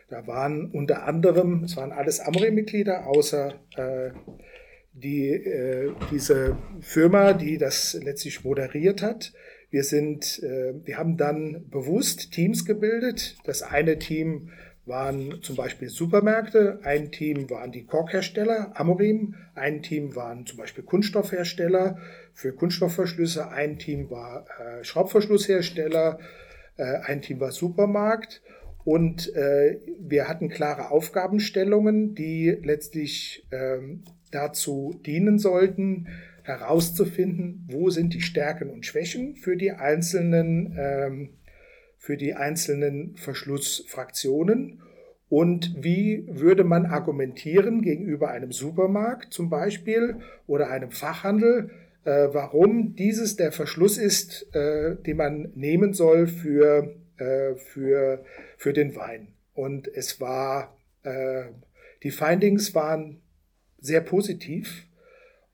Da 0.09 0.25
waren 0.25 0.71
unter 0.71 1.03
anderem, 1.03 1.63
es 1.65 1.75
waren 1.75 1.91
alles 1.91 2.19
Amore-Mitglieder, 2.19 3.07
außer 3.07 3.55
äh, 3.75 4.11
die, 4.93 5.29
äh, 5.29 5.91
diese 6.11 6.57
Firma, 6.79 7.33
die 7.33 7.57
das 7.57 7.93
letztlich 8.01 8.43
moderiert 8.43 9.01
hat. 9.01 9.33
Wir 9.69 9.83
sind, 9.83 10.41
äh, 10.43 10.73
wir 10.85 10.97
haben 10.97 11.17
dann 11.17 11.69
bewusst 11.69 12.31
Teams 12.31 12.65
gebildet. 12.65 13.37
Das 13.43 13.63
eine 13.63 13.99
Team 13.99 14.49
waren 14.87 15.41
zum 15.41 15.55
Beispiel 15.55 15.89
Supermärkte, 15.89 16.79
ein 16.83 17.11
Team 17.11 17.49
waren 17.49 17.71
die 17.71 17.85
Korkhersteller, 17.85 18.71
Amorim, 18.75 19.35
ein 19.55 19.81
Team 19.81 20.15
waren 20.15 20.45
zum 20.45 20.57
Beispiel 20.57 20.83
Kunststoffhersteller 20.83 21.97
für 22.33 22.53
Kunststoffverschlüsse, 22.53 23.49
ein 23.49 23.79
Team 23.79 24.09
war 24.09 24.45
äh, 24.59 24.83
Schraubverschlusshersteller, 24.83 26.19
äh, 26.77 26.83
ein 27.03 27.21
Team 27.21 27.39
war 27.39 27.51
Supermarkt. 27.51 28.41
Und 28.83 29.35
äh, 29.35 29.81
wir 29.99 30.29
hatten 30.29 30.47
klare 30.47 30.91
Aufgabenstellungen, 30.91 32.15
die 32.15 32.57
letztlich 32.63 33.45
ähm, 33.51 34.03
dazu 34.31 34.97
dienen 35.05 35.39
sollten, 35.39 36.07
herauszufinden, 36.43 37.67
wo 37.69 37.89
sind 37.89 38.13
die 38.13 38.21
Stärken 38.21 38.69
und 38.69 38.85
Schwächen 38.85 39.35
für 39.35 39.57
die 39.57 39.71
einzelnen, 39.71 40.73
ähm, 40.79 41.29
für 42.07 42.15
die 42.15 42.35
einzelnen 42.35 43.17
Verschlussfraktionen 43.17 44.81
und 45.27 45.75
wie 45.83 46.25
würde 46.29 46.63
man 46.63 46.85
argumentieren 46.85 47.81
gegenüber 47.81 48.31
einem 48.31 48.53
Supermarkt 48.53 49.33
zum 49.33 49.49
Beispiel 49.49 50.21
oder 50.47 50.69
einem 50.69 50.91
Fachhandel, 50.91 51.69
äh, 52.05 52.29
warum 52.31 52.95
dieses 52.95 53.35
der 53.35 53.51
Verschluss 53.51 53.97
ist, 53.97 54.47
äh, 54.55 54.95
den 54.95 55.17
man 55.17 55.51
nehmen 55.55 55.91
soll 55.91 56.27
für, 56.27 56.95
äh, 57.17 57.55
für, 57.55 58.23
für 58.55 58.71
den 58.71 58.95
Wein. 58.95 59.33
Und 59.53 59.89
es 59.89 60.21
war, 60.21 60.77
äh, 61.03 61.43
die 62.03 62.11
Findings 62.11 62.73
waren 62.73 63.19
sehr 63.79 63.99
positiv. 63.99 64.85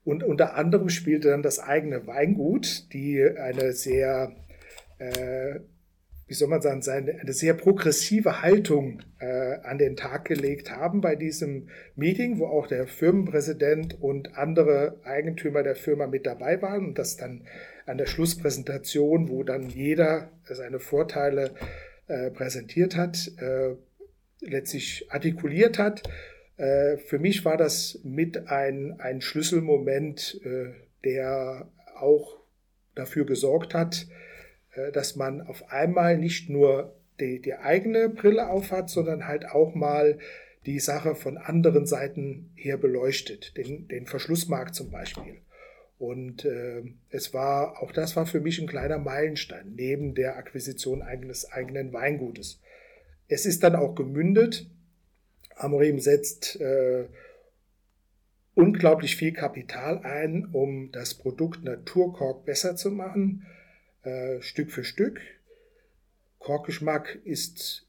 Und 0.04 0.24
unter 0.24 0.54
anderem 0.54 0.90
spielte 0.90 1.30
dann 1.30 1.42
das 1.42 1.58
eigene 1.58 2.06
Weingut, 2.06 2.94
die 2.94 3.24
eine 3.24 3.74
sehr, 3.74 4.36
äh, 5.00 5.60
wie 6.34 6.38
soll 6.38 6.48
man 6.48 6.64
sagen, 6.64 6.82
eine 6.88 7.32
sehr 7.32 7.54
progressive 7.54 8.42
Haltung 8.42 9.04
äh, 9.20 9.60
an 9.62 9.78
den 9.78 9.96
Tag 9.96 10.26
gelegt 10.26 10.72
haben 10.72 11.00
bei 11.00 11.16
diesem 11.16 11.70
Meeting, 11.96 12.40
wo 12.40 12.48
auch 12.48 12.66
der 12.66 12.88
Firmenpräsident 12.88 14.02
und 14.02 14.36
andere 14.36 15.00
Eigentümer 15.04 15.62
der 15.62 15.76
Firma 15.76 16.08
mit 16.08 16.26
dabei 16.26 16.60
waren. 16.64 16.88
Und 16.88 16.98
das 16.98 17.18
dann 17.18 17.46
an 17.86 18.00
der 18.00 18.08
Schlusspräsentation, 18.08 19.30
wo 19.30 19.44
dann 19.44 19.70
jeder 19.70 20.32
seine 20.46 20.80
Vorteile 20.80 21.52
äh, 22.08 22.32
präsentiert 22.32 22.96
hat, 22.96 23.32
äh, 23.38 23.76
letztlich 24.40 25.06
artikuliert 25.12 25.78
hat. 25.78 26.02
Äh, 26.58 26.98
für 26.98 27.20
mich 27.20 27.46
war 27.46 27.58
das 27.58 28.00
mit 28.04 28.48
ein, 28.48 28.96
ein 29.00 29.22
Schlüsselmoment, 29.22 30.42
äh, 30.44 30.72
der 31.06 31.70
auch 31.96 32.40
dafür 32.96 33.28
gesorgt 33.28 33.76
hat, 33.76 34.08
dass 34.92 35.16
man 35.16 35.42
auf 35.42 35.72
einmal 35.72 36.18
nicht 36.18 36.50
nur 36.50 36.96
die, 37.20 37.42
die 37.42 37.54
eigene 37.54 38.10
Brille 38.10 38.50
aufhat, 38.50 38.90
sondern 38.90 39.28
halt 39.28 39.46
auch 39.46 39.76
mal 39.76 40.18
die 40.66 40.80
Sache 40.80 41.16
von 41.16 41.38
anderen 41.38 41.86
Seiten 41.86 42.52
her 42.56 42.78
beleuchtet, 42.78 43.58
den, 43.58 43.88
den 43.88 44.08
Verschlussmarkt 44.08 44.74
zum 44.76 44.92
Beispiel. 44.92 45.42
Und 46.00 46.46
äh, 46.46 46.84
es 47.10 47.34
war, 47.34 47.82
auch 47.82 47.92
das 47.92 48.16
war 48.16 48.26
für 48.26 48.40
mich 48.40 48.60
ein 48.60 48.68
kleiner 48.68 48.98
Meilenstein, 48.98 49.74
neben 49.76 50.16
der 50.16 50.38
Akquisition 50.38 51.02
eines 51.02 51.52
eigenen 51.52 51.94
Weingutes. 51.94 52.62
Es 53.28 53.46
ist 53.46 53.64
dann 53.64 53.76
auch 53.76 53.96
gemündet 53.96 54.68
Amorim 55.56 56.00
setzt 56.00 56.60
äh, 56.60 57.06
unglaublich 58.56 59.16
viel 59.16 59.34
Kapital 59.34 60.00
ein, 60.00 60.50
um 60.52 60.92
das 60.92 61.14
Produkt 61.16 61.64
Naturkork 61.64 62.46
besser 62.46 62.76
zu 62.76 62.92
machen, 62.92 63.46
äh, 64.04 64.42
Stück 64.42 64.72
für 64.72 64.84
Stück. 64.84 65.22
Korkgeschmack 66.40 67.20
ist, 67.24 67.88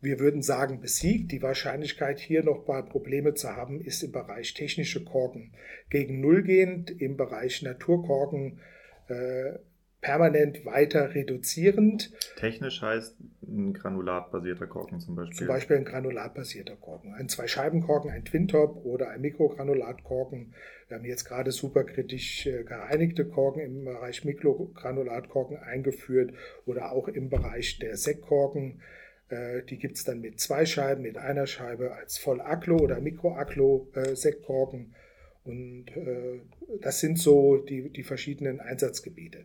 wir 0.00 0.20
würden 0.20 0.42
sagen, 0.42 0.80
besiegt. 0.80 1.32
Die 1.32 1.42
Wahrscheinlichkeit, 1.42 2.20
hier 2.20 2.44
noch 2.44 2.66
mal 2.66 2.84
Probleme 2.84 3.34
zu 3.34 3.48
haben, 3.56 3.80
ist 3.80 4.02
im 4.02 4.12
Bereich 4.12 4.54
technische 4.54 5.04
Korken 5.04 5.52
gegen 5.90 6.20
Null 6.20 6.42
gehend. 6.42 6.90
Im 6.90 7.16
Bereich 7.16 7.62
Naturkorken 7.62 8.60
äh, 9.08 9.58
permanent 10.00 10.64
weiter 10.64 11.14
reduzierend. 11.14 12.10
Technisch 12.36 12.80
heißt 12.80 13.16
ein 13.42 13.74
granulatbasierter 13.74 14.66
Korken 14.66 15.00
zum 15.00 15.14
Beispiel. 15.16 15.36
Zum 15.36 15.46
Beispiel 15.48 15.76
ein 15.76 15.84
granulatbasierter 15.84 16.76
Korken. 16.76 17.12
Ein 17.14 17.28
Zwei-Scheiben-Korken, 17.28 18.10
ein 18.10 18.24
Twin-Top 18.24 18.84
oder 18.84 19.10
ein 19.10 19.20
Mikrogranulatkorken. 19.20 20.54
Wir 20.88 20.96
haben 20.96 21.04
jetzt 21.04 21.24
gerade 21.24 21.52
superkritisch 21.52 22.46
äh, 22.46 22.64
gereinigte 22.64 23.26
Korken 23.26 23.60
im 23.60 23.84
Bereich 23.84 24.24
Mikrogranulatkorken 24.24 25.58
eingeführt 25.58 26.32
oder 26.66 26.92
auch 26.92 27.08
im 27.08 27.28
Bereich 27.28 27.78
der 27.78 27.96
Sektkorken. 27.96 28.80
Äh, 29.28 29.62
die 29.64 29.78
gibt 29.78 29.98
es 29.98 30.04
dann 30.04 30.20
mit 30.20 30.40
zwei 30.40 30.64
Scheiben, 30.64 31.02
mit 31.02 31.18
einer 31.18 31.46
Scheibe 31.46 31.92
als 31.92 32.18
Voll-Aklo 32.18 32.76
oder 32.78 33.00
Mikro-Aklo-Sektkorken. 33.00 34.94
Äh, 34.94 35.48
Und 35.48 35.86
das 36.80 37.00
sind 37.00 37.18
so 37.18 37.56
die, 37.56 37.90
die 37.90 38.02
verschiedenen 38.02 38.60
Einsatzgebiete. 38.60 39.44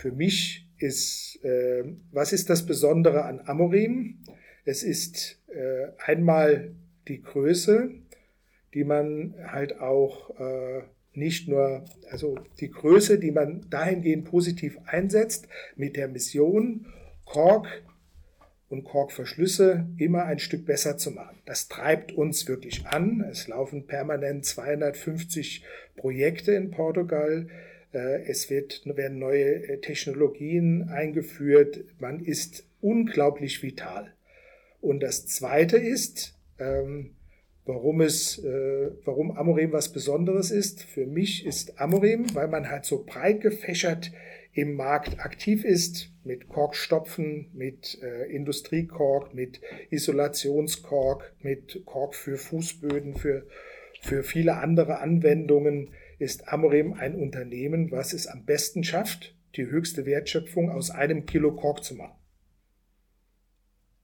Für 0.00 0.12
mich 0.12 0.66
ist, 0.78 1.44
äh, 1.44 1.84
was 2.10 2.32
ist 2.32 2.48
das 2.48 2.64
Besondere 2.64 3.26
an 3.26 3.40
Amorim? 3.44 4.24
Es 4.64 4.82
ist 4.82 5.38
äh, 5.48 5.88
einmal 5.98 6.70
die 7.06 7.20
Größe, 7.20 7.90
die 8.72 8.84
man 8.84 9.34
halt 9.46 9.78
auch 9.78 10.30
äh, 10.40 10.84
nicht 11.12 11.48
nur, 11.48 11.84
also 12.10 12.38
die 12.60 12.70
Größe, 12.70 13.18
die 13.18 13.30
man 13.30 13.66
dahingehend 13.68 14.24
positiv 14.24 14.78
einsetzt, 14.86 15.48
mit 15.76 15.96
der 15.96 16.08
Mission, 16.08 16.86
Kork 17.26 17.66
und 18.70 18.84
Korkverschlüsse 18.84 19.86
immer 19.98 20.24
ein 20.24 20.38
Stück 20.38 20.64
besser 20.64 20.96
zu 20.96 21.10
machen. 21.10 21.42
Das 21.44 21.68
treibt 21.68 22.12
uns 22.12 22.48
wirklich 22.48 22.86
an. 22.86 23.20
Es 23.30 23.48
laufen 23.48 23.86
permanent 23.86 24.46
250 24.46 25.62
Projekte 25.96 26.52
in 26.52 26.70
Portugal 26.70 27.48
es 27.98 28.50
wird, 28.50 28.82
werden 28.84 29.18
neue 29.18 29.68
äh, 29.68 29.80
Technologien 29.80 30.88
eingeführt. 30.88 31.84
Man 31.98 32.20
ist 32.20 32.64
unglaublich 32.80 33.62
vital. 33.62 34.12
Und 34.80 35.00
das 35.02 35.26
Zweite 35.26 35.76
ist, 35.76 36.34
ähm, 36.58 37.10
warum 37.66 38.00
es, 38.00 38.38
äh, 38.38 38.90
warum 39.04 39.36
Amorim 39.36 39.72
was 39.72 39.92
Besonderes 39.92 40.50
ist. 40.50 40.82
Für 40.82 41.06
mich 41.06 41.46
ist 41.46 41.80
Amorim, 41.80 42.34
weil 42.34 42.48
man 42.48 42.70
halt 42.70 42.84
so 42.84 43.04
breit 43.04 43.40
gefächert 43.40 44.12
im 44.52 44.74
Markt 44.74 45.20
aktiv 45.20 45.64
ist, 45.64 46.10
mit 46.24 46.48
Korkstopfen, 46.48 47.46
mit 47.52 47.98
äh, 48.02 48.24
Industriekork, 48.30 49.34
mit 49.34 49.60
Isolationskork, 49.90 51.34
mit 51.42 51.82
Kork 51.86 52.14
für 52.14 52.36
Fußböden, 52.36 53.14
für, 53.14 53.46
für 54.00 54.22
viele 54.22 54.56
andere 54.56 54.98
Anwendungen 54.98 55.90
ist 56.20 56.52
Amorim 56.52 56.92
ein 56.92 57.16
Unternehmen, 57.16 57.90
was 57.90 58.12
es 58.12 58.26
am 58.26 58.44
besten 58.44 58.84
schafft, 58.84 59.34
die 59.56 59.66
höchste 59.66 60.06
Wertschöpfung 60.06 60.70
aus 60.70 60.90
einem 60.90 61.26
Kilo 61.26 61.52
Kork 61.52 61.82
zu 61.82 61.94
machen. 61.96 62.16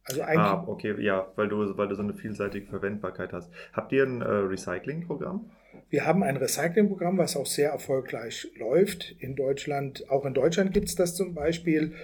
Also 0.08 0.22
eigentlich, 0.22 0.38
ah, 0.38 0.64
okay, 0.68 0.94
ja, 1.00 1.32
weil 1.34 1.48
du, 1.48 1.76
weil 1.76 1.88
du 1.88 1.96
so 1.96 2.02
eine 2.02 2.14
vielseitige 2.14 2.66
Verwendbarkeit 2.66 3.32
hast. 3.32 3.50
Habt 3.72 3.92
ihr 3.92 4.04
ein 4.04 4.22
äh, 4.22 4.24
Recyclingprogramm? 4.24 5.50
Wir 5.90 6.06
haben 6.06 6.22
ein 6.22 6.36
Recyclingprogramm, 6.36 7.18
was 7.18 7.36
auch 7.36 7.46
sehr 7.46 7.70
erfolgreich 7.70 8.48
läuft. 8.56 9.16
In 9.18 9.34
Deutschland, 9.34 10.08
auch 10.08 10.24
in 10.24 10.34
Deutschland 10.34 10.72
gibt 10.72 10.88
es 10.88 10.94
das 10.94 11.16
zum 11.16 11.34
Beispiel. 11.34 11.94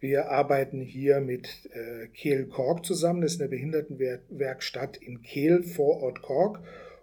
Wir 0.00 0.30
arbeiten 0.30 0.80
hier 0.80 1.20
mit 1.20 1.70
äh, 1.72 2.08
Kehl 2.08 2.46
Kork 2.46 2.84
zusammen. 2.84 3.20
Das 3.20 3.34
ist 3.34 3.40
eine 3.40 3.50
Behindertenwerkstatt 3.50 4.96
in 4.96 5.22
Kehl 5.22 5.62
vor 5.62 6.02
Ort 6.02 6.22
Kork, 6.22 6.60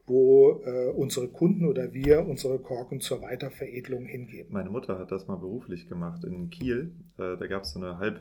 wo 0.10 0.62
äh, 0.65 0.89
unsere 0.89 1.28
Kunden 1.28 1.65
oder 1.65 1.93
wir 1.93 2.26
unsere 2.28 2.60
Korken 2.60 3.00
zur 3.00 3.22
Weiterveredelung 3.22 4.06
hingeben. 4.06 4.52
Meine 4.52 4.69
Mutter 4.69 5.00
hat 5.00 5.12
das 5.12 5.28
mal 5.28 5.38
beruflich 5.38 5.88
gemacht 5.88 6.24
in 6.24 6.50
Kiel. 6.50 6.91
Äh, 7.17 7.38
da 7.38 7.48
gab 7.48 7.63
es 7.63 7.72
so 7.74 7.80
eine 7.80 8.00
halb 8.00 8.19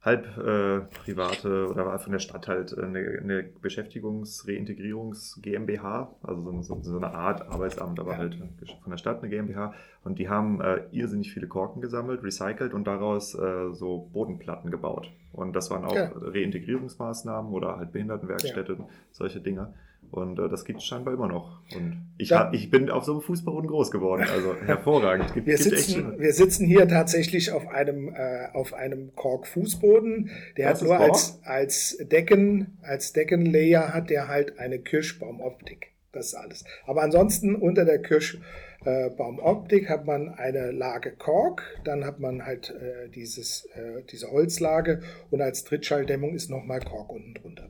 halb 0.00 0.26
äh, 0.38 0.80
private 1.04 1.68
oder 1.68 1.98
von 1.98 2.12
der 2.12 2.20
Stadt 2.20 2.46
halt 2.46 2.72
äh, 2.72 2.82
eine, 2.82 3.18
eine 3.20 3.42
Beschäftigungs-Reintegrierungs 3.42 5.40
GmbH, 5.42 6.14
also 6.22 6.62
so, 6.62 6.80
so, 6.82 6.96
eine 6.96 7.12
Art 7.12 7.48
Arbeitsamt, 7.48 7.98
aber 7.98 8.12
ja. 8.12 8.18
halt 8.18 8.36
von 8.36 8.90
der 8.90 8.96
Stadt 8.96 9.18
eine 9.18 9.28
GmbH. 9.28 9.74
Und 10.04 10.18
die 10.18 10.28
haben 10.28 10.60
äh, 10.60 10.82
irrsinnig 10.92 11.32
viele 11.32 11.48
Korken 11.48 11.82
gesammelt, 11.82 12.22
recycelt 12.22 12.74
und 12.74 12.86
daraus 12.86 13.34
äh, 13.34 13.72
so 13.72 14.08
Bodenplatten 14.12 14.70
gebaut. 14.70 15.10
Und 15.32 15.54
das 15.54 15.70
waren 15.70 15.84
auch 15.84 15.94
ja. 15.94 16.12
Reintegrierungsmaßnahmen 16.14 17.52
oder 17.52 17.76
halt 17.76 17.92
Behindertenwerkstätte, 17.92 18.76
ja. 18.78 18.88
solche 19.10 19.40
Dinge. 19.40 19.74
Und 20.10 20.38
äh, 20.38 20.48
das 20.48 20.64
gibt 20.64 20.78
es 20.78 20.86
scheinbar 20.86 21.14
immer 21.14 21.28
noch. 21.28 21.60
Und 21.74 22.08
ich, 22.16 22.30
ja. 22.30 22.40
hab, 22.40 22.54
ich 22.54 22.70
bin 22.70 22.90
auf 22.90 23.04
so 23.04 23.12
einem 23.12 23.20
Fußballboden 23.20 23.68
groß 23.68 23.90
geworden. 23.90 24.26
Also 24.30 24.54
hervorragend. 24.66 25.34
Gibt, 25.34 25.46
wir, 25.46 25.56
gibt 25.56 25.68
sitzen, 25.68 26.18
wir 26.18 26.32
sitzen 26.32 26.66
hier 26.66 26.88
tatsächlich 26.88 27.52
auf 27.52 27.68
einem, 27.68 28.14
äh, 28.14 28.48
auf 28.52 28.72
einem 28.74 29.14
Kork-Fußboden. 29.14 30.30
Der 30.56 30.70
das 30.70 30.80
hat 30.80 30.88
nur 30.88 30.98
als, 30.98 31.40
als 31.44 31.98
Decken, 32.00 32.78
als 32.82 33.12
Deckenlayer 33.12 33.92
hat 33.92 34.10
der 34.10 34.28
halt 34.28 34.58
eine 34.58 34.78
Kirschbaumoptik. 34.78 35.92
Das 36.12 36.28
ist 36.28 36.34
alles. 36.34 36.64
Aber 36.86 37.02
ansonsten 37.02 37.54
unter 37.54 37.84
der 37.84 38.00
Kirschbaumoptik 38.00 39.90
hat 39.90 40.06
man 40.06 40.30
eine 40.30 40.70
Lage 40.70 41.12
Kork, 41.12 41.62
dann 41.84 42.06
hat 42.06 42.18
man 42.18 42.46
halt 42.46 42.70
äh, 42.70 43.10
dieses, 43.10 43.66
äh, 43.74 44.02
diese 44.10 44.30
Holzlage 44.30 45.02
und 45.30 45.42
als 45.42 45.64
Trittschalldämmung 45.64 46.34
ist 46.34 46.48
nochmal 46.48 46.80
Kork 46.80 47.12
unten 47.12 47.34
drunter 47.34 47.68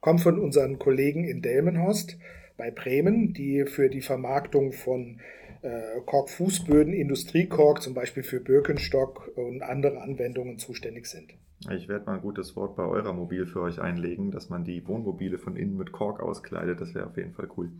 kommt 0.00 0.20
von 0.20 0.38
unseren 0.38 0.78
Kollegen 0.78 1.24
in 1.24 1.42
Delmenhorst 1.42 2.18
bei 2.56 2.70
Bremen, 2.70 3.32
die 3.32 3.64
für 3.66 3.88
die 3.88 4.00
Vermarktung 4.00 4.72
von 4.72 5.20
äh, 5.62 6.00
Korkfußböden, 6.04 6.92
Industriekork, 6.92 7.82
zum 7.82 7.94
Beispiel 7.94 8.22
für 8.22 8.40
Birkenstock 8.40 9.30
und 9.36 9.62
andere 9.62 10.00
Anwendungen 10.00 10.58
zuständig 10.58 11.06
sind. 11.06 11.34
Ich 11.70 11.88
werde 11.88 12.06
mal 12.06 12.14
ein 12.14 12.20
gutes 12.20 12.54
Wort 12.54 12.76
bei 12.76 12.84
eurer 12.84 13.12
Mobil 13.12 13.44
für 13.46 13.60
euch 13.62 13.80
einlegen, 13.80 14.30
dass 14.30 14.48
man 14.48 14.64
die 14.64 14.86
Wohnmobile 14.86 15.38
von 15.38 15.56
innen 15.56 15.76
mit 15.76 15.90
Kork 15.90 16.20
auskleidet. 16.20 16.80
Das 16.80 16.94
wäre 16.94 17.06
auf 17.06 17.16
jeden 17.16 17.32
Fall 17.32 17.48
cool. 17.56 17.70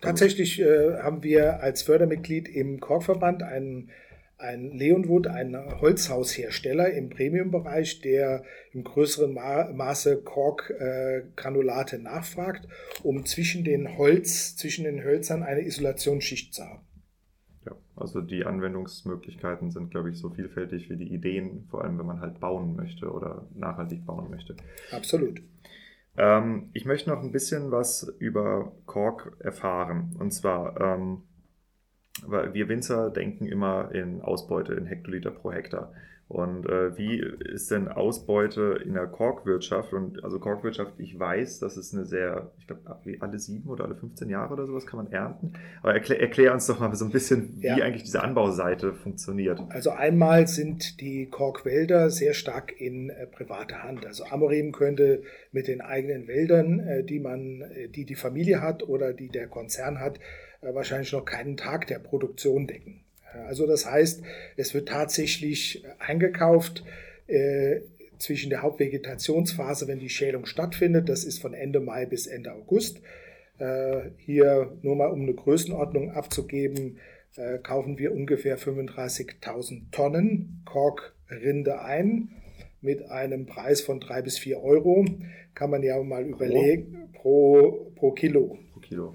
Tatsächlich 0.00 0.60
äh, 0.60 0.98
haben 0.98 1.22
wir 1.22 1.60
als 1.60 1.82
Fördermitglied 1.82 2.48
im 2.48 2.80
Korkverband 2.80 3.42
einen 3.42 3.90
ein 4.38 4.70
Leonwood, 4.72 5.26
ein 5.26 5.56
Holzhaushersteller 5.80 6.92
im 6.92 7.08
Premium-Bereich, 7.08 8.00
der 8.00 8.44
im 8.72 8.84
größeren 8.84 9.32
Ma 9.32 9.72
Maße 9.72 10.22
Kork-Granulate 10.22 11.96
äh, 11.96 12.00
nachfragt, 12.00 12.68
um 13.02 13.24
zwischen 13.24 13.64
den 13.64 13.96
Holz, 13.96 14.56
zwischen 14.56 14.84
den 14.84 15.02
Hölzern 15.02 15.42
eine 15.42 15.62
Isolationsschicht 15.62 16.52
zu 16.52 16.64
haben. 16.64 16.84
Ja, 17.64 17.72
also 17.96 18.20
die 18.20 18.44
Anwendungsmöglichkeiten 18.44 19.70
sind, 19.70 19.90
glaube 19.90 20.10
ich, 20.10 20.18
so 20.18 20.30
vielfältig 20.30 20.90
wie 20.90 20.96
die 20.96 21.12
Ideen, 21.12 21.66
vor 21.70 21.82
allem 21.82 21.98
wenn 21.98 22.06
man 22.06 22.20
halt 22.20 22.38
bauen 22.38 22.76
möchte 22.76 23.10
oder 23.10 23.48
nachhaltig 23.54 24.04
bauen 24.04 24.30
möchte. 24.30 24.56
Absolut. 24.92 25.40
Ähm, 26.18 26.70
ich 26.72 26.84
möchte 26.84 27.10
noch 27.10 27.22
ein 27.22 27.32
bisschen 27.32 27.70
was 27.70 28.14
über 28.18 28.72
Kork 28.84 29.36
erfahren. 29.38 30.14
Und 30.18 30.32
zwar, 30.32 30.80
ähm, 30.80 31.22
weil 32.24 32.54
wir 32.54 32.68
Winzer 32.68 33.10
denken 33.10 33.46
immer 33.46 33.92
in 33.92 34.20
Ausbeute, 34.20 34.74
in 34.74 34.86
Hektoliter 34.86 35.30
pro 35.30 35.52
Hektar. 35.52 35.92
Und 36.28 36.68
äh, 36.68 36.98
wie 36.98 37.20
ist 37.20 37.70
denn 37.70 37.86
Ausbeute 37.86 38.80
in 38.84 38.94
der 38.94 39.06
Korkwirtschaft? 39.06 39.92
Und 39.92 40.24
also 40.24 40.40
Korkwirtschaft, 40.40 40.94
ich 40.98 41.16
weiß, 41.16 41.60
das 41.60 41.76
ist 41.76 41.94
eine 41.94 42.04
sehr, 42.04 42.50
ich 42.58 42.66
glaube, 42.66 42.82
alle 43.20 43.38
sieben 43.38 43.68
oder 43.68 43.84
alle 43.84 43.94
15 43.94 44.28
Jahre 44.28 44.52
oder 44.52 44.66
sowas 44.66 44.86
kann 44.86 45.04
man 45.04 45.12
ernten. 45.12 45.52
Aber 45.82 45.94
erklär, 45.94 46.20
erklär 46.20 46.52
uns 46.52 46.66
doch 46.66 46.80
mal 46.80 46.92
so 46.96 47.04
ein 47.04 47.12
bisschen, 47.12 47.62
wie 47.62 47.66
ja. 47.66 47.76
eigentlich 47.76 48.02
diese 48.02 48.24
Anbauseite 48.24 48.92
funktioniert. 48.92 49.60
Also 49.68 49.90
einmal 49.90 50.48
sind 50.48 51.00
die 51.00 51.26
Korkwälder 51.26 52.10
sehr 52.10 52.34
stark 52.34 52.72
in 52.76 53.10
äh, 53.10 53.28
privater 53.28 53.84
Hand. 53.84 54.04
Also 54.04 54.24
Amorim 54.24 54.72
könnte 54.72 55.22
mit 55.52 55.68
den 55.68 55.80
eigenen 55.80 56.26
Wäldern, 56.26 56.80
äh, 56.80 57.04
die 57.04 57.20
man, 57.20 57.60
äh, 57.60 57.88
die 57.88 58.04
die 58.04 58.16
Familie 58.16 58.60
hat 58.60 58.82
oder 58.82 59.12
die 59.12 59.28
der 59.28 59.46
Konzern 59.46 60.00
hat, 60.00 60.18
wahrscheinlich 60.60 61.12
noch 61.12 61.24
keinen 61.24 61.56
Tag 61.56 61.86
der 61.86 61.98
Produktion 61.98 62.66
decken. 62.66 63.04
Also 63.46 63.66
das 63.66 63.86
heißt, 63.86 64.22
es 64.56 64.74
wird 64.74 64.88
tatsächlich 64.88 65.84
äh, 65.84 65.88
eingekauft 65.98 66.84
äh, 67.26 67.80
zwischen 68.18 68.50
der 68.50 68.62
Hauptvegetationsphase, 68.62 69.88
wenn 69.88 69.98
die 69.98 70.08
Schälung 70.08 70.46
stattfindet, 70.46 71.08
das 71.08 71.24
ist 71.24 71.40
von 71.40 71.52
Ende 71.52 71.80
Mai 71.80 72.06
bis 72.06 72.26
Ende 72.26 72.52
August. 72.52 73.00
Äh, 73.58 74.10
hier 74.18 74.72
nur 74.82 74.96
mal 74.96 75.10
um 75.10 75.22
eine 75.22 75.34
Größenordnung 75.34 76.12
abzugeben, 76.12 76.98
äh, 77.36 77.58
kaufen 77.58 77.98
wir 77.98 78.12
ungefähr 78.12 78.58
35.000 78.58 79.90
Tonnen 79.92 80.62
Korkrinde 80.64 81.80
ein 81.80 82.30
mit 82.80 83.10
einem 83.10 83.46
Preis 83.46 83.80
von 83.80 84.00
drei 84.00 84.22
bis 84.22 84.38
vier 84.38 84.62
Euro. 84.62 85.04
Kann 85.54 85.70
man 85.70 85.82
ja 85.82 86.02
mal 86.02 86.24
überlegen, 86.24 87.10
pro, 87.14 87.92
pro 87.96 88.12
Kilo. 88.12 88.58
Pro 88.72 88.80
Kilo. 88.80 89.14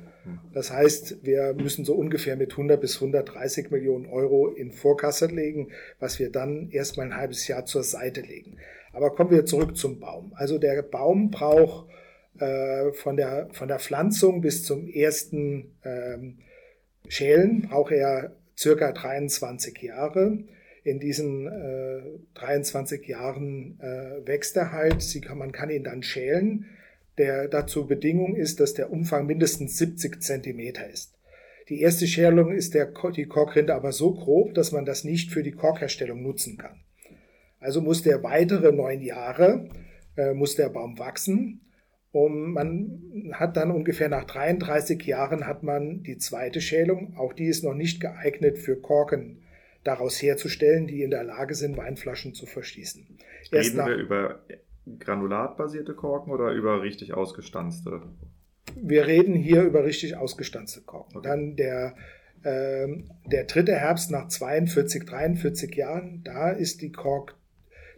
Das 0.53 0.71
heißt, 0.71 1.25
wir 1.25 1.53
müssen 1.53 1.85
so 1.85 1.95
ungefähr 1.95 2.35
mit 2.35 2.51
100 2.51 2.79
bis 2.79 2.95
130 2.95 3.71
Millionen 3.71 4.05
Euro 4.05 4.49
in 4.49 4.71
Vorkasse 4.71 5.27
legen, 5.27 5.69
was 5.99 6.19
wir 6.19 6.31
dann 6.31 6.69
erstmal 6.69 7.07
ein 7.07 7.17
halbes 7.17 7.47
Jahr 7.47 7.65
zur 7.65 7.83
Seite 7.83 8.21
legen. 8.21 8.57
Aber 8.93 9.15
kommen 9.15 9.31
wir 9.31 9.45
zurück 9.45 9.75
zum 9.75 9.99
Baum. 9.99 10.33
Also 10.35 10.57
der 10.57 10.81
Baum 10.83 11.31
braucht 11.31 11.89
äh, 12.39 12.91
von, 12.93 13.17
der, 13.17 13.49
von 13.51 13.67
der 13.67 13.79
Pflanzung 13.79 14.41
bis 14.41 14.63
zum 14.63 14.87
ersten 14.87 15.71
ähm, 15.83 16.37
Schälen 17.07 17.63
braucht 17.63 17.91
er 17.91 18.35
circa 18.57 18.91
23 18.91 19.81
Jahre. 19.81 20.37
In 20.83 20.99
diesen 20.99 21.47
äh, 21.47 22.01
23 22.35 23.07
Jahren 23.07 23.79
äh, 23.81 24.27
wächst 24.27 24.55
er 24.55 24.71
halt. 24.71 25.01
Sie 25.01 25.21
kann, 25.21 25.37
man 25.37 25.51
kann 25.51 25.69
ihn 25.69 25.83
dann 25.83 26.03
schälen 26.03 26.67
der 27.21 27.47
dazu 27.47 27.85
Bedingung 27.85 28.35
ist, 28.35 28.59
dass 28.59 28.73
der 28.73 28.91
Umfang 28.91 29.27
mindestens 29.27 29.77
70 29.77 30.23
Zentimeter 30.23 30.89
ist. 30.89 31.13
Die 31.69 31.81
erste 31.81 32.07
Schälung 32.07 32.51
ist 32.51 32.73
der, 32.73 32.91
die 33.15 33.27
Korkrinde 33.27 33.75
aber 33.75 33.91
so 33.91 34.15
grob, 34.15 34.55
dass 34.55 34.71
man 34.71 34.85
das 34.85 35.03
nicht 35.03 35.29
für 35.29 35.43
die 35.43 35.51
Korkherstellung 35.51 36.23
nutzen 36.23 36.57
kann. 36.57 36.81
Also 37.59 37.79
muss 37.79 38.01
der 38.01 38.23
weitere 38.23 38.71
neun 38.71 39.01
Jahre, 39.01 39.69
äh, 40.17 40.33
muss 40.33 40.55
der 40.55 40.69
Baum 40.69 40.97
wachsen. 40.97 41.61
Und 42.11 42.53
man 42.53 43.31
hat 43.33 43.55
dann 43.55 43.69
ungefähr 43.69 44.09
nach 44.09 44.25
33 44.25 45.01
Jahren 45.03 45.45
hat 45.45 45.61
man 45.61 46.01
die 46.01 46.17
zweite 46.17 46.59
Schälung. 46.59 47.15
Auch 47.17 47.33
die 47.33 47.45
ist 47.45 47.63
noch 47.63 47.75
nicht 47.75 48.01
geeignet 48.01 48.57
für 48.57 48.75
Korken 48.81 49.43
daraus 49.83 50.19
herzustellen, 50.21 50.87
die 50.87 51.03
in 51.03 51.11
der 51.11 51.23
Lage 51.23 51.53
sind, 51.53 51.77
Weinflaschen 51.77 52.33
zu 52.33 52.47
verschließen. 52.47 53.05
Erst 53.51 53.53
Reden 53.53 53.77
nach, 53.77 53.87
wir 53.87 53.95
über 53.95 54.39
granulatbasierte 54.99 55.93
Korken 55.93 56.31
oder 56.31 56.51
über 56.51 56.81
richtig 56.81 57.13
ausgestanzte? 57.13 58.01
Wir 58.75 59.07
reden 59.07 59.33
hier 59.33 59.63
über 59.63 59.83
richtig 59.83 60.15
ausgestanzte 60.15 60.81
Korken. 60.81 61.17
Okay. 61.17 61.27
Dann 61.27 61.55
der, 61.55 61.95
äh, 62.43 62.87
der 63.25 63.45
dritte 63.45 63.75
Herbst 63.75 64.11
nach 64.11 64.27
42, 64.27 65.05
43 65.05 65.75
Jahren, 65.75 66.21
da 66.23 66.49
ist 66.49 66.81
die 66.81 66.91
Kork, 66.91 67.35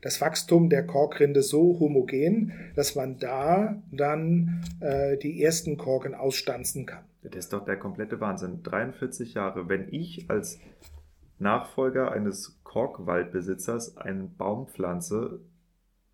das 0.02 0.20
Wachstum 0.20 0.70
der 0.70 0.86
Korkrinde 0.86 1.42
so 1.42 1.80
homogen, 1.80 2.52
dass 2.76 2.96
man 2.96 3.20
da 3.20 3.82
dann 3.92 4.64
äh, 4.82 5.18
die 5.18 5.42
ersten 5.42 5.78
Korken 5.78 6.14
ausstanzen 6.14 6.86
kann. 6.86 7.06
Das 7.22 7.46
ist 7.46 7.54
doch 7.54 7.64
der 7.64 7.78
komplette 7.78 8.20
Wahnsinn. 8.20 8.64
43 8.64 9.34
Jahre. 9.36 9.70
Wenn 9.70 9.88
ich 9.92 10.30
als 10.30 10.60
Nachfolger 11.40 12.12
eines 12.12 12.60
Korkwaldbesitzers 12.64 13.98
einen 13.98 14.36
Baum 14.36 14.68
pflanze, 14.68 15.40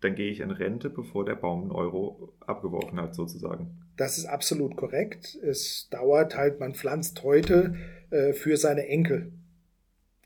dann 0.00 0.14
gehe 0.14 0.30
ich 0.30 0.40
in 0.40 0.50
Rente, 0.50 0.90
bevor 0.90 1.24
der 1.24 1.34
Baum 1.34 1.62
einen 1.62 1.72
Euro 1.72 2.32
abgeworfen 2.40 3.00
hat, 3.00 3.14
sozusagen. 3.14 3.78
Das 3.96 4.16
ist 4.16 4.26
absolut 4.26 4.76
korrekt. 4.76 5.38
Es 5.42 5.88
dauert 5.90 6.36
halt, 6.36 6.58
man 6.58 6.74
pflanzt 6.74 7.22
heute 7.22 7.74
äh, 8.10 8.32
für 8.32 8.56
seine 8.56 8.86
Enkel. 8.86 9.32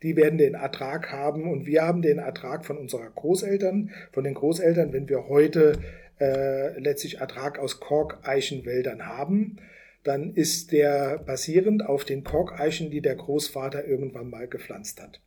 Die 0.01 0.15
werden 0.15 0.37
den 0.37 0.53
Ertrag 0.53 1.11
haben 1.11 1.49
und 1.51 1.65
wir 1.65 1.81
haben 1.81 2.01
den 2.01 2.19
Ertrag 2.19 2.65
von 2.65 2.77
unserer 2.77 3.09
Großeltern, 3.09 3.91
von 4.11 4.23
den 4.23 4.33
Großeltern, 4.33 4.93
wenn 4.93 5.09
wir 5.09 5.27
heute 5.27 5.79
äh, 6.19 6.79
letztlich 6.79 7.17
Ertrag 7.17 7.59
aus 7.59 7.79
Korkeichenwäldern 7.79 9.05
haben, 9.05 9.57
dann 10.03 10.33
ist 10.33 10.71
der 10.71 11.17
basierend 11.17 11.85
auf 11.85 12.05
den 12.05 12.23
Korkeichen, 12.23 12.91
die 12.91 13.01
der 13.01 13.15
Großvater 13.15 13.85
irgendwann 13.85 14.29
mal 14.29 14.47
gepflanzt 14.47 15.01
hat. 15.01 15.19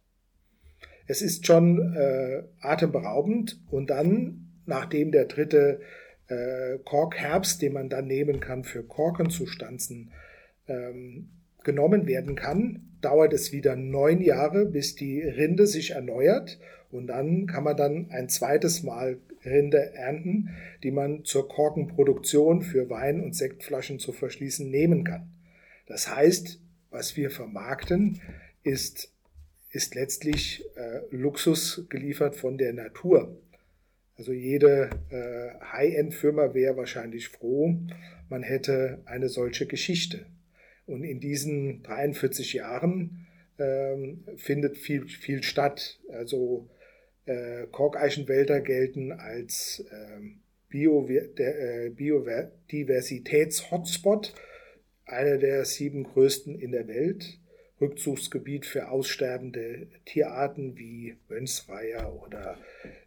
Es 1.09 1.23
ist 1.23 1.47
schon 1.47 1.95
äh, 1.97 2.43
atemberaubend 2.61 3.61
und 3.71 3.91
dann 3.91 4.49
nachdem 4.67 5.11
der 5.11 5.25
dritte 5.25 5.81
äh, 6.29 6.79
Korkherbst, 6.85 7.61
den 7.63 7.73
man 7.73 7.89
dann 7.89 8.07
nehmen 8.07 8.39
kann 8.39 8.63
für 8.63 8.85
Korkenzustanzen, 8.85 10.13
ähm, 10.69 11.31
genommen 11.65 12.07
werden 12.07 12.37
kann, 12.37 12.83
dauert 13.01 13.33
es 13.33 13.53
wieder 13.53 13.75
neun 13.75 14.21
Jahre, 14.21 14.67
bis 14.67 14.95
die 14.95 15.23
Rinde 15.23 15.67
sich 15.67 15.93
erneuert 15.93 16.61
und 16.91 17.07
dann 17.09 17.47
kann 17.47 17.65
man 17.65 17.77
dann 17.77 18.11
ein 18.11 18.29
zweites 18.29 18.83
Mal 18.83 19.19
Rinde 19.45 19.95
ernten, 19.95 20.51
die 20.83 20.91
man 20.91 21.25
zur 21.25 21.49
Korkenproduktion 21.49 22.63
für 22.63 22.91
Wein- 22.91 23.23
und 23.23 23.35
Sektflaschen 23.35 23.99
zu 23.99 24.13
verschließen 24.13 24.69
nehmen 24.69 25.05
kann. 25.05 25.31
Das 25.87 26.15
heißt, 26.15 26.61
was 26.91 27.17
wir 27.17 27.31
vermarkten, 27.31 28.21
ist, 28.63 29.13
ist 29.71 29.95
letztlich 29.95 30.65
äh, 30.77 31.01
Luxus 31.11 31.87
geliefert 31.89 32.37
von 32.37 32.59
der 32.59 32.73
Natur. 32.73 33.37
Also 34.17 34.33
jede 34.33 34.91
äh, 35.11 35.65
High-End-Firma 35.65 36.55
wäre 36.55 36.77
wahrscheinlich 36.77 37.29
froh, 37.29 37.77
man 38.29 38.43
hätte 38.43 39.03
eine 39.05 39.29
solche 39.29 39.67
Geschichte. 39.67 40.27
Und 40.87 41.05
in 41.05 41.21
diesen 41.21 41.83
43 41.83 42.55
Jahren 42.55 43.27
ähm, 43.59 44.25
findet 44.37 44.79
viel, 44.79 45.07
viel 45.07 45.43
statt. 45.43 46.01
Also 46.11 46.69
äh, 47.27 47.67
Korkeichenwälder 47.71 48.61
gelten 48.61 49.13
als 49.13 49.85
ähm, 49.93 50.41
äh, 50.71 51.91
Biodiversitäts-Hotspot, 51.91 54.35
einer 55.05 55.39
der 55.39 55.65
sieben 55.65 56.05
größten 56.05 56.59
in 56.59 56.73
der 56.73 56.89
Welt. 56.89 57.38
Rückzugsgebiet 57.81 58.67
für 58.67 58.91
aussterbende 58.91 59.87
Tierarten 60.05 60.77
wie 60.77 61.17
Wönsreiher 61.29 62.13
oder 62.27 62.57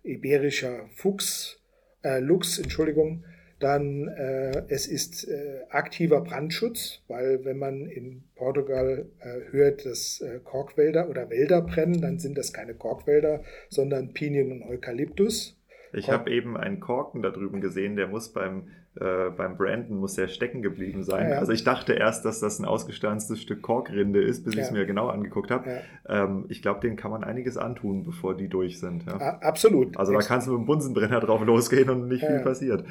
iberischer 0.04 0.88
Fuchs, 0.96 1.60
äh, 2.04 2.20
Luchs, 2.20 2.58
Entschuldigung, 2.58 3.24
dann 3.62 4.08
äh, 4.08 4.64
es 4.70 4.88
ist 4.88 5.28
äh, 5.28 5.62
aktiver 5.70 6.22
Brandschutz, 6.22 7.04
weil 7.08 7.46
wenn 7.46 7.58
man 7.58 7.86
in 7.86 8.24
Portugal 8.36 9.06
äh, 9.20 9.52
hört, 9.52 9.86
dass 9.86 10.20
äh, 10.22 10.40
Korkwälder 10.44 11.10
oder 11.10 11.30
Wälder 11.30 11.62
brennen, 11.62 12.02
dann 12.02 12.18
sind 12.18 12.38
das 12.38 12.54
keine 12.54 12.74
Korkwälder, 12.74 13.44
sondern 13.70 14.14
Pinien 14.14 14.52
und 14.52 14.64
Eukalyptus. 14.64 15.58
Ich 15.94 16.10
habe 16.10 16.32
eben 16.32 16.58
einen 16.58 16.80
Korken 16.80 17.22
da 17.22 17.30
drüben 17.30 17.62
gesehen, 17.62 17.96
der 17.96 18.08
muss 18.08 18.30
beim, 18.34 18.70
äh, 19.00 19.30
beim 19.30 19.56
Branden 19.56 19.96
muss 19.96 20.16
der 20.16 20.28
stecken 20.28 20.62
geblieben 20.62 21.04
sein. 21.04 21.24
Ja, 21.24 21.36
ja. 21.36 21.40
Also 21.40 21.54
ich 21.54 21.64
dachte 21.64 21.94
erst, 21.94 22.26
dass 22.26 22.42
das 22.42 22.60
ein 22.60 22.66
ausgestanztes 22.66 23.42
Stück 23.42 23.62
Korkrinde 23.62 24.22
ist, 24.22 24.44
bis 24.44 24.56
ja. 24.56 24.62
ich 24.62 24.68
es 24.68 24.72
mir 24.72 24.86
genau 24.86 25.08
angeguckt 25.08 25.50
habe. 25.50 25.82
Ähm, 26.10 26.46
ich 26.50 26.62
glaube, 26.62 26.82
denen 26.82 26.98
kann 26.98 27.10
man 27.10 27.24
einiges 27.24 27.56
antun, 27.56 28.04
bevor 28.04 28.36
die 28.36 28.50
durch 28.50 28.82
sind. 28.82 29.08
Absolut. 29.08 29.96
Also 29.96 30.12
da 30.12 30.20
kannst 30.20 30.48
du 30.48 30.52
mit 30.52 30.60
dem 30.62 30.66
Bunsenbrenner 30.66 31.22
drauf 31.22 31.42
losgehen 31.46 31.90
und 31.90 32.10
nicht 32.10 32.26
viel 32.26 32.40
passiert. 32.40 32.86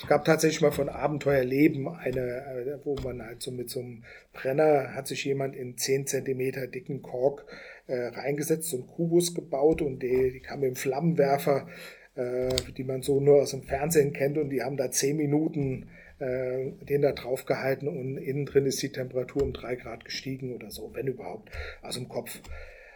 Es 0.00 0.08
gab 0.08 0.24
tatsächlich 0.24 0.60
mal 0.60 0.72
von 0.72 0.88
Abenteuerleben 0.88 1.86
eine, 1.88 2.20
äh, 2.20 2.78
wo 2.82 2.96
man 3.04 3.22
halt 3.22 3.40
so 3.40 3.52
mit 3.52 3.70
so 3.70 3.78
einem 3.78 4.02
Brenner 4.32 4.94
hat 4.94 5.06
sich 5.06 5.24
jemand 5.24 5.54
in 5.54 5.76
10 5.78 6.08
Zentimeter 6.08 6.66
dicken 6.66 7.00
Kork 7.00 7.46
äh, 7.86 8.06
reingesetzt, 8.08 8.70
so 8.70 8.78
einen 8.78 8.86
Kubus 8.88 9.34
gebaut 9.34 9.82
und 9.82 10.02
die, 10.02 10.32
die 10.32 10.40
kam 10.40 10.60
mit 10.60 10.70
dem 10.70 10.76
Flammenwerfer 10.76 11.68
die 12.16 12.84
man 12.84 13.02
so 13.02 13.20
nur 13.20 13.42
aus 13.42 13.50
dem 13.50 13.64
Fernsehen 13.64 14.12
kennt 14.12 14.38
und 14.38 14.50
die 14.50 14.62
haben 14.62 14.76
da 14.76 14.90
zehn 14.90 15.16
Minuten 15.16 15.88
äh, 16.18 16.70
den 16.84 17.02
da 17.02 17.12
drauf 17.12 17.44
gehalten 17.44 17.88
und 17.88 18.16
innen 18.18 18.46
drin 18.46 18.66
ist 18.66 18.82
die 18.82 18.92
Temperatur 18.92 19.42
um 19.42 19.52
drei 19.52 19.74
Grad 19.74 20.04
gestiegen 20.04 20.54
oder 20.54 20.70
so, 20.70 20.90
wenn 20.94 21.06
überhaupt, 21.06 21.50
aus 21.82 21.94
dem 21.96 22.08
Kopf. 22.08 22.40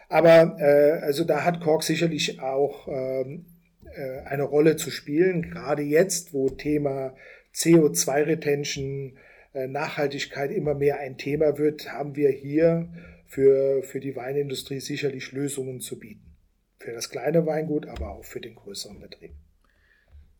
Aber 0.07 0.57
äh, 0.59 1.01
also 1.01 1.23
da 1.23 1.43
hat 1.43 1.61
Kork 1.61 1.83
sicherlich 1.83 2.39
auch 2.39 2.87
ähm, 2.87 3.45
äh, 3.93 4.21
eine 4.21 4.43
Rolle 4.43 4.75
zu 4.75 4.89
spielen, 4.89 5.43
gerade 5.43 5.83
jetzt, 5.83 6.33
wo 6.33 6.49
Thema 6.49 7.13
CO2-Retention, 7.53 9.17
äh, 9.53 9.67
Nachhaltigkeit 9.67 10.51
immer 10.51 10.73
mehr 10.73 10.99
ein 10.99 11.17
Thema 11.17 11.57
wird, 11.57 11.91
haben 11.91 12.15
wir 12.15 12.29
hier 12.29 12.89
für, 13.27 13.83
für 13.83 13.99
die 13.99 14.15
Weinindustrie 14.15 14.79
sicherlich 14.79 15.31
Lösungen 15.31 15.81
zu 15.81 15.99
bieten 15.99 16.28
für 16.79 16.93
das 16.93 17.09
kleine 17.09 17.45
Weingut, 17.45 17.87
aber 17.87 18.11
auch 18.11 18.25
für 18.25 18.39
den 18.39 18.55
größeren 18.55 18.99
Betrieb. 18.99 19.31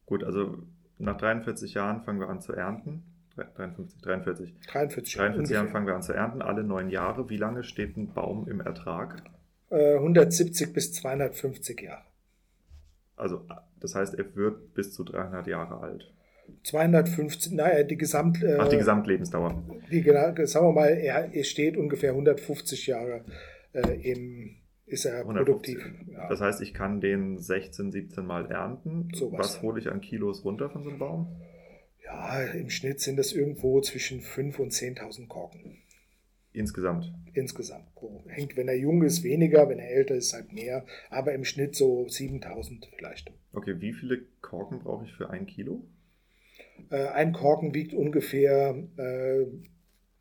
Gut, 0.05 0.23
also 0.23 0.57
nach 0.97 1.17
43 1.17 1.73
Jahren 1.73 2.01
fangen 2.01 2.19
wir 2.19 2.29
an 2.29 2.41
zu 2.41 2.53
ernten. 2.53 3.03
53, 3.35 4.01
43. 4.01 4.53
43, 4.67 5.15
43 5.15 5.53
Jahren 5.53 5.69
fangen 5.69 5.87
wir 5.87 5.95
an 5.95 6.01
zu 6.01 6.13
ernten, 6.13 6.41
alle 6.41 6.63
neun 6.63 6.89
Jahre. 6.89 7.29
Wie 7.29 7.37
lange 7.37 7.63
steht 7.63 7.95
ein 7.95 8.13
Baum 8.13 8.47
im 8.49 8.59
Ertrag? 8.59 9.23
170 9.71 10.67
äh, 10.67 10.71
bis 10.71 10.93
250 10.93 11.81
Jahre. 11.81 12.03
Also, 13.15 13.45
das 13.79 13.95
heißt, 13.95 14.15
er 14.15 14.35
wird 14.35 14.73
bis 14.73 14.93
zu 14.93 15.03
300 15.03 15.47
Jahre 15.47 15.79
alt. 15.79 16.11
250, 16.63 17.51
naja, 17.51 17.83
die 17.83 17.97
Gesamt... 17.97 18.43
Ach, 18.57 18.67
die 18.67 18.77
Gesamtlebensdauer. 18.77 19.63
Die, 19.91 20.01
sagen 20.01 20.67
wir 20.67 20.73
mal, 20.73 20.87
er, 20.87 21.33
er 21.33 21.43
steht 21.43 21.77
ungefähr 21.77 22.11
150 22.11 22.87
Jahre 22.87 23.23
äh, 23.73 24.11
im, 24.11 24.55
ist 24.89 25.05
er 25.05 25.19
150. 25.19 25.45
produktiv. 25.45 26.11
Ja. 26.11 26.27
Das 26.27 26.41
heißt, 26.41 26.61
ich 26.61 26.73
kann 26.73 27.01
den 27.01 27.37
16, 27.37 27.91
17 27.91 28.25
Mal 28.25 28.51
ernten. 28.51 29.09
So 29.13 29.31
was, 29.31 29.39
was 29.39 29.61
hole 29.61 29.79
ich 29.79 29.89
an 29.89 30.01
Kilos 30.01 30.43
runter 30.43 30.69
von 30.69 30.83
so 30.83 30.89
einem 30.89 30.99
Baum? 30.99 31.41
Ja, 32.03 32.41
im 32.43 32.69
Schnitt 32.69 32.99
sind 32.99 33.17
das 33.17 33.33
irgendwo 33.33 33.81
zwischen 33.81 34.21
5.000 34.21 34.57
und 34.57 34.73
10.000 34.73 35.27
Korken. 35.27 35.77
Insgesamt? 36.51 37.13
Insgesamt. 37.33 37.85
Hängt, 38.25 38.57
wenn 38.57 38.67
er 38.67 38.75
jung 38.75 39.03
ist, 39.03 39.23
weniger, 39.23 39.69
wenn 39.69 39.77
er 39.77 39.91
älter 39.91 40.15
ist, 40.15 40.33
halt 40.33 40.51
mehr. 40.51 40.85
Aber 41.09 41.33
im 41.33 41.45
Schnitt 41.45 41.75
so 41.75 42.05
7.000 42.05 42.87
vielleicht. 42.97 43.31
Okay, 43.53 43.79
wie 43.79 43.93
viele 43.93 44.23
Korken 44.41 44.79
brauche 44.79 45.05
ich 45.05 45.13
für 45.13 45.29
ein 45.29 45.45
Kilo? 45.45 45.83
Äh, 46.89 47.07
ein 47.09 47.33
Korken 47.33 47.75
wiegt 47.75 47.93
ungefähr 47.93 48.75
äh, 48.97 49.45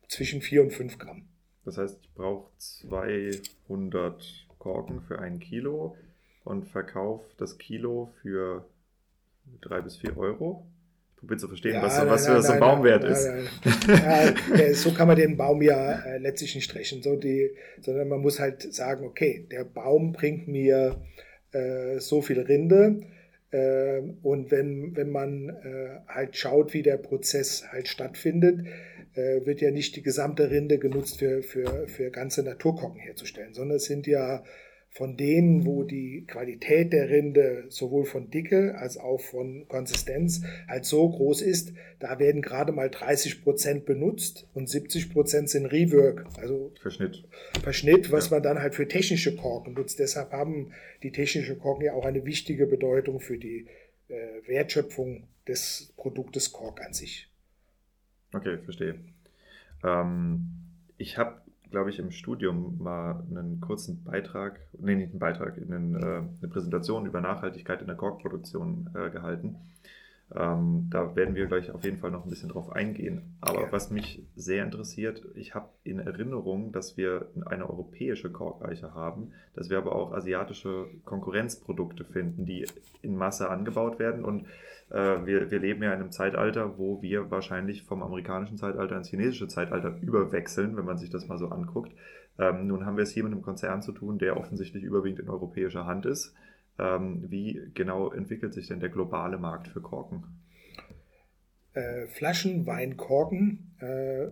zwischen 0.07 0.41
4 0.41 0.61
und 0.63 0.73
5 0.73 0.99
Gramm. 0.99 1.27
Das 1.65 1.77
heißt, 1.77 1.99
ich 2.01 2.13
brauche 2.13 2.51
200 2.57 4.47
Korken 4.59 5.01
für 5.01 5.19
ein 5.19 5.39
Kilo 5.39 5.95
und 6.43 6.67
verkaufe 6.67 7.25
das 7.37 7.57
Kilo 7.57 8.13
für 8.21 8.65
drei 9.61 9.81
bis 9.81 9.97
vier 9.97 10.17
Euro. 10.17 10.65
Ich 11.11 11.19
probiere 11.19 11.39
zu 11.39 11.47
verstehen, 11.47 11.73
ja, 11.73 11.81
was, 11.81 11.97
nein, 11.97 12.09
was 12.09 12.27
nein, 12.27 12.41
so 12.41 12.51
ein 12.53 12.59
Baum 12.59 12.83
wert 12.83 13.03
ist. 13.03 13.27
ja, 13.87 14.73
so 14.73 14.93
kann 14.93 15.07
man 15.07 15.17
den 15.17 15.35
Baum 15.35 15.61
ja 15.61 15.99
äh, 15.99 16.17
letztlich 16.17 16.55
nicht 16.55 16.73
rechnen, 16.75 17.01
so 17.01 17.15
die, 17.15 17.51
sondern 17.81 18.07
man 18.07 18.21
muss 18.21 18.39
halt 18.39 18.73
sagen, 18.73 19.05
okay, 19.05 19.47
der 19.51 19.63
Baum 19.65 20.13
bringt 20.13 20.47
mir 20.47 21.01
äh, 21.51 21.99
so 21.99 22.21
viel 22.21 22.39
Rinde. 22.39 23.01
Äh, 23.51 24.01
und 24.21 24.51
wenn, 24.51 24.95
wenn 24.95 25.09
man 25.09 25.49
äh, 25.49 25.99
halt 26.07 26.37
schaut, 26.37 26.73
wie 26.73 26.83
der 26.83 26.97
Prozess 26.97 27.65
halt 27.71 27.87
stattfindet, 27.87 28.67
äh, 29.15 29.45
wird 29.45 29.61
ja 29.61 29.71
nicht 29.71 29.95
die 29.95 30.03
gesamte 30.03 30.51
Rinde 30.51 30.77
genutzt 30.77 31.19
für, 31.19 31.41
für, 31.41 31.87
für 31.87 32.11
ganze 32.11 32.43
Naturkorken 32.43 32.99
herzustellen, 32.99 33.53
sondern 33.53 33.77
es 33.77 33.85
sind 33.85 34.07
ja 34.07 34.43
von 34.91 35.15
denen, 35.17 35.65
wo 35.65 35.83
die 35.83 36.25
Qualität 36.25 36.93
der 36.93 37.09
Rinde 37.09 37.65
sowohl 37.69 38.05
von 38.05 38.31
Dicke 38.31 38.75
als 38.77 38.97
auch 38.97 39.21
von 39.21 39.67
Konsistenz 39.67 40.43
halt 40.67 40.85
so 40.85 41.07
groß 41.07 41.41
ist, 41.41 41.73
da 41.99 42.17
werden 42.17 42.41
gerade 42.41 42.71
mal 42.71 42.89
30 42.89 43.43
Prozent 43.43 43.85
benutzt 43.85 44.47
und 44.53 44.67
70 44.67 45.13
Prozent 45.13 45.49
sind 45.49 45.67
Rework, 45.67 46.25
also 46.37 46.73
Verschnitt. 46.81 47.23
Verschnitt, 47.61 48.11
was 48.11 48.29
ja. 48.29 48.37
man 48.37 48.43
dann 48.43 48.59
halt 48.59 48.73
für 48.73 48.87
technische 48.87 49.35
Korken 49.35 49.73
nutzt. 49.73 49.99
Deshalb 49.99 50.31
haben 50.31 50.71
die 51.03 51.11
technischen 51.11 51.59
Korken 51.59 51.85
ja 51.85 51.93
auch 51.93 52.05
eine 52.05 52.25
wichtige 52.25 52.65
Bedeutung 52.65 53.19
für 53.19 53.37
die 53.37 53.67
äh, 54.07 54.47
Wertschöpfung 54.47 55.27
des 55.47 55.93
Produktes 55.97 56.51
Kork 56.51 56.81
an 56.81 56.93
sich. 56.93 57.29
Okay, 58.33 58.57
verstehe. 58.63 58.95
Ähm, 59.83 60.49
ich 60.97 61.17
habe, 61.17 61.41
glaube 61.71 61.89
ich, 61.89 61.99
im 61.99 62.11
Studium 62.11 62.77
mal 62.81 63.23
einen 63.29 63.61
kurzen 63.61 64.03
Beitrag, 64.03 64.59
nee, 64.79 64.95
nicht 64.95 65.11
einen 65.11 65.19
Beitrag, 65.19 65.57
einen, 65.57 65.95
äh, 65.95 66.05
eine 66.41 66.51
Präsentation 66.51 67.05
über 67.05 67.21
Nachhaltigkeit 67.21 67.81
in 67.81 67.87
der 67.87 67.95
Korkproduktion 67.95 68.89
äh, 68.95 69.09
gehalten. 69.09 69.55
Ähm, 70.35 70.87
da 70.91 71.15
werden 71.15 71.33
wir 71.33 71.47
gleich 71.47 71.71
auf 71.71 71.83
jeden 71.83 71.97
Fall 71.97 72.11
noch 72.11 72.23
ein 72.23 72.29
bisschen 72.29 72.49
drauf 72.49 72.71
eingehen. 72.71 73.35
Aber 73.41 73.71
was 73.71 73.89
mich 73.89 74.27
sehr 74.35 74.63
interessiert, 74.63 75.25
ich 75.35 75.55
habe 75.55 75.69
in 75.83 75.99
Erinnerung, 75.99 76.71
dass 76.71 76.97
wir 76.97 77.29
eine 77.47 77.67
europäische 77.67 78.31
Korkeiche 78.31 78.93
haben, 78.93 79.31
dass 79.55 79.71
wir 79.71 79.79
aber 79.79 79.95
auch 79.95 80.13
asiatische 80.13 80.87
Konkurrenzprodukte 81.03 82.05
finden, 82.05 82.45
die 82.45 82.67
in 83.01 83.15
Masse 83.15 83.49
angebaut 83.49 83.97
werden. 83.97 84.23
Und 84.23 84.45
äh, 84.91 85.25
wir, 85.25 85.49
wir 85.49 85.59
leben 85.59 85.81
ja 85.81 85.93
in 85.93 86.01
einem 86.01 86.11
Zeitalter, 86.11 86.77
wo 86.77 87.01
wir 87.01 87.31
wahrscheinlich 87.31 87.83
vom 87.83 88.03
amerikanischen 88.03 88.57
Zeitalter 88.57 88.97
ins 88.97 89.09
chinesische 89.09 89.47
Zeitalter 89.47 89.97
überwechseln, 89.99 90.77
wenn 90.77 90.85
man 90.85 90.99
sich 90.99 91.09
das 91.09 91.27
mal 91.27 91.39
so 91.39 91.49
anguckt. 91.49 91.91
Ähm, 92.37 92.67
nun 92.67 92.85
haben 92.85 92.97
wir 92.97 93.03
es 93.03 93.11
hier 93.11 93.23
mit 93.23 93.33
einem 93.33 93.41
Konzern 93.41 93.81
zu 93.81 93.91
tun, 93.91 94.19
der 94.19 94.37
offensichtlich 94.37 94.83
überwiegend 94.83 95.19
in 95.19 95.29
europäischer 95.29 95.85
Hand 95.85 96.05
ist. 96.05 96.35
Ähm, 96.79 97.25
wie 97.29 97.61
genau 97.73 98.11
entwickelt 98.11 98.53
sich 98.53 98.67
denn 98.67 98.79
der 98.79 98.89
globale 98.89 99.37
Markt 99.37 99.67
für 99.67 99.81
Korken? 99.81 100.23
Äh, 101.73 102.07
Flaschen, 102.07 102.65
Wein, 102.65 102.95
Korken 102.95 103.75
äh, 103.79 104.27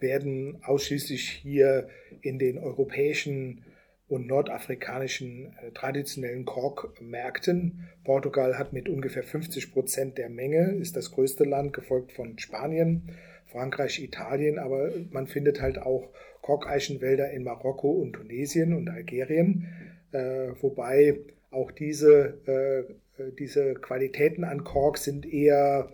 werden 0.00 0.58
ausschließlich 0.62 1.28
hier 1.30 1.88
in 2.20 2.38
den 2.38 2.58
europäischen 2.58 3.64
und 4.08 4.26
nordafrikanischen 4.26 5.54
äh, 5.62 5.70
traditionellen 5.70 6.44
Korkmärkten. 6.44 7.88
Portugal 8.04 8.58
hat 8.58 8.72
mit 8.72 8.88
ungefähr 8.88 9.22
50 9.22 9.72
Prozent 9.72 10.18
der 10.18 10.28
Menge, 10.28 10.72
ist 10.72 10.96
das 10.96 11.12
größte 11.12 11.44
Land, 11.44 11.72
gefolgt 11.72 12.12
von 12.12 12.38
Spanien, 12.38 13.10
Frankreich, 13.46 14.02
Italien, 14.02 14.58
aber 14.58 14.90
man 15.10 15.26
findet 15.26 15.62
halt 15.62 15.78
auch 15.78 16.10
Korkeichenwälder 16.42 17.30
in 17.30 17.44
Marokko 17.44 17.90
und 17.90 18.14
Tunesien 18.14 18.74
und 18.74 18.90
Algerien, 18.90 19.68
äh, 20.12 20.48
wobei 20.60 21.20
auch 21.52 21.70
diese, 21.70 22.88
äh, 23.18 23.22
diese 23.38 23.74
Qualitäten 23.74 24.44
an 24.44 24.64
Kork 24.64 24.98
sind 24.98 25.26
eher 25.26 25.92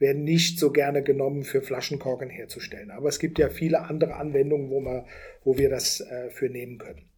werden 0.00 0.24
nicht 0.24 0.58
so 0.58 0.72
gerne 0.72 1.02
genommen 1.02 1.44
für 1.44 1.62
Flaschenkorken 1.62 2.30
herzustellen. 2.30 2.90
Aber 2.90 3.08
es 3.08 3.18
gibt 3.18 3.38
ja 3.38 3.48
viele 3.48 3.82
andere 3.82 4.16
Anwendungen, 4.16 4.70
wo, 4.70 4.80
man, 4.80 5.04
wo 5.44 5.56
wir 5.56 5.70
das 5.70 6.00
äh, 6.00 6.30
für 6.30 6.48
nehmen 6.48 6.78
können 6.78 7.08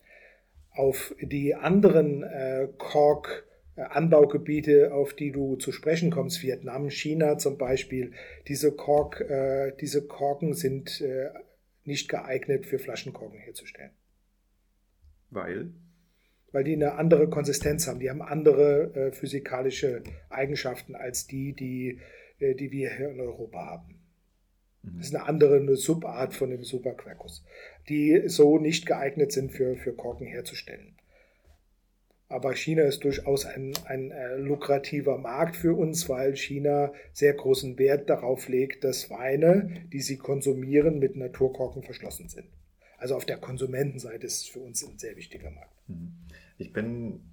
auf 0.81 1.15
die 1.21 1.55
anderen 1.55 2.23
äh, 2.23 2.69
Kork 2.79 3.47
Anbaugebiete, 3.77 4.93
auf 4.93 5.15
die 5.15 5.31
du 5.31 5.57
zu 5.57 5.73
sprechen 5.73 6.11
kommst, 6.11 6.43
Vietnam, 6.43 6.91
China 6.91 7.39
zum 7.39 7.57
Beispiel, 7.57 8.13
diese, 8.47 8.73
Kork, 8.73 9.21
äh, 9.21 9.73
diese 9.81 10.07
Korken 10.07 10.55
sind 10.55 11.01
äh, 11.01 11.31
nicht 11.85 12.09
geeignet 12.09 12.67
für 12.67 12.79
Flaschenkorken 12.79 13.39
herzustellen. 13.39 13.93
Weil? 15.31 15.71
Weil 16.53 16.65
die 16.65 16.75
eine 16.75 16.95
andere 16.95 17.29
Konsistenz 17.29 17.87
haben. 17.87 18.01
Die 18.01 18.11
haben 18.11 18.23
andere 18.23 18.95
äh, 18.95 19.13
physikalische 19.13 20.03
Eigenschaften 20.29 20.95
als 20.95 21.27
die, 21.27 21.53
die, 21.53 22.01
äh, 22.41 22.55
die 22.55 22.73
wir 22.73 22.91
hier 22.91 23.11
in 23.11 23.21
Europa 23.21 23.67
haben. 23.67 24.01
Das 24.83 25.09
ist 25.09 25.15
eine 25.15 25.27
andere, 25.27 25.57
eine 25.57 25.77
Subart 25.77 26.35
von 26.35 26.51
dem 26.51 26.65
Superquercus, 26.65 27.45
die 27.89 28.23
so 28.27 28.59
nicht 28.59 28.87
geeignet 28.87 29.31
sind 29.31 29.53
für, 29.53 29.77
für 29.77 29.93
Korken 29.93 30.27
herzustellen. 30.27 30.97
Aber 32.29 32.55
China 32.55 32.85
ist 32.85 33.03
durchaus 33.03 33.45
ein, 33.45 33.75
ein 33.87 34.13
äh, 34.13 34.37
lukrativer 34.37 35.19
Markt 35.19 35.57
für 35.57 35.77
uns, 35.77 36.09
weil 36.09 36.37
China 36.37 36.93
sehr 37.13 37.35
großen 37.35 37.77
Wert 37.77 38.09
darauf 38.09 38.49
legt, 38.49 38.85
dass 38.85 39.11
Weine, 39.11 39.85
die 39.93 40.01
sie 40.01 40.17
konsumieren, 40.17 41.01
mit 41.01 41.17
Naturkorken 41.17 41.83
verschlossen 41.83 42.29
sind. 42.29 42.47
Also 42.99 43.17
auf 43.17 43.27
der 43.27 43.39
Konsumentenseite 43.39 44.27
ist 44.27 44.43
es 44.43 44.47
für 44.47 44.61
uns 44.61 44.87
ein 44.87 44.97
sehr 44.97 45.17
wichtiger 45.17 45.51
Markt. 45.51 45.75
Mhm. 45.89 46.13
Ich 46.61 46.73
bin, 46.73 47.33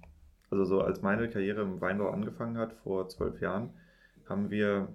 also 0.50 0.64
so 0.64 0.80
als 0.80 1.02
meine 1.02 1.28
Karriere 1.28 1.62
im 1.62 1.80
Weinbau 1.80 2.10
angefangen 2.10 2.56
hat, 2.56 2.72
vor 2.72 3.08
zwölf 3.08 3.40
Jahren, 3.40 3.70
haben 4.26 4.50
wir 4.50 4.88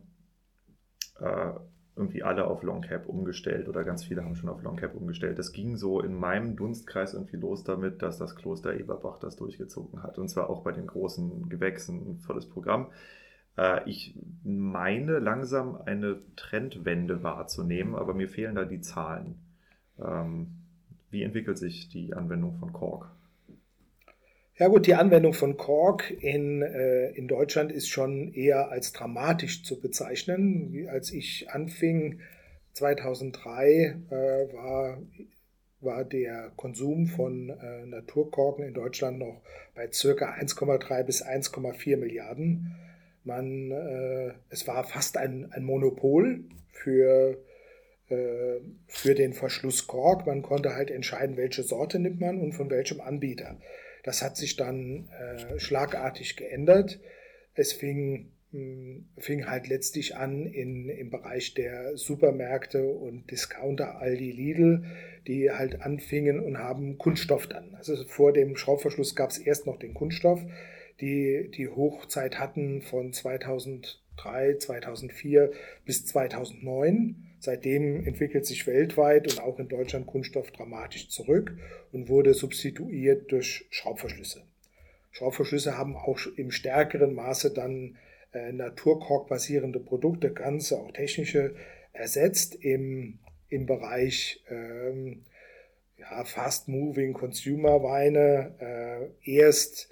äh, 1.20 1.54
irgendwie 1.96 2.24
alle 2.24 2.48
auf 2.48 2.64
Long 2.64 2.82
Cap 2.82 3.08
umgestellt 3.08 3.68
oder 3.68 3.84
ganz 3.84 4.04
viele 4.04 4.24
haben 4.24 4.36
schon 4.36 4.50
auf 4.50 4.64
Long 4.64 4.78
Cap 4.78 4.96
umgestellt. 4.96 5.38
Das 5.38 5.52
ging 5.52 5.78
so 5.78 6.02
in 6.02 6.16
meinem 6.16 6.56
Dunstkreis 6.56 7.14
irgendwie 7.14 7.38
los 7.38 7.64
damit, 7.64 8.02
dass 8.02 8.18
das 8.18 8.36
Kloster 8.36 8.74
Eberbach 8.74 9.20
das 9.20 9.36
durchgezogen 9.36 10.02
hat. 10.02 10.18
Und 10.18 10.30
zwar 10.30 10.50
auch 10.50 10.64
bei 10.64 10.72
den 10.72 10.88
großen 10.88 11.50
Gewächsen 11.50 12.14
ein 12.14 12.20
volles 12.20 12.50
Programm. 12.50 12.88
Äh, 13.58 13.88
ich 13.88 14.18
meine 14.44 15.20
langsam 15.20 15.76
eine 15.76 16.22
Trendwende 16.36 17.22
wahrzunehmen, 17.22 17.94
aber 17.94 18.16
mir 18.16 18.28
fehlen 18.28 18.56
da 18.56 18.66
die 18.66 18.82
Zahlen. 18.82 19.36
Ähm, 20.04 20.48
wie 21.12 21.22
entwickelt 21.22 21.60
sich 21.60 21.90
die 21.90 22.16
Anwendung 22.16 22.56
von 22.56 22.74
Kork? 22.74 23.12
Ja 24.56 24.68
gut, 24.68 24.86
die 24.86 24.94
Anwendung 24.94 25.34
von 25.34 25.58
Kork 25.58 26.12
in, 26.12 26.62
äh, 26.62 27.10
in 27.12 27.28
Deutschland 27.28 27.72
ist 27.72 27.90
schon 27.90 28.32
eher 28.34 28.70
als 28.70 28.94
dramatisch 28.94 29.64
zu 29.64 29.82
bezeichnen. 29.82 30.88
Als 30.92 31.12
ich 31.12 31.50
anfing 31.50 32.20
2003 32.74 33.96
äh, 34.10 34.14
war, 34.54 35.02
war 35.82 36.04
der 36.06 36.52
Konsum 36.56 37.08
von 37.08 37.50
äh, 37.50 37.86
Naturkorken 37.88 38.64
in 38.64 38.76
Deutschland 38.76 39.18
noch 39.18 39.42
bei 39.74 39.92
circa 39.92 40.34
1,3 40.34 41.04
bis 41.04 41.26
1,4 41.26 41.98
Milliarden. 41.98 42.76
Man, 43.24 43.72
äh, 43.72 44.34
es 44.50 44.68
war 44.68 44.84
fast 44.84 45.18
ein, 45.18 45.52
ein 45.52 45.64
Monopol 45.64 46.44
für 46.70 47.40
äh, 48.10 48.60
für 48.86 49.16
den 49.16 49.34
Verschluss 49.34 49.88
Kork. 49.88 50.28
Man 50.28 50.44
konnte 50.44 50.76
halt 50.76 50.92
entscheiden, 50.92 51.38
welche 51.38 51.64
Sorte 51.64 51.98
nimmt 51.98 52.22
man 52.22 52.40
und 52.40 52.54
von 52.54 52.70
welchem 52.70 53.02
Anbieter. 53.02 53.58
Das 54.04 54.22
hat 54.22 54.38
sich 54.38 54.58
dann 54.58 55.10
äh, 55.10 55.60
schlagartig 55.60 56.36
geändert. 56.36 57.00
Es 57.56 57.74
fing, 57.74 58.32
mh, 58.52 58.60
hm, 58.60 59.06
fing 59.18 59.48
halt 59.48 59.68
letztlich 59.68 60.16
an 60.16 60.46
in, 60.46 60.90
im 60.90 61.10
Bereich 61.10 61.54
der 61.54 61.98
Supermärkte 61.98 62.86
und 62.86 63.32
Discounter 63.32 64.00
Aldi 64.00 64.32
Lidl, 64.32 64.84
die 65.26 65.52
halt 65.52 65.82
anfingen 65.82 66.42
und 66.42 66.58
haben 66.58 66.98
Kunststoff 66.98 67.48
dann. 67.48 67.76
Also 67.76 67.96
vor 68.06 68.34
dem 68.34 68.58
Schraubverschluss 68.58 69.16
gab 69.16 69.30
es 69.30 69.38
erst 69.38 69.66
noch 69.66 69.80
den 69.80 69.94
Kunststoff, 69.94 70.42
die 71.00 71.50
die 71.56 71.70
Hochzeit 71.70 72.40
hatten 72.40 72.82
von 72.82 73.14
2003, 73.14 74.58
2004 74.58 75.52
bis 75.86 76.06
2009 76.06 77.33
Seitdem 77.44 78.06
entwickelt 78.06 78.46
sich 78.46 78.66
weltweit 78.68 79.30
und 79.30 79.42
auch 79.42 79.60
in 79.60 79.68
Deutschland 79.68 80.08
Kunststoff 80.08 80.52
dramatisch 80.52 81.10
zurück 81.10 81.54
und 81.92 82.08
wurde 82.08 82.34
substituiert 82.34 83.34
durch 83.34 83.66
Schraubverschlüsse. 83.70 84.44
Schraubverschlüsse 85.12 85.78
haben 85.78 85.98
auch 85.98 86.18
im 86.38 86.52
stärkeren 86.52 87.14
Maße 87.14 87.52
dann 87.54 87.98
äh, 88.32 88.54
Naturkork-basierende 88.54 89.82
Produkte, 89.82 90.32
ganze, 90.32 90.80
auch 90.80 90.94
technische, 90.94 91.54
ersetzt 91.92 92.56
im, 92.56 93.20
im 93.50 93.66
Bereich 93.66 94.42
ähm, 94.50 95.24
ja, 95.98 96.24
Fast-Moving 96.24 97.12
Consumer-Weine, 97.12 98.56
äh, 99.26 99.30
erst 99.30 99.90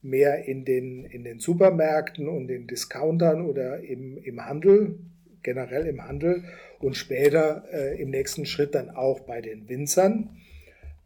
mehr 0.00 0.46
in 0.46 0.64
den, 0.64 1.04
in 1.04 1.24
den 1.24 1.40
Supermärkten 1.40 2.26
und 2.26 2.48
den 2.48 2.66
Discountern 2.66 3.44
oder 3.44 3.80
im, 3.80 4.16
im 4.16 4.46
Handel 4.46 4.98
generell 5.44 5.86
im 5.86 6.02
Handel 6.02 6.42
und 6.80 6.96
später 6.96 7.64
äh, 7.72 8.00
im 8.02 8.10
nächsten 8.10 8.46
Schritt 8.46 8.74
dann 8.74 8.90
auch 8.90 9.20
bei 9.20 9.40
den 9.40 9.68
Winzern, 9.68 10.36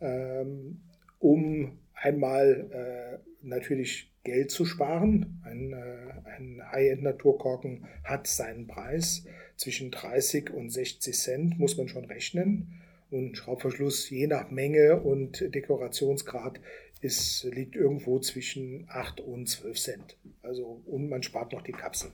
ähm, 0.00 0.80
um 1.18 1.78
einmal 1.94 2.70
äh, 2.72 3.46
natürlich 3.46 4.10
Geld 4.24 4.50
zu 4.50 4.64
sparen. 4.64 5.40
Ein, 5.44 5.72
äh, 5.72 6.30
ein 6.36 6.62
High-End-Naturkorken 6.72 7.86
hat 8.04 8.26
seinen 8.26 8.66
Preis. 8.66 9.24
Zwischen 9.56 9.90
30 9.90 10.50
und 10.50 10.70
60 10.70 11.16
Cent 11.16 11.58
muss 11.58 11.76
man 11.76 11.88
schon 11.88 12.04
rechnen. 12.04 12.80
Und 13.10 13.36
Schraubverschluss 13.36 14.10
je 14.10 14.26
nach 14.26 14.50
Menge 14.50 15.00
und 15.00 15.54
Dekorationsgrad 15.54 16.60
ist, 17.00 17.44
liegt 17.44 17.74
irgendwo 17.74 18.18
zwischen 18.18 18.86
8 18.88 19.20
und 19.20 19.48
12 19.48 19.78
Cent. 19.78 20.16
Also, 20.42 20.82
und 20.86 21.08
man 21.08 21.22
spart 21.22 21.52
noch 21.52 21.62
die 21.62 21.72
Kapsel. 21.72 22.10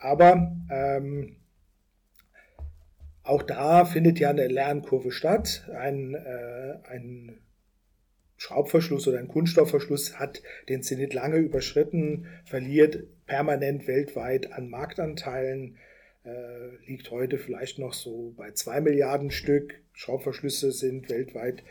Aber 0.00 0.56
ähm, 0.70 1.36
auch 3.22 3.42
da 3.42 3.84
findet 3.84 4.18
ja 4.18 4.30
eine 4.30 4.48
Lernkurve 4.48 5.12
statt. 5.12 5.68
Ein, 5.78 6.14
äh, 6.14 6.78
ein 6.88 7.38
Schraubverschluss 8.38 9.06
oder 9.06 9.18
ein 9.18 9.28
Kunststoffverschluss 9.28 10.18
hat 10.18 10.42
den 10.70 10.82
Zenit 10.82 11.12
lange 11.12 11.36
überschritten, 11.36 12.26
verliert 12.44 13.04
permanent 13.26 13.86
weltweit 13.86 14.52
an 14.52 14.70
Marktanteilen, 14.70 15.76
äh, 16.24 16.76
liegt 16.86 17.10
heute 17.10 17.38
vielleicht 17.38 17.78
noch 17.78 17.94
so 17.94 18.34
bei 18.36 18.52
zwei 18.52 18.80
Milliarden 18.80 19.30
Stück. 19.30 19.80
Schraubverschlüsse 19.92 20.72
sind 20.72 21.08
weltweit 21.10 21.62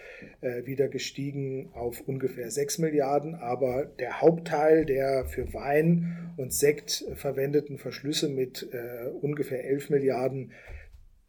äh, 0.42 0.66
wieder 0.66 0.88
gestiegen 0.88 1.72
auf 1.74 2.02
ungefähr 2.02 2.52
sechs 2.52 2.78
Milliarden, 2.78 3.36
aber 3.36 3.86
der 3.86 4.22
Hauptteil 4.22 4.86
der 4.86 5.26
für 5.26 5.54
Wein 5.54 6.34
und 6.38 6.54
Sekt 6.54 7.06
verwendeten 7.16 7.78
Verschlüsse 7.78 8.30
mit 8.30 8.70
äh, 8.72 9.10
ungefähr 9.10 9.64
elf 9.66 9.90
Milliarden 9.90 10.52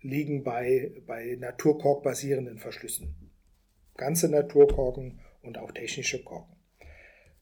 liegen 0.02 0.42
bei, 0.42 0.92
bei 1.06 1.36
Naturkork 1.38 2.02
basierenden 2.02 2.58
Verschlüssen. 2.58 3.14
Ganze 3.96 4.30
Naturkorken 4.30 5.20
und 5.42 5.58
auch 5.58 5.72
technische 5.72 6.22
Korken. 6.22 6.56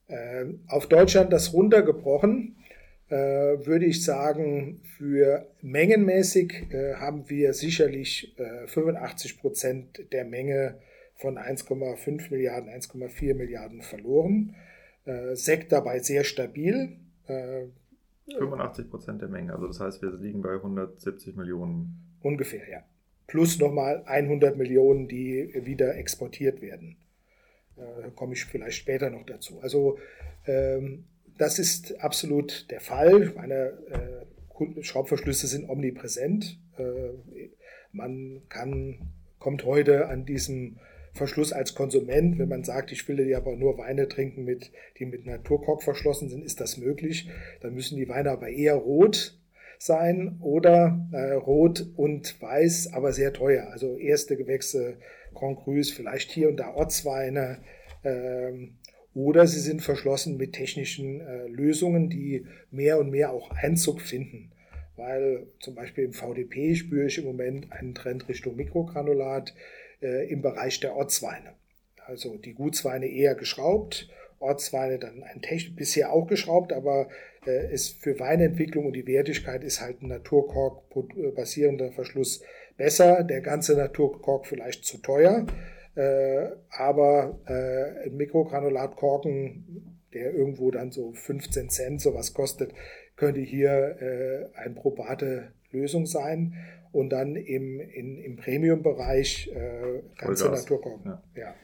Äh, 0.09 0.47
auf 0.66 0.89
Deutschland 0.89 1.33
das 1.33 1.53
runtergebrochen, 1.53 2.57
würde 3.11 3.86
ich 3.86 4.04
sagen, 4.04 4.80
für 4.96 5.46
mengenmäßig 5.62 6.72
äh, 6.72 6.94
haben 6.94 7.28
wir 7.30 7.54
sicherlich 7.54 8.36
85 8.66 9.32
äh, 9.32 9.40
Prozent 9.40 10.12
der 10.12 10.24
Menge 10.24 10.78
von 11.16 11.38
1,5 11.38 12.30
Milliarden, 12.30 12.68
1,4 12.68 13.34
Milliarden 13.34 13.82
verloren. 13.82 14.54
Äh, 15.04 15.34
Sekt 15.34 15.72
dabei 15.72 16.00
sehr 16.00 16.24
stabil. 16.24 16.96
85 18.26 18.84
äh, 18.84 18.88
Prozent 18.88 19.22
der 19.22 19.28
Menge, 19.28 19.52
also 19.52 19.66
das 19.66 19.80
heißt, 19.80 20.02
wir 20.02 20.12
liegen 20.12 20.42
bei 20.42 20.54
170 20.54 21.36
Millionen 21.36 22.04
Ungefähr, 22.20 22.68
ja. 22.68 22.82
Plus 23.26 23.59
nochmal 23.59 24.02
100 24.06 24.56
Millionen, 24.56 25.06
die 25.06 25.52
wieder 25.64 25.96
exportiert 25.96 26.62
werden. 26.62 26.96
Äh, 27.76 28.11
komme 28.16 28.32
ich 28.32 28.44
vielleicht 28.44 28.78
später 28.78 29.11
noch 29.11 29.24
dazu. 29.26 29.61
Also 29.61 29.98
ähm, 30.46 31.04
das 31.39 31.59
ist 31.59 32.01
absolut 32.01 32.70
der 32.70 32.80
Fall. 32.80 33.32
Meine 33.36 33.78
äh, 33.91 34.82
Schraubverschlüsse 34.82 35.47
sind 35.47 35.68
omnipräsent. 35.68 36.59
Äh, 36.76 37.45
man 37.93 38.43
kann, 38.49 39.12
kommt 39.39 39.64
heute 39.64 40.09
an 40.09 40.26
diesem 40.26 40.78
Verschluss 41.14 41.53
als 41.53 41.74
Konsument, 41.74 42.39
wenn 42.39 42.49
man 42.49 42.64
sagt, 42.64 42.93
ich 42.93 43.09
will 43.09 43.20
ja 43.26 43.39
aber 43.39 43.57
nur 43.57 43.78
Weine 43.78 44.09
trinken, 44.09 44.45
mit, 44.45 44.70
die 44.99 45.07
mit 45.07 45.26
Naturkork 45.26 45.82
verschlossen 45.82 46.28
sind, 46.28 46.45
ist 46.45 46.61
das 46.61 46.76
möglich. 46.76 47.28
Dann 47.61 47.74
müssen 47.74 47.97
die 47.97 48.09
Weine 48.09 48.30
aber 48.30 48.49
eher 48.49 48.74
rot 48.74 49.39
sein 49.78 50.39
oder 50.41 51.09
äh, 51.12 51.32
rot 51.32 51.86
und 51.97 52.41
weiß, 52.41 52.93
aber 52.93 53.12
sehr 53.12 53.32
teuer. 53.32 53.68
Also 53.70 53.97
erste 53.97 54.36
Gewächse, 54.36 54.99
Grand 55.34 55.59
Crus, 55.61 55.91
vielleicht 55.91 56.30
hier 56.30 56.49
und 56.49 56.57
da 56.57 56.74
Ortsweine. 56.74 57.59
Ähm, 58.05 58.78
oder 59.14 59.46
sie 59.46 59.61
sind 59.61 59.82
verschlossen 59.82 60.36
mit 60.36 60.52
technischen 60.52 61.20
äh, 61.20 61.46
Lösungen, 61.48 62.09
die 62.11 62.46
mehr 62.70 62.98
und 62.98 63.11
mehr 63.11 63.32
auch 63.32 63.50
Einzug 63.50 64.00
finden. 64.00 64.52
Weil 64.96 65.46
zum 65.61 65.74
Beispiel 65.74 66.04
im 66.04 66.12
VDP 66.12 66.74
spüre 66.74 67.06
ich 67.06 67.18
im 67.18 67.24
Moment 67.24 67.72
einen 67.72 67.94
Trend 67.94 68.28
Richtung 68.28 68.56
Mikrogranulat 68.56 69.54
äh, 70.02 70.28
im 70.30 70.42
Bereich 70.42 70.80
der 70.80 70.96
Ortsweine. 70.96 71.54
Also 72.06 72.36
die 72.36 72.54
Gutsweine 72.54 73.06
eher 73.06 73.34
geschraubt, 73.34 74.09
Ortsweine 74.40 74.98
dann 74.98 75.22
ein 75.22 75.42
Technik, 75.42 75.76
bisher 75.76 76.12
auch 76.12 76.26
geschraubt, 76.26 76.72
aber 76.72 77.09
äh, 77.46 77.72
ist 77.72 78.00
für 78.00 78.18
Weinentwicklung 78.20 78.86
und 78.86 78.92
die 78.94 79.06
Wertigkeit 79.06 79.64
ist 79.64 79.80
halt 79.80 80.02
ein 80.02 80.09
Naturkork 80.09 80.82
basierender 81.34 81.92
Verschluss 81.92 82.42
besser. 82.76 83.24
Der 83.24 83.40
ganze 83.40 83.76
Naturkork 83.76 84.46
vielleicht 84.46 84.84
zu 84.84 84.98
teuer, 84.98 85.46
äh, 85.46 85.78
aber 86.70 87.38
äh, 87.46 88.07
ein 88.07 88.16
Mikrogranulatkorken, 88.16 89.99
der 90.14 90.34
irgendwo 90.34 90.70
dann 90.70 90.90
so 90.90 91.12
15 91.12 91.70
Cent 91.70 92.01
sowas 92.01 92.34
kostet, 92.34 92.72
könnte 93.16 93.40
hier 93.40 93.96
äh, 94.01 94.59
eine 94.59 94.74
probate 94.74 95.53
Lösung 95.70 96.07
sein 96.07 96.55
und 96.92 97.11
dann 97.11 97.36
im, 97.36 97.80
in, 97.80 98.18
im 98.18 98.36
Premium-Bereich 98.36 99.51
äh, 99.55 100.03
ganze 100.16 100.51
Naturkorken. 100.51 101.05
Ja. 101.05 101.22
ja. 101.34 101.55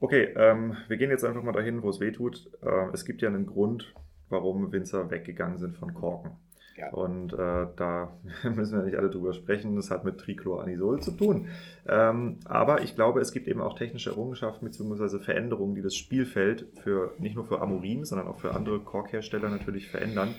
Okay, 0.00 0.28
ähm, 0.36 0.76
wir 0.88 0.96
gehen 0.96 1.10
jetzt 1.10 1.24
einfach 1.24 1.42
mal 1.42 1.52
dahin, 1.52 1.82
wo 1.82 1.90
es 1.90 2.00
weh 2.00 2.12
tut. 2.12 2.50
Äh, 2.62 2.92
es 2.92 3.04
gibt 3.04 3.22
ja 3.22 3.28
einen 3.28 3.46
Grund, 3.46 3.94
warum 4.28 4.72
Winzer 4.72 5.10
weggegangen 5.10 5.58
sind 5.58 5.76
von 5.76 5.94
Korken. 5.94 6.32
Ja. 6.76 6.90
Und 6.90 7.32
äh, 7.32 7.66
da 7.76 8.18
müssen 8.54 8.78
wir 8.78 8.84
nicht 8.84 8.96
alle 8.96 9.10
drüber 9.10 9.32
sprechen. 9.32 9.76
Das 9.76 9.90
hat 9.90 10.04
mit 10.04 10.18
Trichloranisol 10.18 11.00
zu 11.00 11.12
tun. 11.12 11.48
Ähm, 11.86 12.38
aber 12.44 12.82
ich 12.82 12.94
glaube, 12.94 13.20
es 13.20 13.32
gibt 13.32 13.48
eben 13.48 13.60
auch 13.60 13.74
technische 13.74 14.10
Errungenschaften 14.10 14.66
bzw. 14.66 15.18
Veränderungen, 15.20 15.74
die 15.74 15.82
das 15.82 15.94
Spielfeld 15.94 16.66
für 16.82 17.14
nicht 17.18 17.34
nur 17.34 17.46
für 17.46 17.60
Amorim, 17.60 18.04
sondern 18.04 18.28
auch 18.28 18.38
für 18.38 18.54
andere 18.54 18.80
Korkhersteller 18.80 19.48
natürlich 19.48 19.88
verändern. 19.88 20.34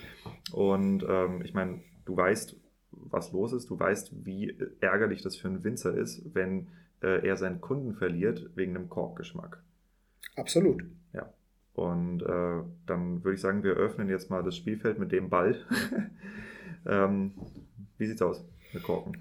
Und 0.54 1.04
ähm, 1.10 1.42
ich 1.44 1.54
meine, 1.54 1.82
du 2.06 2.16
weißt, 2.16 2.56
was 2.92 3.32
los 3.32 3.54
ist. 3.54 3.70
Du 3.70 3.80
weißt, 3.80 4.26
wie 4.26 4.56
ärgerlich 4.80 5.22
das 5.22 5.36
für 5.36 5.48
einen 5.48 5.64
Winzer 5.64 5.96
ist, 5.96 6.24
wenn 6.34 6.68
äh, 7.02 7.28
er 7.28 7.36
seinen 7.38 7.62
Kunden 7.62 7.94
verliert 7.94 8.50
wegen 8.56 8.76
einem 8.76 8.90
Korkgeschmack. 8.90 9.62
Absolut. 10.36 10.84
Ja. 11.14 11.34
Und 11.78 12.24
äh, 12.24 12.64
dann 12.88 13.24
würde 13.24 13.36
ich 13.36 13.42
sagen, 13.42 13.64
wir 13.64 13.74
öffnen 13.74 14.10
jetzt 14.10 14.32
mal 14.32 14.42
das 14.42 14.58
Spielfeld 14.58 14.98
mit 14.98 15.12
dem 15.12 15.30
Ball. 15.30 15.56
ähm, 16.90 17.34
wie 18.00 18.08
sieht's 18.08 18.24
aus 18.24 18.44
mit 18.74 18.82
Korken? 18.82 19.16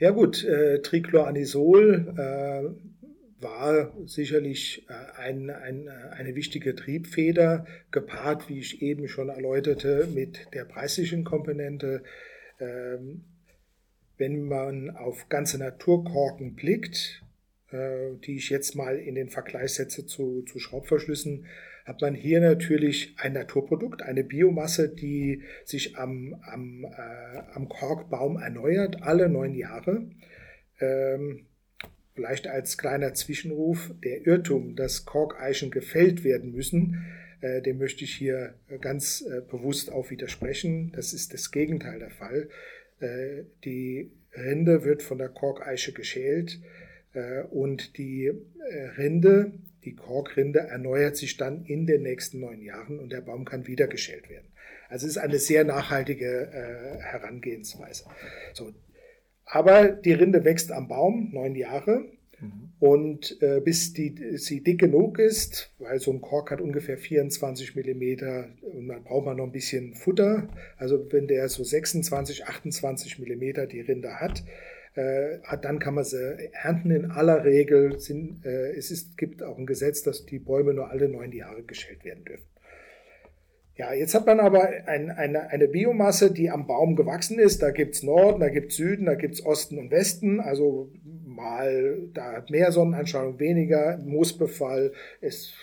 Ja 0.00 0.10
gut, 0.10 0.42
äh, 0.42 0.82
Trichloranisol 0.82 2.14
äh, 2.18 3.42
war 3.42 3.92
sicherlich 4.06 4.88
äh, 4.88 5.20
ein, 5.20 5.50
ein, 5.50 5.88
eine 5.88 6.34
wichtige 6.34 6.74
Triebfeder, 6.74 7.64
gepaart, 7.92 8.48
wie 8.48 8.58
ich 8.58 8.82
eben 8.82 9.06
schon 9.06 9.28
erläuterte, 9.28 10.08
mit 10.12 10.52
der 10.54 10.64
preislichen 10.64 11.22
Komponente. 11.22 12.02
Ähm, 12.58 13.22
wenn 14.18 14.42
man 14.42 14.90
auf 14.90 15.28
ganze 15.28 15.58
Naturkorken 15.58 16.56
blickt, 16.56 17.21
äh, 17.21 17.21
die 17.72 18.36
ich 18.36 18.50
jetzt 18.50 18.74
mal 18.76 18.98
in 18.98 19.14
den 19.14 19.30
Vergleich 19.30 19.74
setze 19.74 20.04
zu, 20.04 20.42
zu 20.42 20.58
Schraubverschlüssen, 20.58 21.46
hat 21.84 22.00
man 22.00 22.14
hier 22.14 22.40
natürlich 22.40 23.14
ein 23.18 23.32
Naturprodukt, 23.32 24.02
eine 24.02 24.24
Biomasse, 24.24 24.88
die 24.88 25.42
sich 25.64 25.96
am, 25.96 26.34
am, 26.42 26.84
äh, 26.84 27.38
am 27.54 27.68
Korkbaum 27.68 28.36
erneuert, 28.36 29.02
alle 29.02 29.28
neun 29.28 29.54
Jahre. 29.54 30.06
Ähm, 30.80 31.46
vielleicht 32.14 32.46
als 32.46 32.78
kleiner 32.78 33.14
Zwischenruf, 33.14 33.90
der 34.04 34.26
Irrtum, 34.26 34.76
dass 34.76 35.06
Korkeichen 35.06 35.70
gefällt 35.70 36.24
werden 36.24 36.52
müssen, 36.52 37.04
äh, 37.40 37.62
dem 37.62 37.78
möchte 37.78 38.04
ich 38.04 38.14
hier 38.14 38.54
ganz 38.80 39.22
äh, 39.22 39.40
bewusst 39.40 39.90
auch 39.90 40.10
widersprechen. 40.10 40.92
Das 40.94 41.12
ist 41.12 41.34
das 41.34 41.50
Gegenteil 41.50 41.98
der 41.98 42.10
Fall. 42.10 42.48
Äh, 43.00 43.44
die 43.64 44.12
Rinde 44.34 44.84
wird 44.84 45.02
von 45.02 45.18
der 45.18 45.30
Korkeiche 45.30 45.92
geschält 45.92 46.60
äh, 46.62 46.81
und 47.50 47.98
die 47.98 48.26
äh, 48.26 48.84
Rinde, 48.96 49.52
die 49.84 49.94
Korkrinde, 49.94 50.60
erneuert 50.60 51.16
sich 51.16 51.36
dann 51.36 51.64
in 51.64 51.86
den 51.86 52.02
nächsten 52.02 52.40
neun 52.40 52.60
Jahren 52.62 52.98
und 52.98 53.12
der 53.12 53.20
Baum 53.20 53.44
kann 53.44 53.66
wieder 53.66 53.86
geschält 53.86 54.30
werden. 54.30 54.46
Also 54.88 55.06
es 55.06 55.16
ist 55.16 55.22
eine 55.22 55.38
sehr 55.38 55.64
nachhaltige 55.64 56.50
Herangehensweise. 57.00 58.04
So. 58.52 58.74
Aber 59.46 59.88
die 59.88 60.12
Rinde 60.12 60.44
wächst 60.44 60.70
am 60.70 60.86
Baum 60.86 61.30
neun 61.32 61.54
Jahre 61.54 62.04
Mhm. 62.42 62.72
Und 62.80 63.40
äh, 63.40 63.60
bis 63.60 63.92
die, 63.92 64.36
sie 64.36 64.62
dick 64.62 64.80
genug 64.80 65.18
ist, 65.18 65.72
weil 65.78 66.00
so 66.00 66.12
ein 66.12 66.20
Kork 66.20 66.50
hat 66.50 66.60
ungefähr 66.60 66.98
24 66.98 67.76
Millimeter 67.76 68.48
und 68.62 68.88
dann 68.88 69.04
braucht 69.04 69.26
man 69.26 69.36
noch 69.36 69.44
ein 69.44 69.52
bisschen 69.52 69.94
Futter. 69.94 70.48
Also 70.76 71.06
wenn 71.12 71.28
der 71.28 71.48
so 71.48 71.62
26, 71.62 72.46
28 72.46 73.18
Millimeter 73.20 73.66
die 73.66 73.80
Rinde 73.80 74.20
hat, 74.20 74.42
äh, 74.94 75.38
dann 75.60 75.78
kann 75.78 75.94
man 75.94 76.04
sie 76.04 76.50
ernten. 76.52 76.90
In 76.90 77.10
aller 77.10 77.44
Regel 77.44 77.98
sind, 77.98 78.44
äh, 78.44 78.72
es 78.72 78.90
ist, 78.90 79.16
gibt 79.16 79.42
auch 79.42 79.58
ein 79.58 79.66
Gesetz, 79.66 80.02
dass 80.02 80.26
die 80.26 80.38
Bäume 80.38 80.74
nur 80.74 80.90
alle 80.90 81.08
neun 81.08 81.32
Jahre 81.32 81.62
geschält 81.62 82.04
werden 82.04 82.24
dürfen. 82.24 82.46
Ja, 83.74 83.94
jetzt 83.94 84.14
hat 84.14 84.26
man 84.26 84.38
aber 84.38 84.68
ein, 84.86 85.10
eine, 85.10 85.48
eine 85.48 85.66
Biomasse, 85.66 86.30
die 86.30 86.50
am 86.50 86.66
Baum 86.66 86.94
gewachsen 86.94 87.38
ist. 87.38 87.62
Da 87.62 87.70
gibt 87.70 87.94
es 87.94 88.02
Norden, 88.02 88.40
da 88.40 88.50
gibt 88.50 88.72
es 88.72 88.76
Süden, 88.76 89.06
da 89.06 89.14
gibt 89.14 89.34
es 89.34 89.46
Osten 89.46 89.78
und 89.78 89.90
Westen. 89.90 90.40
Also 90.40 90.92
mal, 91.24 92.10
da 92.12 92.32
hat 92.32 92.50
mehr 92.50 92.70
Sonneneinstrahlung, 92.70 93.40
weniger 93.40 93.98
Moosbefall. 94.04 94.92
Es 95.22 95.54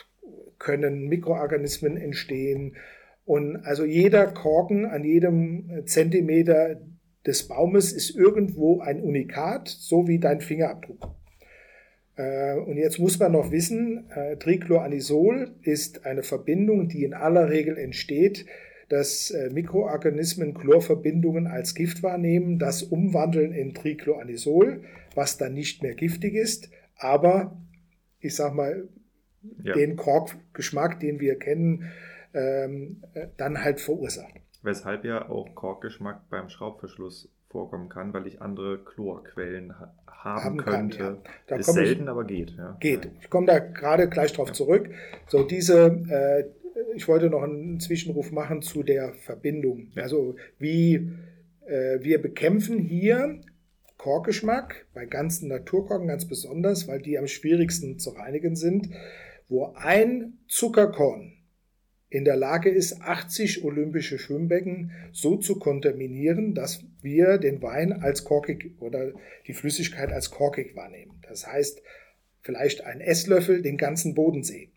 können 0.58 1.08
Mikroorganismen 1.08 1.98
entstehen. 1.98 2.76
Und 3.26 3.58
also 3.58 3.86
jeder 3.86 4.26
Korken 4.26 4.88
an 4.88 5.04
jedem 5.04 5.84
Zentimeter 5.86 6.82
des 7.26 7.48
Baumes 7.48 7.92
ist 7.92 8.16
irgendwo 8.16 8.80
ein 8.80 9.02
Unikat, 9.02 9.68
so 9.68 10.08
wie 10.08 10.20
dein 10.20 10.42
Fingerabdruck. 10.42 11.16
Äh, 12.16 12.56
und 12.56 12.78
jetzt 12.78 13.00
muss 13.00 13.18
man 13.18 13.32
noch 13.32 13.52
wissen, 13.52 14.10
äh, 14.12 14.38
Trichloranisol 14.38 15.56
ist 15.62 16.06
eine 16.06 16.24
Verbindung, 16.24 16.90
die 16.90 17.04
in 17.04 17.14
aller 17.14 17.50
Regel 17.50 17.78
entsteht, 17.78 18.46
dass 18.90 19.32
äh, 19.32 19.50
Mikroorganismen 19.52 20.54
Chlorverbindungen 20.54 21.48
als 21.48 21.76
Gift 21.76 22.04
wahrnehmen, 22.04 22.60
das 22.60 22.84
umwandeln 22.84 23.54
in 23.54 23.74
Trichloranisol, 23.74 24.84
was 25.16 25.38
dann 25.38 25.54
nicht 25.54 25.82
mehr 25.84 25.94
giftig 25.94 26.36
ist, 26.36 26.70
aber 26.98 27.58
ich 28.20 28.36
sag 28.36 28.54
mal, 28.54 28.90
ja. 29.64 29.74
den 29.74 29.96
Korkgeschmack, 29.96 31.00
den 31.00 31.22
wir 31.22 31.38
kennen, 31.40 31.86
ähm, 32.34 33.04
dann 33.38 33.64
halt 33.64 33.80
verursacht. 33.80 34.34
Weshalb 34.62 35.06
ja 35.06 35.30
auch 35.30 35.56
Korkgeschmack 35.56 36.30
beim 36.30 36.50
Schraubverschluss 36.50 37.30
vorkommen 37.50 37.90
kann, 37.90 38.14
weil 38.14 38.28
ich 38.28 38.42
andere 38.42 38.84
Chlorquellen 38.84 39.78
ha 39.80 39.94
haben, 40.08 40.44
haben, 40.44 40.58
könnte. 40.58 40.98
Kann, 40.98 41.18
ja. 41.50 41.56
Ist 41.56 41.74
selten, 41.74 42.04
ich, 42.04 42.10
aber 42.10 42.26
geht. 42.26 42.52
Ja. 42.58 42.78
Geht. 42.80 43.10
Ich 43.22 43.30
komme 43.30 43.48
da 43.48 43.60
gerade 43.60 44.10
gleich 44.10 44.34
drauf 44.34 44.50
ja. 44.50 44.54
zurück. 44.54 44.90
So, 45.28 45.44
diese, 45.44 45.86
äh, 46.10 46.44
ich 46.96 47.08
wollte 47.08 47.30
noch 47.30 47.44
einen 47.44 47.80
Zwischenruf 47.80 48.32
machen 48.32 48.62
zu 48.62 48.84
der 48.84 49.14
Verbindung. 49.14 49.92
Also, 49.96 50.36
wie 50.58 51.10
äh, 51.66 52.00
wir 52.02 52.22
bekämpfen 52.22 52.80
hier 52.80 53.40
Korkgeschmack, 53.98 54.88
bei 54.94 55.06
ganzen 55.06 55.50
Naturkorken 55.50 56.08
ganz 56.08 56.28
besonders, 56.28 56.88
weil 56.88 57.02
die 57.02 57.18
am 57.18 57.28
schwierigsten 57.28 58.00
zu 58.00 58.12
reinigen 58.12 58.56
sind, 58.56 58.90
wo 59.48 59.74
ein 59.76 60.40
Zuckerkorn 60.48 61.34
in 62.10 62.26
der 62.26 62.36
Lage 62.36 62.70
ist, 62.70 63.02
80 63.02 63.64
olympische 63.64 64.18
Schwimmbecken 64.18 64.92
so 65.12 65.38
zu 65.38 65.60
kontaminieren, 65.60 66.56
dass 66.56 66.84
wir 67.02 67.38
den 67.38 67.62
Wein 67.62 67.94
als 67.94 68.24
korkig 68.24 68.72
oder 68.80 69.14
die 69.48 69.54
Flüssigkeit 69.54 70.12
als 70.12 70.32
korkig 70.32 70.76
wahrnehmen. 70.76 71.22
Das 71.28 71.46
heißt, 71.46 71.82
vielleicht 72.42 72.84
ein 72.84 73.00
Esslöffel 73.00 73.62
den 73.62 73.78
ganzen 73.78 74.16
Bodensee. 74.16 74.72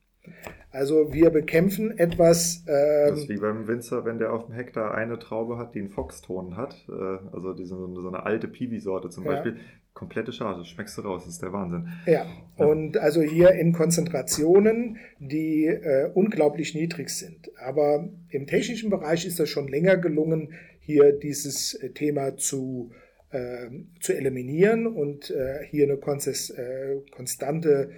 Also 0.70 1.12
wir 1.12 1.30
bekämpfen 1.30 1.96
etwas. 1.98 2.64
Ähm, 2.66 3.10
das 3.10 3.18
ist 3.20 3.28
wie 3.28 3.36
beim 3.36 3.68
Winzer, 3.68 4.04
wenn 4.04 4.18
der 4.18 4.32
auf 4.32 4.46
dem 4.46 4.54
Hektar 4.54 4.94
eine 4.94 5.18
Traube 5.18 5.58
hat, 5.58 5.74
die 5.74 5.80
einen 5.80 5.90
Foxton 5.90 6.56
hat, 6.56 6.86
äh, 6.88 7.18
also 7.32 7.52
diese, 7.52 7.76
so 7.76 8.08
eine 8.08 8.24
alte 8.24 8.48
Piwi-Sorte 8.48 9.10
zum 9.10 9.24
Beispiel, 9.24 9.56
ja. 9.56 9.60
komplette 9.92 10.32
Charge, 10.32 10.64
schmeckst 10.64 10.96
du 10.96 11.02
raus, 11.02 11.24
das 11.24 11.34
ist 11.34 11.42
der 11.42 11.52
Wahnsinn. 11.52 11.88
Ja, 12.06 12.24
ja. 12.58 12.66
und 12.66 12.96
also 12.96 13.20
hier 13.20 13.50
in 13.52 13.72
Konzentrationen, 13.72 14.96
die 15.18 15.66
äh, 15.66 16.10
unglaublich 16.14 16.74
niedrig 16.74 17.10
sind. 17.10 17.50
Aber 17.58 18.08
im 18.30 18.46
technischen 18.46 18.88
Bereich 18.88 19.26
ist 19.26 19.40
das 19.40 19.50
schon 19.50 19.68
länger 19.68 19.98
gelungen, 19.98 20.54
hier 20.80 21.12
dieses 21.12 21.74
äh, 21.74 21.90
Thema 21.90 22.36
zu 22.36 22.92
äh, 23.30 23.68
zu 24.00 24.14
eliminieren 24.14 24.86
und 24.86 25.30
äh, 25.30 25.64
hier 25.66 25.84
eine 25.84 25.94
äh, 25.94 27.00
konstante, 27.10 27.90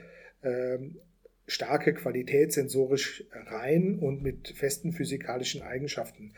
ähm, 0.43 0.99
starke 1.47 1.95
Qualität 1.95 2.53
sensorisch 2.53 3.25
rein 3.33 3.99
und 3.99 4.23
mit 4.23 4.49
festen 4.49 4.93
physikalischen 4.93 5.63
Eigenschaften 5.63 6.33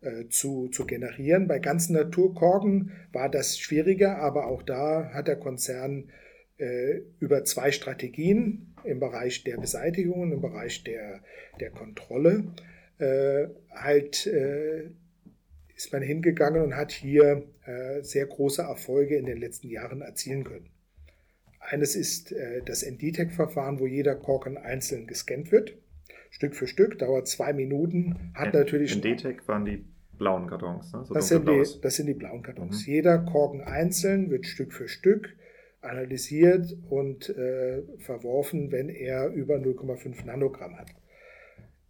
äh, 0.00 0.28
zu, 0.28 0.68
zu 0.68 0.86
generieren. 0.86 1.48
Bei 1.48 1.58
ganzen 1.58 1.94
Naturkorken 1.94 2.92
war 3.12 3.28
das 3.28 3.58
schwieriger, 3.58 4.18
aber 4.18 4.46
auch 4.46 4.62
da 4.62 5.10
hat 5.12 5.28
der 5.28 5.36
Konzern 5.36 6.10
äh, 6.58 7.00
über 7.18 7.44
zwei 7.44 7.72
Strategien 7.72 8.74
im 8.84 9.00
Bereich 9.00 9.44
der 9.44 9.58
Beseitigung 9.58 10.20
und 10.20 10.32
im 10.32 10.40
Bereich 10.40 10.84
der, 10.84 11.22
der 11.60 11.70
Kontrolle 11.70 12.44
äh, 12.98 13.48
halt 13.70 14.26
äh, 14.26 14.90
ist 15.74 15.92
man 15.92 16.02
hingegangen 16.02 16.62
und 16.62 16.76
hat 16.76 16.92
hier 16.92 17.44
äh, 17.64 18.02
sehr 18.02 18.26
große 18.26 18.62
Erfolge 18.62 19.16
in 19.16 19.26
den 19.26 19.38
letzten 19.38 19.68
Jahren 19.68 20.02
erzielen 20.02 20.44
können. 20.44 20.71
Eines 21.70 21.96
ist 21.96 22.32
äh, 22.32 22.62
das 22.64 22.82
NDTEC-Verfahren, 22.84 23.78
wo 23.78 23.86
jeder 23.86 24.14
Korken 24.14 24.56
einzeln 24.56 25.06
gescannt 25.06 25.52
wird. 25.52 25.76
Stück 26.30 26.54
für 26.54 26.66
Stück, 26.66 26.98
dauert 26.98 27.28
zwei 27.28 27.52
Minuten, 27.52 28.32
hat 28.34 28.54
natürlich. 28.54 28.96
NDTEC 28.96 29.46
waren 29.48 29.64
die 29.64 29.84
blauen 30.18 30.46
Kartons, 30.46 30.92
ne? 30.92 31.04
So 31.04 31.14
das, 31.14 31.28
sind 31.28 31.48
die, 31.48 31.62
das 31.80 31.96
sind 31.96 32.06
die 32.06 32.14
blauen 32.14 32.42
Kartons. 32.42 32.86
Mhm. 32.86 32.92
Jeder 32.92 33.18
Korken 33.18 33.60
einzeln 33.62 34.30
wird 34.30 34.46
Stück 34.46 34.72
für 34.72 34.88
Stück 34.88 35.36
analysiert 35.82 36.76
und 36.90 37.28
äh, 37.28 37.82
verworfen, 37.98 38.70
wenn 38.70 38.88
er 38.88 39.28
über 39.30 39.56
0,5 39.56 40.24
Nanogramm 40.24 40.78
hat. 40.78 40.88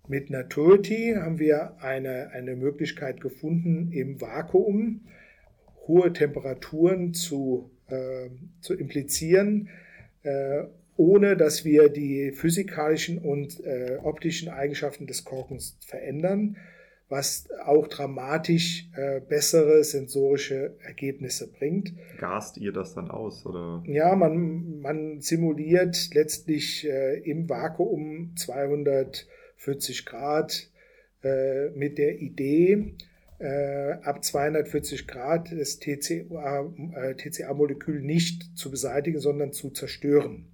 Mit 0.09 0.31
Naturity 0.31 1.15
haben 1.17 1.39
wir 1.39 1.77
eine, 1.81 2.31
eine 2.31 2.57
Möglichkeit 2.57 3.21
gefunden, 3.21 3.93
im 3.93 4.21
Vakuum 4.21 5.03
hohe 5.87 6.13
Temperaturen 6.13 7.13
zu, 7.13 7.71
äh, 7.93 8.31
zu 8.61 8.75
implizieren, 8.75 9.69
äh, 10.23 10.65
ohne 10.97 11.37
dass 11.37 11.65
wir 11.65 11.89
die 11.89 12.33
physikalischen 12.33 13.19
und 13.19 13.65
äh, 13.65 13.99
optischen 14.03 14.49
Eigenschaften 14.49 15.07
des 15.07 15.25
Korkens 15.25 15.77
verändern, 15.81 16.57
was 17.09 17.49
auch 17.65 17.89
dramatisch 17.89 18.89
äh, 18.97 19.21
bessere 19.21 19.85
sensorische 19.85 20.77
Ergebnisse 20.81 21.51
bringt. 21.53 21.93
Gast 22.19 22.57
ihr 22.57 22.73
das 22.73 22.95
dann 22.95 23.11
aus? 23.11 23.45
Oder? 23.45 23.83
Ja, 23.87 24.17
man, 24.17 24.81
man 24.81 25.21
simuliert 25.21 26.15
letztlich 26.15 26.89
äh, 26.89 27.19
im 27.21 27.49
Vakuum 27.51 28.33
240 28.37 30.07
Grad 30.07 30.71
äh, 31.23 31.69
mit 31.71 31.99
der 31.99 32.19
Idee, 32.21 32.95
äh, 33.43 33.99
ab 34.05 34.23
240 34.23 35.09
Grad 35.09 35.51
das 35.51 35.81
TCA-Molekül 35.81 37.99
äh, 37.99 38.07
nicht 38.07 38.57
zu 38.57 38.71
beseitigen, 38.71 39.19
sondern 39.19 39.53
zu 39.53 39.71
zerstören. 39.71 40.47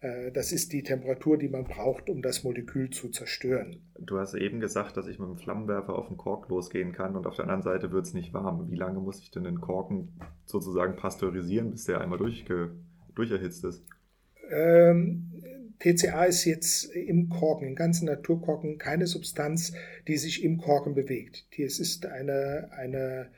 Äh, 0.00 0.32
das 0.32 0.50
ist 0.50 0.72
die 0.72 0.82
Temperatur, 0.82 1.38
die 1.38 1.48
man 1.48 1.62
braucht, 1.64 2.10
um 2.10 2.20
das 2.20 2.42
Molekül 2.42 2.90
zu 2.90 3.10
zerstören. 3.10 3.76
Du 3.98 4.18
hast 4.18 4.34
eben 4.34 4.58
gesagt, 4.58 4.96
dass 4.96 5.06
ich 5.06 5.20
mit 5.20 5.28
dem 5.28 5.36
Flammenwerfer 5.36 5.94
auf 5.94 6.08
den 6.08 6.16
Kork 6.16 6.48
losgehen 6.48 6.90
kann 6.92 7.14
und 7.14 7.28
auf 7.28 7.36
der 7.36 7.44
anderen 7.44 7.62
Seite 7.62 7.92
wird 7.92 8.06
es 8.06 8.14
nicht 8.14 8.34
warm. 8.34 8.68
Wie 8.70 8.76
lange 8.76 8.98
muss 8.98 9.20
ich 9.20 9.30
denn 9.30 9.44
den 9.44 9.60
Korken 9.60 10.20
sozusagen 10.46 10.96
pasteurisieren, 10.96 11.70
bis 11.70 11.84
der 11.84 12.00
einmal 12.00 12.18
durchge 12.18 12.72
durcherhitzt 13.14 13.64
ist? 13.64 13.84
Ähm, 14.50 15.29
TCA 15.80 16.24
ist 16.24 16.44
jetzt 16.44 16.84
im 16.94 17.28
Korken, 17.28 17.66
im 17.66 17.74
ganzen 17.74 18.06
Naturkorken, 18.06 18.78
keine 18.78 19.06
Substanz, 19.06 19.72
die 20.06 20.18
sich 20.18 20.44
im 20.44 20.58
Korken 20.58 20.94
bewegt. 20.94 21.46
Es 21.58 21.80
ist 21.80 22.06
eine, 22.06 22.70
eine 22.72 23.30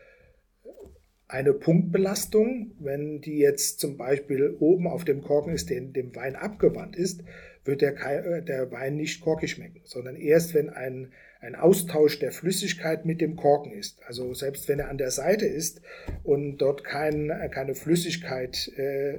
eine 1.32 1.55
Punktbelastung. 1.55 2.72
Wenn 2.78 3.20
die 3.20 3.38
jetzt 3.38 3.80
zum 3.80 3.97
Beispiel 3.97 4.55
oben 4.61 4.86
auf 4.86 5.05
dem 5.05 5.22
Korken 5.22 5.53
ist, 5.53 5.70
der 5.70 5.80
dem 5.80 6.14
Wein 6.14 6.36
abgewandt 6.36 6.95
ist, 6.95 7.22
wird 7.64 7.80
der, 7.80 7.95
äh, 8.05 8.43
der 8.43 8.70
Wein 8.70 8.97
nicht 8.97 9.22
korkig 9.22 9.53
schmecken, 9.53 9.80
sondern 9.84 10.16
erst 10.16 10.53
wenn 10.53 10.68
ein, 10.68 11.12
ein 11.40 11.55
Austausch 11.55 12.18
der 12.18 12.32
Flüssigkeit 12.32 13.05
mit 13.07 13.20
dem 13.20 13.36
Korken 13.36 13.72
ist. 13.72 14.01
Also 14.07 14.34
selbst 14.34 14.68
wenn 14.68 14.78
er 14.78 14.88
an 14.88 14.99
der 14.99 15.11
Seite 15.11 15.47
ist 15.47 15.80
und 16.22 16.59
dort 16.59 16.84
kein, 16.84 17.32
keine 17.51 17.74
Flüssigkeit, 17.74 18.68
äh, 18.76 19.18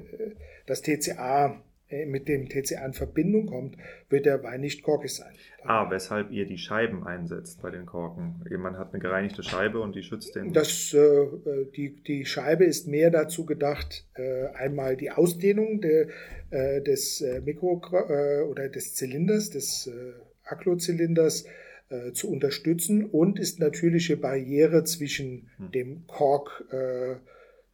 das 0.65 0.81
TCA 0.81 1.61
mit 2.05 2.27
dem 2.27 2.49
TCA 2.49 2.85
in 2.85 2.93
Verbindung 2.93 3.45
kommt, 3.47 3.77
wird 4.09 4.25
der 4.25 4.43
Wein 4.43 4.61
nicht 4.61 4.83
korkig 4.83 5.13
sein. 5.13 5.33
Ah, 5.63 5.89
weshalb 5.89 6.31
ihr 6.31 6.45
die 6.45 6.57
Scheiben 6.57 7.05
einsetzt 7.05 7.61
bei 7.61 7.69
den 7.69 7.85
Korken. 7.85 8.43
Man 8.57 8.77
hat 8.77 8.93
eine 8.93 9.01
gereinigte 9.01 9.43
Scheibe 9.43 9.79
und 9.79 9.95
die 9.95 10.03
schützt 10.03 10.35
den. 10.35 10.53
Das, 10.53 10.93
äh, 10.93 11.27
die, 11.75 12.03
die 12.03 12.25
Scheibe 12.25 12.65
ist 12.65 12.87
mehr 12.87 13.11
dazu 13.11 13.45
gedacht, 13.45 14.05
äh, 14.15 14.47
einmal 14.53 14.97
die 14.97 15.11
Ausdehnung 15.11 15.81
der, 15.81 16.07
äh, 16.49 16.81
des 16.81 17.21
äh, 17.21 17.41
Mikro- 17.41 17.81
äh, 18.09 18.41
oder 18.43 18.69
des 18.69 18.93
Zylinders, 18.95 19.49
des 19.49 19.87
äh, 19.87 20.13
Aklozylinders 20.43 21.45
äh, 21.89 22.11
zu 22.11 22.29
unterstützen 22.29 23.05
und 23.05 23.39
ist 23.39 23.59
natürliche 23.59 24.17
Barriere 24.17 24.83
zwischen 24.83 25.49
hm. 25.57 25.71
dem 25.71 26.07
Kork, 26.07 26.65
äh, 26.71 27.15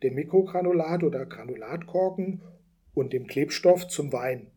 dem 0.03 0.15
Mikrogranulat 0.15 1.03
oder 1.03 1.25
Granulatkorken 1.25 2.41
und 2.99 3.13
dem 3.13 3.27
Klebstoff 3.27 3.87
zum 3.87 4.11
Wein. 4.13 4.47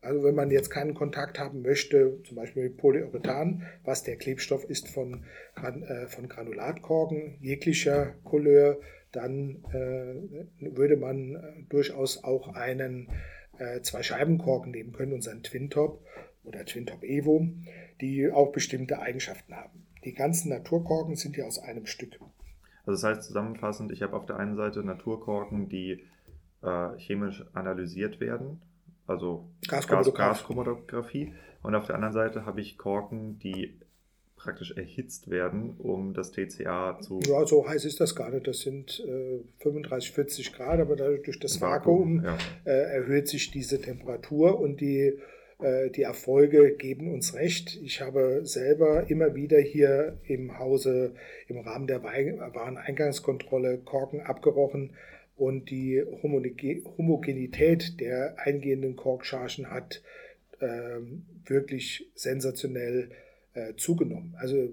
Also 0.00 0.22
wenn 0.22 0.34
man 0.34 0.50
jetzt 0.50 0.70
keinen 0.70 0.94
Kontakt 0.94 1.38
haben 1.38 1.62
möchte, 1.62 2.22
zum 2.24 2.36
Beispiel 2.36 2.64
mit 2.64 2.76
Polyurethan, 2.76 3.64
was 3.84 4.04
der 4.04 4.16
Klebstoff 4.16 4.64
ist 4.64 4.88
von, 4.88 5.24
äh, 5.56 6.06
von 6.06 6.28
Granulatkorken 6.28 7.36
jeglicher 7.40 8.14
Couleur, 8.24 8.78
dann 9.12 9.64
äh, 9.72 10.74
würde 10.74 10.96
man 10.96 11.34
äh, 11.34 11.62
durchaus 11.68 12.22
auch 12.22 12.54
einen 12.54 13.08
äh, 13.58 13.80
Zwei-Scheiben-Korken 13.80 14.70
nehmen 14.70 14.92
können, 14.92 15.12
unseren 15.12 15.42
Twin-Top 15.42 16.04
oder 16.44 16.64
Twin-Top 16.64 17.02
Evo, 17.02 17.48
die 18.00 18.30
auch 18.30 18.52
bestimmte 18.52 19.00
Eigenschaften 19.00 19.54
haben. 19.54 19.86
Die 20.04 20.14
ganzen 20.14 20.50
Naturkorken 20.50 21.16
sind 21.16 21.36
ja 21.36 21.44
aus 21.44 21.58
einem 21.58 21.86
Stück. 21.86 22.20
Also 22.86 22.92
das 22.92 23.04
heißt 23.04 23.26
zusammenfassend, 23.26 23.90
ich 23.92 24.02
habe 24.02 24.16
auf 24.16 24.26
der 24.26 24.36
einen 24.36 24.56
Seite 24.56 24.84
Naturkorken, 24.84 25.68
die 25.68 26.04
äh, 26.62 26.98
chemisch 26.98 27.44
analysiert 27.52 28.20
werden, 28.20 28.60
also 29.06 29.48
Gaschromatographie. 29.68 31.26
Gas 31.26 31.34
und 31.62 31.74
auf 31.74 31.86
der 31.86 31.96
anderen 31.96 32.14
Seite 32.14 32.46
habe 32.46 32.60
ich 32.60 32.78
Korken, 32.78 33.38
die 33.38 33.78
praktisch 34.38 34.70
erhitzt 34.76 35.30
werden, 35.30 35.74
um 35.78 36.14
das 36.14 36.32
TCA 36.32 36.98
zu. 37.00 37.20
Ja, 37.26 37.44
so 37.44 37.68
heiß 37.68 37.84
ist 37.84 38.00
das 38.00 38.14
gar 38.14 38.30
nicht. 38.30 38.46
Das 38.46 38.60
sind 38.60 39.04
äh, 39.06 39.40
35, 39.62 40.12
40 40.12 40.52
Grad, 40.54 40.80
aber 40.80 40.96
dadurch 40.96 41.22
durch 41.22 41.40
das 41.40 41.60
Vakuum, 41.60 42.22
Vakuum 42.22 42.38
ja. 42.64 42.72
äh, 42.72 42.94
erhöht 42.94 43.28
sich 43.28 43.50
diese 43.50 43.80
Temperatur 43.80 44.58
und 44.60 44.80
die, 44.80 45.18
äh, 45.60 45.90
die 45.90 46.02
Erfolge 46.02 46.76
geben 46.76 47.12
uns 47.12 47.34
recht. 47.34 47.76
Ich 47.82 48.00
habe 48.00 48.42
selber 48.44 49.10
immer 49.10 49.34
wieder 49.34 49.58
hier 49.58 50.18
im 50.22 50.58
Hause 50.58 51.14
im 51.48 51.58
Rahmen 51.58 51.88
der 51.88 52.04
Wareneingangskontrolle 52.04 53.78
Korken 53.78 54.20
abgerochen 54.20 54.92
und 55.38 55.70
die 55.70 56.02
Homogenität 56.22 58.00
der 58.00 58.38
eingehenden 58.38 58.96
Korkchargen 58.96 59.70
hat 59.70 60.02
ähm, 60.60 61.24
wirklich 61.46 62.10
sensationell 62.14 63.10
äh, 63.54 63.74
zugenommen. 63.76 64.34
Also 64.38 64.68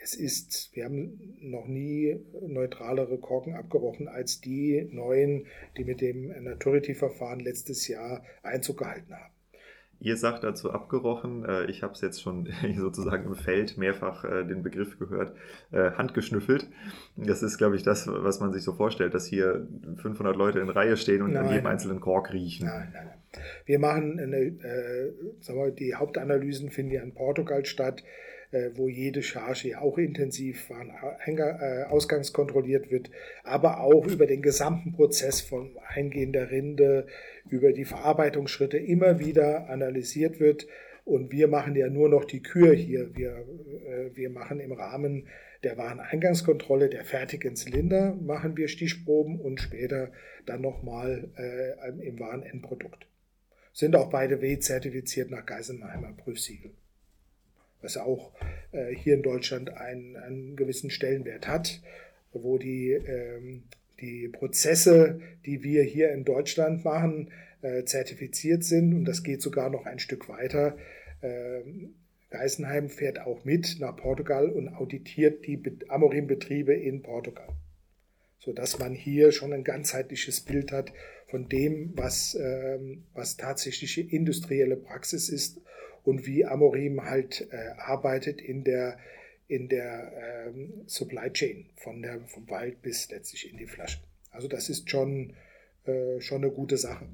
es 0.00 0.14
ist, 0.14 0.70
wir 0.74 0.84
haben 0.84 1.36
noch 1.40 1.66
nie 1.66 2.18
neutralere 2.40 3.18
Korken 3.18 3.54
abgerochen 3.54 4.08
als 4.08 4.40
die 4.40 4.88
neuen, 4.90 5.46
die 5.76 5.84
mit 5.84 6.00
dem 6.00 6.28
Naturity-Verfahren 6.42 7.40
letztes 7.40 7.88
Jahr 7.88 8.24
Einzug 8.42 8.78
gehalten 8.78 9.14
haben. 9.14 9.37
Ihr 10.00 10.16
sagt 10.16 10.44
dazu 10.44 10.70
abgerochen, 10.70 11.44
äh, 11.44 11.64
ich 11.64 11.82
habe 11.82 11.92
es 11.92 12.00
jetzt 12.00 12.22
schon 12.22 12.48
sozusagen 12.76 13.24
im 13.24 13.34
Feld 13.34 13.76
mehrfach 13.76 14.24
äh, 14.24 14.44
den 14.44 14.62
Begriff 14.62 14.98
gehört, 14.98 15.34
äh, 15.72 15.90
handgeschnüffelt. 15.92 16.68
Das 17.16 17.42
ist, 17.42 17.58
glaube 17.58 17.76
ich, 17.76 17.82
das, 17.82 18.06
was 18.06 18.40
man 18.40 18.52
sich 18.52 18.62
so 18.62 18.72
vorstellt, 18.72 19.14
dass 19.14 19.26
hier 19.26 19.66
500 19.96 20.36
Leute 20.36 20.60
in 20.60 20.68
Reihe 20.68 20.96
stehen 20.96 21.22
und 21.22 21.32
nein, 21.32 21.46
an 21.46 21.52
jedem 21.52 21.66
einzelnen 21.66 22.00
Kork 22.00 22.32
riechen. 22.32 22.66
Nein, 22.66 22.90
nein, 22.92 23.06
nein. 23.06 23.44
Wir 23.66 23.78
machen 23.78 24.18
eine, 24.20 24.36
äh, 24.36 25.12
sagen 25.40 25.58
wir, 25.58 25.70
die 25.70 25.94
Hauptanalysen 25.94 26.70
finden 26.70 26.92
ja 26.92 27.02
in 27.02 27.12
Portugal 27.12 27.64
statt. 27.64 28.02
Äh, 28.50 28.70
wo 28.76 28.88
jede 28.88 29.22
Charge 29.22 29.78
auch 29.78 29.98
intensiv 29.98 30.70
äh, 30.70 31.82
ausgangskontrolliert 31.82 32.90
wird, 32.90 33.10
aber 33.44 33.80
auch 33.80 34.06
über 34.06 34.26
den 34.26 34.40
gesamten 34.40 34.92
Prozess 34.92 35.42
von 35.42 35.76
Eingehen 35.86 36.32
der 36.32 36.50
Rinde, 36.50 37.06
über 37.50 37.74
die 37.74 37.84
Verarbeitungsschritte 37.84 38.78
immer 38.78 39.18
wieder 39.18 39.68
analysiert 39.68 40.40
wird. 40.40 40.66
Und 41.04 41.30
wir 41.30 41.46
machen 41.46 41.76
ja 41.76 41.90
nur 41.90 42.08
noch 42.08 42.24
die 42.24 42.42
Kür 42.42 42.72
hier. 42.72 43.14
Wir, 43.14 43.32
äh, 43.86 44.16
wir 44.16 44.30
machen 44.30 44.60
im 44.60 44.72
Rahmen 44.72 45.28
der 45.62 45.76
Wareneingangskontrolle 45.76 46.88
der 46.88 47.04
fertigen 47.04 47.54
Zylinder, 47.54 48.14
machen 48.14 48.56
wir 48.56 48.68
Stichproben 48.68 49.38
und 49.38 49.60
später 49.60 50.10
dann 50.46 50.62
nochmal 50.62 51.28
äh, 51.36 52.02
im 52.02 52.18
Warenendprodukt. 52.18 53.06
Sind 53.74 53.94
auch 53.94 54.08
beide 54.08 54.40
W-zertifiziert 54.40 55.30
nach 55.30 55.44
Geisenheimer 55.44 56.14
Prüfsiegel 56.16 56.70
was 57.82 57.96
auch 57.96 58.32
äh, 58.72 58.94
hier 58.94 59.14
in 59.14 59.22
Deutschland 59.22 59.70
einen, 59.76 60.16
einen, 60.16 60.56
gewissen 60.56 60.90
Stellenwert 60.90 61.46
hat, 61.46 61.80
wo 62.32 62.58
die 62.58 62.92
ähm, 62.92 63.64
die 64.00 64.28
Prozesse, 64.28 65.20
die 65.44 65.62
wir 65.62 65.82
hier 65.82 66.10
in 66.12 66.24
Deutschland 66.24 66.84
machen, 66.84 67.30
äh, 67.62 67.84
zertifiziert 67.84 68.64
sind 68.64 68.94
und 68.94 69.04
das 69.04 69.22
geht 69.22 69.42
sogar 69.42 69.70
noch 69.70 69.86
ein 69.86 69.98
Stück 69.98 70.28
weiter. 70.28 70.76
Ähm, 71.22 71.94
Geisenheim 72.30 72.88
fährt 72.88 73.20
auch 73.20 73.44
mit 73.44 73.78
nach 73.80 73.96
Portugal 73.96 74.50
und 74.50 74.68
auditiert 74.68 75.46
die 75.46 75.60
Amorim-Betriebe 75.88 76.74
in 76.74 77.02
Portugal, 77.02 77.48
sodass 78.38 78.78
man 78.78 78.94
hier 78.94 79.32
schon 79.32 79.52
ein 79.52 79.64
ganzheitliches 79.64 80.42
Bild 80.42 80.70
hat 80.70 80.92
von 81.26 81.48
dem, 81.48 81.92
was, 81.96 82.36
ähm, 82.40 83.04
was 83.14 83.36
tatsächliche 83.36 84.02
industrielle 84.02 84.76
Praxis 84.76 85.28
ist 85.28 85.60
und 86.08 86.26
wie 86.26 86.46
Amorim 86.46 87.04
halt 87.04 87.46
äh, 87.50 87.78
arbeitet 87.78 88.40
in 88.40 88.64
der, 88.64 88.98
in 89.46 89.68
der 89.68 90.46
ähm, 90.48 90.84
Supply 90.86 91.30
Chain, 91.30 91.66
von 91.76 92.00
der, 92.00 92.20
vom 92.20 92.48
Wald 92.48 92.80
bis 92.80 93.10
letztlich 93.10 93.52
in 93.52 93.58
die 93.58 93.66
Flasche. 93.66 93.98
Also 94.30 94.48
das 94.48 94.70
ist 94.70 94.88
schon, 94.88 95.34
äh, 95.84 96.18
schon 96.20 96.42
eine 96.42 96.50
gute 96.50 96.78
Sache. 96.78 97.06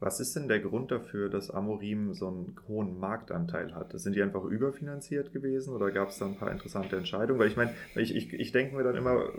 Was 0.00 0.18
ist 0.18 0.34
denn 0.34 0.48
der 0.48 0.58
Grund 0.58 0.90
dafür, 0.90 1.30
dass 1.30 1.48
Amorim 1.50 2.12
so 2.12 2.26
einen 2.26 2.56
hohen 2.66 2.98
Marktanteil 2.98 3.72
hat? 3.72 3.98
Sind 3.98 4.16
die 4.16 4.22
einfach 4.22 4.44
überfinanziert 4.44 5.32
gewesen 5.32 5.72
oder 5.72 5.92
gab 5.92 6.08
es 6.08 6.18
da 6.18 6.26
ein 6.26 6.36
paar 6.36 6.50
interessante 6.50 6.96
Entscheidungen? 6.96 7.38
Weil 7.38 7.48
ich 7.48 7.56
meine, 7.56 7.72
ich, 7.94 8.14
ich, 8.14 8.32
ich 8.32 8.50
denke 8.50 8.74
mir 8.74 8.82
dann 8.82 8.96
immer, 8.96 9.32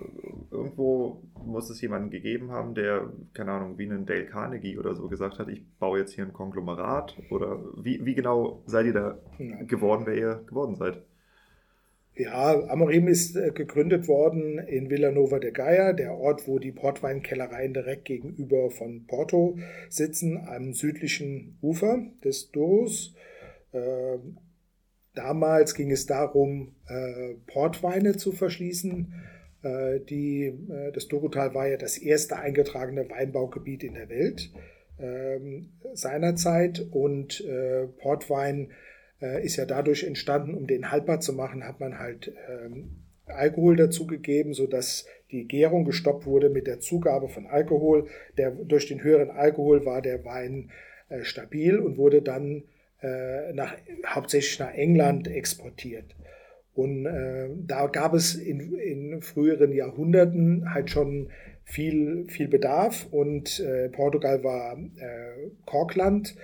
irgendwo 0.50 1.22
muss 1.48 1.70
es 1.70 1.82
jemanden 1.82 2.10
gegeben 2.10 2.52
haben, 2.52 2.76
der, 2.76 3.12
keine 3.34 3.52
Ahnung, 3.52 3.78
wie 3.78 3.86
einen 3.86 4.06
Dale 4.06 4.26
Carnegie 4.26 4.78
oder 4.78 4.96
so 4.96 5.08
gesagt 5.08 5.40
hat, 5.40 5.50
ich 5.50 5.66
baue 5.80 6.00
jetzt 6.00 6.14
hier 6.14 6.26
ein 6.26 6.34
Konglomerat 6.34 7.18
oder 7.30 7.60
wie, 7.76 8.06
wie 8.06 8.16
genau 8.16 8.62
seid 8.66 8.86
ihr 8.86 8.94
da 8.94 9.18
geworden, 9.68 10.04
wer 10.06 10.16
ihr 10.16 10.44
geworden 10.48 10.76
seid? 10.76 11.02
Ja, 12.18 12.68
Amorim 12.70 13.08
ist 13.08 13.36
äh, 13.36 13.52
gegründet 13.52 14.08
worden 14.08 14.58
in 14.58 14.90
Villanova 14.90 15.38
de 15.38 15.52
Gaia, 15.52 15.94
der 15.94 16.16
Ort, 16.16 16.48
wo 16.48 16.58
die 16.58 16.72
Portweinkellereien 16.72 17.76
direkt 17.76 18.06
gegenüber 18.06 18.72
von 18.72 19.06
Porto 19.06 19.60
sitzen, 19.90 20.38
am 20.48 20.74
südlichen 20.74 21.60
Ufer 21.62 22.00
des 22.24 22.52
Dours. 22.52 23.14
Ähm, 23.72 24.40
damals 25.14 25.76
ging 25.76 25.92
es 25.92 26.08
darum, 26.08 26.76
äh, 26.88 27.36
Portweine 27.46 28.18
zu 28.18 28.32
verschließen. 28.32 29.14
Äh, 29.68 30.00
die, 30.00 30.54
das 30.94 31.08
Dorutal 31.08 31.54
war 31.54 31.68
ja 31.68 31.78
das 31.78 31.98
erste 31.98 32.38
eingetragene 32.38 33.10
Weinbaugebiet 33.10 33.84
in 33.84 33.94
der 33.96 34.10
Welt 34.10 34.52
ähm, 35.00 35.70
seinerzeit 35.94 36.86
und 36.92 37.44
Portwein 38.00 38.72
äh, 39.22 39.44
ist 39.44 39.56
ja 39.56 39.66
dadurch 39.66 40.04
entstanden, 40.04 40.54
um 40.54 40.68
den 40.68 40.92
haltbar 40.92 41.20
zu 41.20 41.34
machen, 41.34 41.66
hat 41.66 41.80
man 41.80 42.00
halt 42.00 42.34
ähm, 42.50 43.04
Alkohol 43.26 43.76
dazugegeben, 43.76 44.54
sodass 44.54 45.06
die 45.32 45.48
Gärung 45.48 45.86
gestoppt 45.86 46.26
wurde 46.26 46.50
mit 46.50 46.68
der 46.68 46.80
Zugabe 46.80 47.28
von 47.28 47.48
Alkohol. 47.48 48.08
Der, 48.38 48.52
durch 48.52 48.88
den 48.88 49.04
höheren 49.04 49.32
Alkohol 49.32 49.86
war 49.86 50.02
der 50.02 50.24
Wein 50.24 50.72
äh, 51.10 51.24
stabil 51.24 51.78
und 51.78 51.98
wurde 51.98 52.22
dann 52.22 52.64
äh, 53.02 53.54
nach, 53.54 53.76
hauptsächlich 54.06 54.60
nach 54.60 54.74
England 54.74 55.28
exportiert. 55.28 56.16
Und 56.78 57.08
äh, 57.08 57.50
da 57.66 57.88
gab 57.88 58.14
es 58.14 58.36
in, 58.36 58.72
in, 58.76 59.22
früheren 59.24 59.74
Jahrhunderten 59.74 60.76
halt 60.76 60.92
schon 60.92 61.30
viel, 61.64 62.26
viel 62.30 62.48
Bedarf 62.48 63.08
und 63.10 63.60
äh, 63.60 63.90
Portugal 63.90 64.44
war 64.44 64.78
äh, 64.78 65.50
Korkland. 65.66 66.36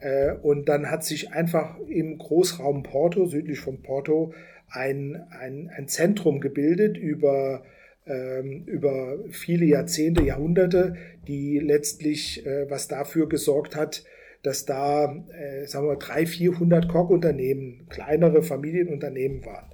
Äh, 0.00 0.32
und 0.32 0.70
dann 0.70 0.90
hat 0.90 1.04
sich 1.04 1.32
einfach 1.32 1.78
im 1.88 2.16
Großraum 2.16 2.84
Porto, 2.84 3.26
südlich 3.26 3.60
von 3.60 3.82
Porto, 3.82 4.32
ein, 4.70 5.22
ein, 5.38 5.70
ein 5.76 5.88
Zentrum 5.88 6.40
gebildet 6.40 6.96
über, 6.96 7.62
ähm, 8.06 8.64
über 8.64 9.18
viele 9.28 9.66
Jahrzehnte, 9.66 10.24
Jahrhunderte, 10.24 10.96
die 11.28 11.58
letztlich 11.58 12.46
äh, 12.46 12.70
was 12.70 12.88
dafür 12.88 13.28
gesorgt 13.28 13.76
hat, 13.76 14.04
dass 14.46 14.64
da, 14.64 15.12
äh, 15.36 15.66
sagen 15.66 15.88
wir, 15.88 15.96
300, 15.96 16.28
400 16.28 16.88
Kochunternehmen, 16.88 17.88
kleinere 17.88 18.42
Familienunternehmen 18.44 19.44
waren. 19.44 19.72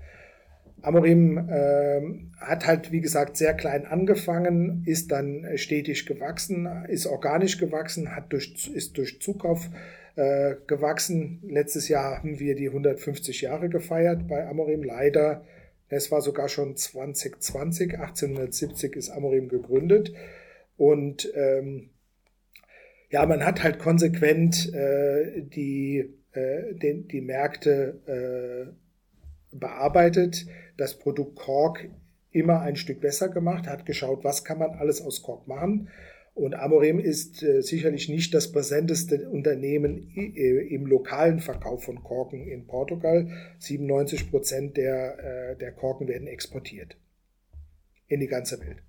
Amorim 0.80 1.36
äh, 1.36 2.00
hat 2.38 2.66
halt, 2.66 2.90
wie 2.90 3.02
gesagt, 3.02 3.36
sehr 3.36 3.52
klein 3.52 3.84
angefangen, 3.84 4.82
ist 4.86 5.12
dann 5.12 5.46
stetig 5.56 6.06
gewachsen, 6.06 6.66
ist 6.88 7.06
organisch 7.06 7.58
gewachsen, 7.58 8.16
hat 8.16 8.32
durch, 8.32 8.70
ist 8.74 8.96
durch 8.96 9.20
Zukauf 9.20 9.68
äh, 10.16 10.54
gewachsen. 10.66 11.42
Letztes 11.46 11.88
Jahr 11.88 12.16
haben 12.16 12.40
wir 12.40 12.54
die 12.54 12.68
150 12.68 13.42
Jahre 13.42 13.68
gefeiert 13.68 14.26
bei 14.26 14.46
Amorim. 14.46 14.82
Leider, 14.82 15.44
es 15.90 16.10
war 16.10 16.22
sogar 16.22 16.48
schon 16.48 16.76
2020, 16.76 17.98
1870 17.98 18.96
ist 18.96 19.10
Amorim 19.10 19.48
gegründet. 19.48 20.14
Und 20.78 21.30
ähm, 21.36 21.90
ja, 23.12 23.24
man 23.26 23.44
hat 23.44 23.62
halt 23.62 23.78
konsequent 23.78 24.72
äh, 24.74 25.42
die, 25.42 26.12
äh, 26.32 26.74
den, 26.74 27.06
die 27.06 27.20
Märkte 27.20 28.00
äh, 29.52 29.56
bearbeitet, 29.56 30.46
das 30.76 30.98
Produkt 30.98 31.36
Kork 31.36 31.88
immer 32.30 32.60
ein 32.60 32.76
Stück 32.76 33.00
besser 33.00 33.28
gemacht, 33.28 33.68
hat 33.68 33.86
geschaut, 33.86 34.24
was 34.24 34.44
kann 34.44 34.58
man 34.58 34.70
alles 34.70 35.00
aus 35.00 35.22
Kork 35.22 35.46
machen 35.46 35.88
und 36.34 36.54
Amorim 36.54 36.98
ist 36.98 37.42
äh, 37.42 37.60
sicherlich 37.60 38.08
nicht 38.08 38.32
das 38.32 38.52
präsenteste 38.52 39.28
Unternehmen 39.28 40.10
äh, 40.16 40.74
im 40.74 40.86
lokalen 40.86 41.40
Verkauf 41.40 41.84
von 41.84 42.02
Korken 42.02 42.46
in 42.48 42.66
Portugal. 42.66 43.28
97 43.58 44.30
Prozent 44.30 44.76
der, 44.78 45.18
äh, 45.52 45.56
der 45.58 45.72
Korken 45.72 46.08
werden 46.08 46.26
exportiert 46.26 46.96
in 48.08 48.20
die 48.20 48.28
ganze 48.28 48.58
Welt. 48.60 48.82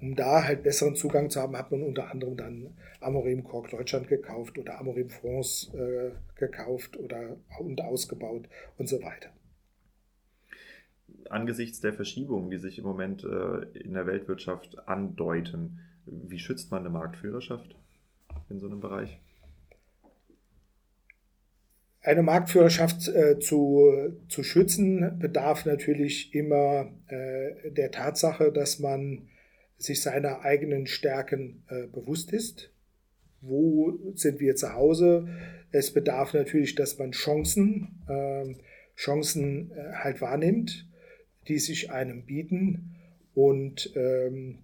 Um 0.00 0.14
da 0.14 0.44
halt 0.44 0.62
besseren 0.62 0.94
Zugang 0.94 1.28
zu 1.28 1.40
haben, 1.40 1.56
hat 1.56 1.72
man 1.72 1.82
unter 1.82 2.10
anderem 2.10 2.36
dann 2.36 2.76
Amorim 3.00 3.42
Kork 3.42 3.70
Deutschland 3.70 4.08
gekauft 4.08 4.56
oder 4.58 4.78
Amorim 4.78 5.10
France 5.10 5.76
äh, 5.76 6.12
gekauft 6.38 6.96
oder 6.96 7.36
und 7.58 7.80
ausgebaut 7.80 8.48
und 8.76 8.88
so 8.88 9.02
weiter 9.02 9.30
angesichts 11.30 11.80
der 11.80 11.92
Verschiebungen, 11.92 12.50
die 12.50 12.58
sich 12.58 12.78
im 12.78 12.84
Moment 12.84 13.24
äh, 13.24 13.78
in 13.78 13.94
der 13.94 14.06
Weltwirtschaft 14.06 14.88
andeuten, 14.88 15.80
wie 16.06 16.38
schützt 16.38 16.70
man 16.70 16.80
eine 16.80 16.90
Marktführerschaft 16.90 17.76
in 18.48 18.60
so 18.60 18.66
einem 18.66 18.80
Bereich? 18.80 19.18
Eine 22.00 22.22
Marktführerschaft 22.22 23.08
äh, 23.08 23.38
zu, 23.38 24.14
zu 24.28 24.42
schützen 24.42 25.18
bedarf 25.18 25.66
natürlich 25.66 26.34
immer 26.34 26.90
äh, 27.08 27.70
der 27.70 27.90
Tatsache, 27.90 28.52
dass 28.52 28.78
man 28.78 29.28
sich 29.78 30.02
seiner 30.02 30.42
eigenen 30.42 30.86
Stärken 30.86 31.62
äh, 31.68 31.86
bewusst 31.86 32.32
ist. 32.32 32.70
Wo 33.40 33.98
sind 34.14 34.40
wir 34.40 34.56
zu 34.56 34.74
Hause? 34.74 35.28
Es 35.70 35.92
bedarf 35.92 36.34
natürlich, 36.34 36.74
dass 36.74 36.98
man 36.98 37.12
Chancen, 37.12 38.04
ähm, 38.08 38.56
Chancen 38.96 39.70
äh, 39.70 39.92
halt 39.94 40.20
wahrnimmt 40.20 40.88
die 41.48 41.58
sich 41.58 41.90
einem 41.90 42.24
bieten. 42.24 42.94
Und 43.34 43.92
ähm, 43.96 44.58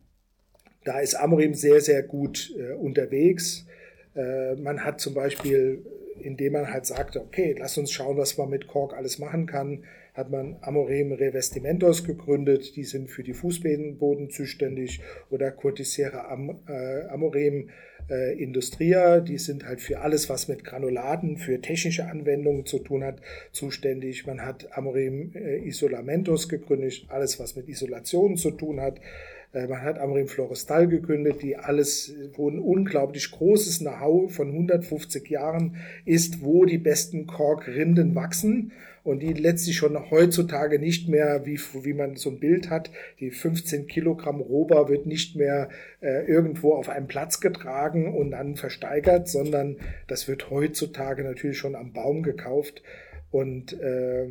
da 0.85 1.01
ist 1.01 1.15
Amorim 1.15 1.55
sehr, 1.55 1.81
sehr 1.81 2.03
gut 2.03 2.55
äh, 2.59 2.75
unterwegs. 2.75 3.67
Äh, 4.15 4.57
man 4.57 4.85
hat 4.85 5.01
zum 5.01 5.15
Beispiel, 5.15 5.85
indem 6.21 6.55
man 6.55 6.73
halt 6.73 6.87
sagte, 6.87 7.21
okay, 7.21 7.57
lass 7.59 7.79
uns 7.79 7.91
schauen, 7.91 8.17
was 8.17 8.37
man 8.37 8.51
mit 8.51 8.67
Kork 8.67 8.95
alles 8.95 9.19
machen 9.19 9.47
kann, 9.47 9.85
hat 10.15 10.31
man 10.31 10.57
Amorim 10.61 11.12
Revestimentos 11.12 12.05
gegründet, 12.05 12.77
die 12.77 12.85
sind 12.85 13.11
für 13.11 13.25
die 13.25 13.35
Fußboden 13.35 14.31
zuständig, 14.31 15.01
oder 15.29 15.51
Cortisera 15.51 16.31
Am, 16.31 16.61
äh, 16.69 17.03
Amorim 17.09 17.69
äh, 18.09 18.41
Industria, 18.41 19.21
die 19.21 19.39
sind 19.39 19.67
halt 19.67 19.81
für 19.81 20.01
alles, 20.01 20.29
was 20.31 20.47
mit 20.47 20.65
Granulaten, 20.65 21.37
für 21.37 21.61
technische 21.61 22.07
Anwendungen 22.07 22.65
zu 22.65 22.79
tun 22.79 23.03
hat, 23.03 23.21
zuständig. 23.51 24.27
Man 24.27 24.43
hat 24.43 24.77
Amorim 24.77 25.33
äh, 25.35 25.67
Isolamentos 25.67 26.49
gegründet, 26.49 27.07
alles, 27.09 27.41
was 27.41 27.57
mit 27.57 27.69
Isolation 27.69 28.37
zu 28.37 28.53
tun 28.53 28.81
hat. 28.81 29.01
Äh, 29.55 29.69
man 29.69 29.83
hat 29.83 29.99
Amorim 29.99 30.29
Florestal 30.29 30.89
gegründet, 30.89 31.43
die 31.43 31.57
alles, 31.57 32.13
wo 32.35 32.51
ein 32.51 32.59
unglaublich 32.59 33.31
großes 33.31 33.79
Know-how 33.79 34.33
von 34.33 34.49
150 34.49 35.29
Jahren 35.31 35.77
ist, 36.05 36.43
wo 36.43 36.65
die 36.65 36.79
besten 36.79 37.27
Korkrinden 37.27 38.15
wachsen 38.15 38.73
und 39.05 39.21
die 39.21 39.33
letztlich 39.33 39.77
schon 39.77 40.11
heutzutage 40.11 40.79
nicht 40.79 41.09
mehr, 41.09 41.45
wie, 41.45 41.61
wie 41.83 41.93
man 41.93 42.17
so 42.17 42.31
ein 42.31 42.41
Bild 42.41 42.71
hat, 42.71 42.91
die 43.21 43.31
15 43.31 43.87
Kilogramm 43.87 44.41
Rohbar 44.41 44.89
wird 44.89 45.07
nicht 45.07 45.37
mehr 45.37 45.69
äh, 46.01 46.27
irgendwo 46.27 46.73
auf 46.73 46.89
einem 46.89 47.07
Platz 47.07 47.41
getragen 47.41 48.15
und 48.15 48.33
dann 48.33 48.57
versteigert, 48.57 49.29
sondern 49.29 49.77
das 50.09 50.27
wird 50.27 50.51
heutzutage 50.51 51.23
natürlich 51.23 51.59
schon 51.59 51.75
am 51.75 51.93
Baum 51.93 52.23
gekauft 52.23 52.83
und 53.31 53.79
äh, 53.79 54.27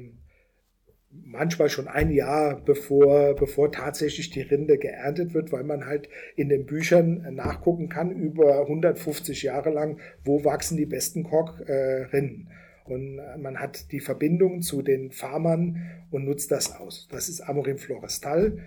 manchmal 1.25 1.69
schon 1.69 1.87
ein 1.87 2.11
Jahr 2.11 2.61
bevor, 2.63 3.35
bevor 3.35 3.71
tatsächlich 3.71 4.29
die 4.29 4.41
Rinde 4.41 4.77
geerntet 4.77 5.33
wird, 5.33 5.51
weil 5.51 5.63
man 5.63 5.85
halt 5.85 6.09
in 6.35 6.49
den 6.49 6.65
Büchern 6.65 7.35
nachgucken 7.35 7.89
kann 7.89 8.11
über 8.11 8.61
150 8.61 9.43
Jahre 9.43 9.69
lang, 9.69 9.99
wo 10.23 10.43
wachsen 10.43 10.77
die 10.77 10.85
besten 10.85 11.23
Korkrinden. 11.23 12.49
Und 12.85 13.21
man 13.37 13.59
hat 13.59 13.91
die 13.91 14.01
Verbindung 14.01 14.61
zu 14.61 14.81
den 14.81 15.11
Farmern 15.11 15.81
und 16.11 16.25
nutzt 16.25 16.51
das 16.51 16.75
aus. 16.75 17.07
Das 17.11 17.29
ist 17.29 17.41
Amorim 17.41 17.77
Florestal. 17.77 18.59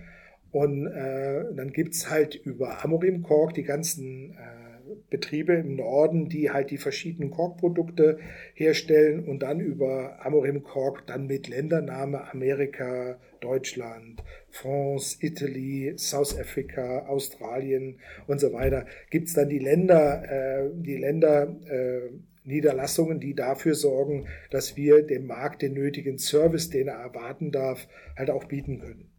Und 0.51 0.87
äh, 0.87 1.53
dann 1.55 1.71
gibt 1.71 1.93
es 1.93 2.09
halt 2.09 2.35
über 2.35 2.83
Amorim 2.83 3.21
Kork 3.21 3.53
die 3.53 3.63
ganzen 3.63 4.31
äh, 4.31 4.66
Betriebe 5.09 5.53
im 5.53 5.75
Norden, 5.75 6.29
die 6.29 6.51
halt 6.51 6.71
die 6.71 6.77
verschiedenen 6.77 7.31
Korkprodukte 7.31 8.19
herstellen 8.53 9.25
und 9.25 9.43
dann 9.43 9.59
über 9.59 10.25
Amorim 10.25 10.63
Kork 10.63 11.05
dann 11.07 11.27
mit 11.27 11.47
Ländername 11.47 12.31
Amerika, 12.31 13.19
Deutschland, 13.39 14.23
France, 14.49 15.17
Italy, 15.21 15.93
South 15.97 16.37
Africa, 16.39 17.05
Australien 17.07 17.99
und 18.27 18.39
so 18.39 18.53
weiter, 18.53 18.85
gibt 19.09 19.27
es 19.27 19.33
dann 19.33 19.49
die 19.49 19.59
Länder, 19.59 20.23
äh, 20.29 20.69
die 20.73 20.97
Länder 20.97 21.55
äh, 21.69 22.09
Niederlassungen, 22.43 23.19
die 23.19 23.35
dafür 23.35 23.75
sorgen, 23.75 24.27
dass 24.51 24.77
wir 24.77 25.03
dem 25.03 25.27
Markt 25.27 25.61
den 25.61 25.73
nötigen 25.73 26.17
Service, 26.17 26.69
den 26.69 26.87
er 26.87 26.95
erwarten 26.95 27.51
darf, 27.51 27.87
halt 28.15 28.29
auch 28.29 28.45
bieten 28.45 28.79
können. 28.79 29.09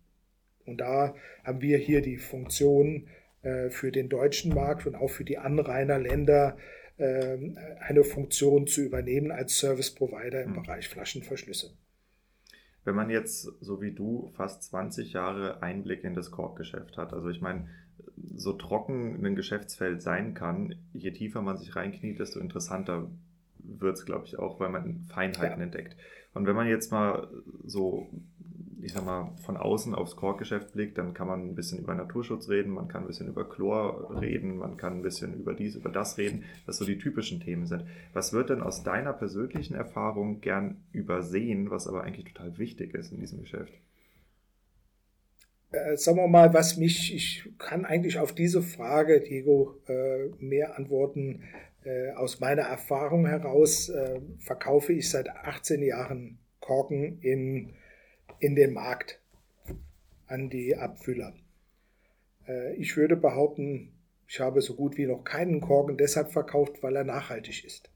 Und 0.65 0.81
da 0.81 1.15
haben 1.45 1.61
wir 1.61 1.79
hier 1.79 2.03
die 2.03 2.17
Funktion 2.17 3.07
für 3.71 3.93
den 3.93 4.09
deutschen 4.09 4.53
Markt 4.55 4.87
und 4.87 4.95
auch 4.97 5.09
für 5.09 5.25
die 5.25 5.39
Anrainerländer 5.39 6.57
äh, 6.99 7.39
eine 7.81 8.03
Funktion 8.03 8.67
zu 8.67 8.83
übernehmen 8.83 9.31
als 9.31 9.59
Service 9.59 9.95
Provider 9.95 10.43
im 10.43 10.51
mhm. 10.51 10.63
Bereich 10.63 10.89
Flaschenverschlüsse. 10.89 11.71
Wenn 12.85 12.97
man 12.97 13.09
jetzt, 13.09 13.43
so 13.61 13.81
wie 13.81 13.93
du, 13.93 14.33
fast 14.35 14.65
20 14.65 15.13
Jahre 15.13 15.63
Einblick 15.63 16.03
in 16.03 16.15
das 16.15 16.33
Korkgeschäft 16.33 16.97
hat, 16.97 17.13
also 17.13 17.29
ich 17.29 17.41
meine, 17.41 17.69
so 18.35 18.53
trocken 18.53 19.25
ein 19.25 19.37
Geschäftsfeld 19.37 20.03
sein 20.03 20.35
kann, 20.35 20.75
je 20.93 21.13
tiefer 21.13 21.41
man 21.41 21.57
sich 21.57 21.77
reinkniet, 21.77 22.19
desto 22.19 22.41
interessanter 22.41 23.09
wird 23.59 23.97
es, 23.97 24.05
glaube 24.05 24.27
ich, 24.27 24.39
auch, 24.39 24.59
weil 24.59 24.71
man 24.71 25.05
Feinheiten 25.05 25.59
ja. 25.59 25.65
entdeckt. 25.65 25.97
Und 26.35 26.47
wenn 26.47 26.57
man 26.57 26.67
jetzt 26.67 26.91
mal 26.91 27.29
so, 27.65 28.09
ich 28.83 28.93
sag 28.93 29.05
mal, 29.05 29.33
von 29.45 29.57
außen 29.57 29.95
aufs 29.95 30.17
Korkgeschäft 30.17 30.73
blickt, 30.73 30.99
dann 30.99 31.15
kann 31.15 31.27
man 31.27 31.49
ein 31.49 31.55
bisschen 31.55 31.79
über 31.79 31.95
Naturschutz 31.95 32.49
reden, 32.49 32.73
man 32.73 32.89
kann 32.89 33.03
ein 33.03 33.07
bisschen 33.07 33.29
über 33.29 33.49
Chlor 33.49 34.21
reden, 34.21 34.57
man 34.57 34.77
kann 34.77 34.99
ein 34.99 35.03
bisschen 35.03 35.35
über 35.35 35.55
dies, 35.55 35.75
über 35.75 35.91
das 35.91 36.19
reden, 36.19 36.45
was 36.67 36.79
so 36.79 36.85
die 36.85 36.99
typischen 36.99 37.41
Themen 37.41 37.67
sind. 37.67 37.85
Was 38.13 38.33
wird 38.33 38.51
denn 38.51 38.63
aus 38.63 38.83
deiner 38.83 39.13
persönlichen 39.13 39.75
Erfahrung 39.75 40.41
gern 40.41 40.83
übersehen, 40.93 41.71
was 41.71 41.87
aber 41.87 42.05
eigentlich 42.05 42.33
total 42.33 42.59
wichtig 42.59 42.95
ist 42.95 43.13
in 43.13 43.21
diesem 43.21 43.41
Geschäft? 43.41 43.73
äh, 45.73 45.97
sagen 45.97 46.19
wir 46.19 46.29
mal, 46.29 46.53
was 46.55 46.77
mich, 46.77 47.15
ich 47.15 47.49
kann 47.59 47.85
eigentlich 47.85 48.19
auf 48.19 48.33
diese 48.33 48.63
Frage, 48.63 49.21
Diego, 49.21 49.75
äh, 49.87 50.29
mehr 50.39 50.77
antworten. 50.77 51.43
Äh, 51.85 52.13
aus 52.13 52.41
meiner 52.41 52.63
Erfahrung 52.63 53.27
heraus 53.27 53.89
äh, 53.89 54.21
verkaufe 54.39 54.93
ich 54.93 55.11
seit 55.11 55.29
18 55.29 55.83
Jahren 55.83 56.39
Korken 56.61 57.21
in, 57.21 57.75
in 58.41 58.55
den 58.55 58.73
Markt 58.73 59.21
an 60.27 60.51
die 60.51 60.77
Abfüller. 60.77 61.35
Äh, 62.47 62.75
ich 62.77 62.97
würde 62.97 63.17
behaupten, 63.17 63.93
ich 64.27 64.41
habe 64.41 64.61
so 64.61 64.75
gut 64.75 64.97
wie 64.97 65.07
noch 65.07 65.25
keinen 65.25 65.61
Korken 65.61 65.97
deshalb 65.97 66.33
verkauft, 66.33 66.83
weil 66.83 66.97
er 66.97 67.05
nachhaltig 67.05 67.65
ist. 67.65 67.91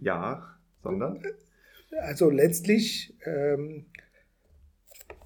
Ja, 0.00 0.58
sondern? 0.82 1.22
Also 2.02 2.30
letztlich, 2.30 3.14
ähm, 3.24 3.86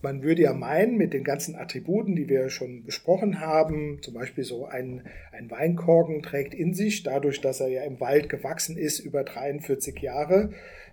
man 0.03 0.22
würde 0.22 0.42
ja 0.42 0.53
meinen, 0.53 0.96
mit 0.96 1.12
den 1.12 1.24
ganzen 1.24 1.55
Attributen, 1.55 2.16
die 2.16 2.28
wir 2.28 2.50
schon 2.50 2.84
besprochen 2.84 3.40
haben, 3.40 4.00
zum 4.03 4.14
Beispiel 4.14 4.44
so 4.44 4.66
ein, 4.66 5.07
ein 5.32 5.50
Weinkorken 5.50 6.22
trägt 6.22 6.55
in 6.55 6.74
sich, 6.74 7.05
dadurch, 7.05 7.40
dass 7.40 7.61
er 7.61 7.68
ja 7.68 7.82
im 7.84 8.00
Wald 8.00 8.28
gewachsen 8.28 8.76
ist, 8.76 8.98
über 8.98 9.22
43 9.22 9.98
Jahre, 10.00 10.50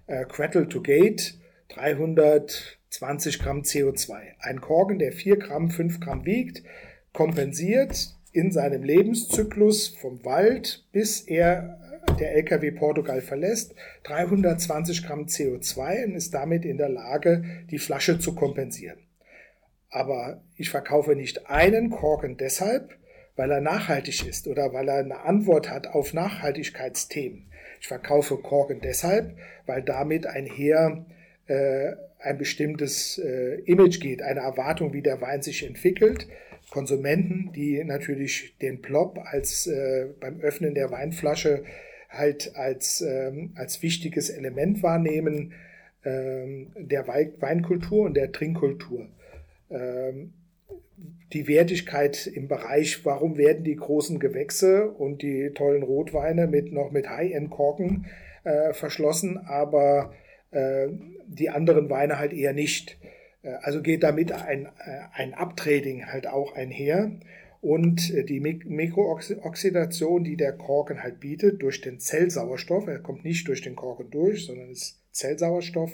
äh, 0.07 0.25
Cradle 0.25 0.69
to 0.69 0.81
Gate, 0.81 1.39
320 1.69 3.39
Gramm 3.39 3.61
CO2. 3.61 4.15
Ein 4.39 4.61
Korken, 4.61 4.99
der 4.99 5.11
4 5.11 5.37
Gramm, 5.37 5.71
5 5.71 5.99
Gramm 5.99 6.25
wiegt, 6.25 6.63
kompensiert 7.11 8.15
in 8.31 8.51
seinem 8.51 8.83
Lebenszyklus 8.83 9.87
vom 9.87 10.23
Wald, 10.23 10.85
bis 10.91 11.21
er 11.21 11.79
der 12.19 12.35
LKW 12.35 12.71
Portugal 12.71 13.21
verlässt, 13.21 13.75
320 14.03 15.05
Gramm 15.05 15.25
CO2 15.25 16.05
und 16.05 16.15
ist 16.15 16.33
damit 16.33 16.65
in 16.65 16.77
der 16.77 16.89
Lage, 16.89 17.43
die 17.69 17.79
Flasche 17.79 18.19
zu 18.19 18.35
kompensieren. 18.35 18.99
Aber 19.89 20.41
ich 20.55 20.69
verkaufe 20.69 21.15
nicht 21.15 21.49
einen 21.49 21.89
Korken 21.89 22.37
deshalb, 22.37 22.95
weil 23.35 23.51
er 23.51 23.61
nachhaltig 23.61 24.27
ist 24.27 24.47
oder 24.47 24.73
weil 24.73 24.89
er 24.89 24.97
eine 24.97 25.21
Antwort 25.21 25.69
hat 25.69 25.87
auf 25.87 26.13
Nachhaltigkeitsthemen. 26.13 27.49
Ich 27.79 27.87
verkaufe 27.87 28.37
Korken 28.37 28.81
deshalb, 28.81 29.37
weil 29.65 29.81
damit 29.81 30.27
einher 30.27 31.05
äh, 31.47 31.93
ein 32.19 32.37
bestimmtes 32.37 33.17
äh, 33.17 33.61
Image 33.61 34.01
geht, 34.01 34.21
eine 34.21 34.41
Erwartung, 34.41 34.93
wie 34.93 35.01
der 35.01 35.21
Wein 35.21 35.41
sich 35.41 35.65
entwickelt. 35.65 36.27
Konsumenten, 36.69 37.51
die 37.53 37.83
natürlich 37.83 38.57
den 38.61 38.81
Plop 38.81 39.17
als 39.23 39.65
äh, 39.67 40.07
beim 40.19 40.39
Öffnen 40.41 40.75
der 40.75 40.91
Weinflasche 40.91 41.63
halt 42.09 42.55
als, 42.55 43.01
ähm, 43.01 43.53
als 43.55 43.81
wichtiges 43.81 44.29
Element 44.29 44.83
wahrnehmen 44.83 45.53
ähm, 46.03 46.71
der 46.75 47.07
Weinkultur 47.07 48.05
und 48.05 48.15
der 48.15 48.31
Trinkkultur. 48.31 49.07
Ähm, 49.69 50.33
die 51.33 51.47
Wertigkeit 51.47 52.25
im 52.27 52.47
Bereich, 52.47 53.05
warum 53.05 53.37
werden 53.37 53.63
die 53.63 53.75
großen 53.75 54.19
Gewächse 54.19 54.89
und 54.89 55.21
die 55.21 55.51
tollen 55.53 55.83
Rotweine 55.83 56.47
mit 56.47 56.71
noch 56.73 56.91
mit 56.91 57.09
High-End-Korken 57.09 58.07
äh, 58.43 58.73
verschlossen, 58.73 59.37
aber 59.37 60.13
äh, 60.51 60.87
die 61.27 61.49
anderen 61.49 61.89
Weine 61.89 62.17
halt 62.17 62.33
eher 62.33 62.53
nicht. 62.53 62.97
Äh, 63.43 63.53
also 63.61 63.81
geht 63.81 64.03
damit 64.03 64.31
ein, 64.31 64.65
äh, 64.65 65.01
ein 65.13 65.33
Uptrading 65.33 66.07
halt 66.07 66.27
auch 66.27 66.55
einher 66.55 67.11
und 67.61 68.13
äh, 68.13 68.23
die 68.23 68.39
Mikrooxidation, 68.39 70.23
die 70.23 70.37
der 70.37 70.53
Korken 70.53 71.03
halt 71.03 71.19
bietet, 71.19 71.61
durch 71.61 71.81
den 71.81 71.99
Zellsauerstoff, 71.99 72.87
er 72.87 72.99
kommt 72.99 73.25
nicht 73.25 73.47
durch 73.47 73.61
den 73.61 73.75
Korken 73.75 74.09
durch, 74.09 74.45
sondern 74.45 74.69
ist 74.69 75.03
Zellsauerstoff, 75.11 75.91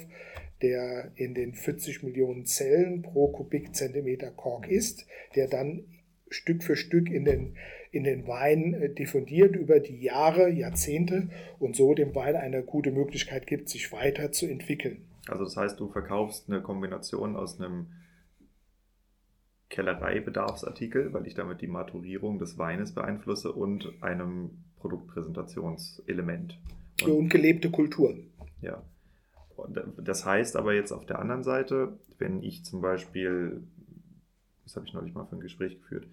der 0.62 1.10
in 1.16 1.34
den 1.34 1.54
40 1.54 2.02
Millionen 2.02 2.46
Zellen 2.46 3.02
pro 3.02 3.28
Kubikzentimeter 3.28 4.30
Kork 4.30 4.68
ist, 4.68 5.06
der 5.34 5.48
dann 5.48 5.84
Stück 6.30 6.62
für 6.62 6.76
Stück 6.76 7.10
in 7.10 7.24
den, 7.24 7.56
in 7.90 8.04
den 8.04 8.26
Wein 8.26 8.74
äh, 8.74 8.92
diffundiert 8.92 9.56
über 9.56 9.80
die 9.80 10.00
Jahre, 10.00 10.48
Jahrzehnte 10.48 11.28
und 11.58 11.76
so 11.76 11.94
dem 11.94 12.14
Wein 12.14 12.36
eine 12.36 12.62
gute 12.62 12.90
Möglichkeit 12.90 13.46
gibt, 13.46 13.68
sich 13.68 13.92
weiter 13.92 14.32
zu 14.32 14.46
entwickeln. 14.46 15.04
Also 15.28 15.44
das 15.44 15.56
heißt, 15.56 15.80
du 15.80 15.88
verkaufst 15.88 16.48
eine 16.48 16.62
Kombination 16.62 17.36
aus 17.36 17.60
einem 17.60 17.88
Kellereibedarfsartikel, 19.68 21.12
weil 21.12 21.26
ich 21.26 21.34
damit 21.34 21.60
die 21.60 21.66
Maturierung 21.66 22.38
des 22.38 22.56
Weines 22.58 22.94
beeinflusse 22.94 23.52
und 23.52 23.92
einem 24.00 24.64
Produktpräsentationselement. 24.76 26.58
Und, 27.02 27.10
und 27.10 27.28
gelebte 27.28 27.70
Kultur. 27.70 28.14
Ja. 28.60 28.82
Und 29.56 29.80
das 29.98 30.24
heißt 30.24 30.56
aber 30.56 30.74
jetzt 30.74 30.92
auf 30.92 31.06
der 31.06 31.18
anderen 31.18 31.42
Seite, 31.42 31.98
wenn 32.18 32.42
ich 32.42 32.64
zum 32.64 32.80
Beispiel, 32.80 33.62
das 34.64 34.76
habe 34.76 34.86
ich 34.86 34.92
neulich 34.92 35.14
mal 35.14 35.26
für 35.26 35.36
ein 35.36 35.40
Gespräch 35.40 35.78
geführt, 35.80 36.06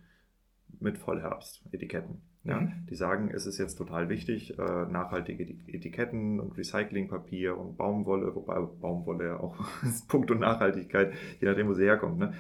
mit 0.79 0.97
Vollherbst-Etiketten. 0.97 2.21
Ja, 2.45 2.59
mhm. 2.59 2.85
Die 2.89 2.95
sagen, 2.95 3.31
es 3.33 3.45
ist 3.45 3.57
jetzt 3.57 3.75
total 3.75 4.09
wichtig, 4.09 4.59
äh, 4.59 4.85
nachhaltige 4.85 5.43
Etiketten 5.67 6.41
und 6.41 6.57
Recyclingpapier 6.57 7.57
und 7.57 7.77
Baumwolle, 7.77 8.35
wobei 8.35 8.59
Baumwolle 8.59 9.25
ja 9.25 9.39
auch 9.39 9.55
Punkt 10.09 10.29
und 10.29 10.39
Nachhaltigkeit, 10.39 11.13
je 11.39 11.47
nachdem, 11.47 11.69
wo 11.69 11.73
sie 11.73 11.85
herkommt. 11.85 12.17
Ne? 12.17 12.33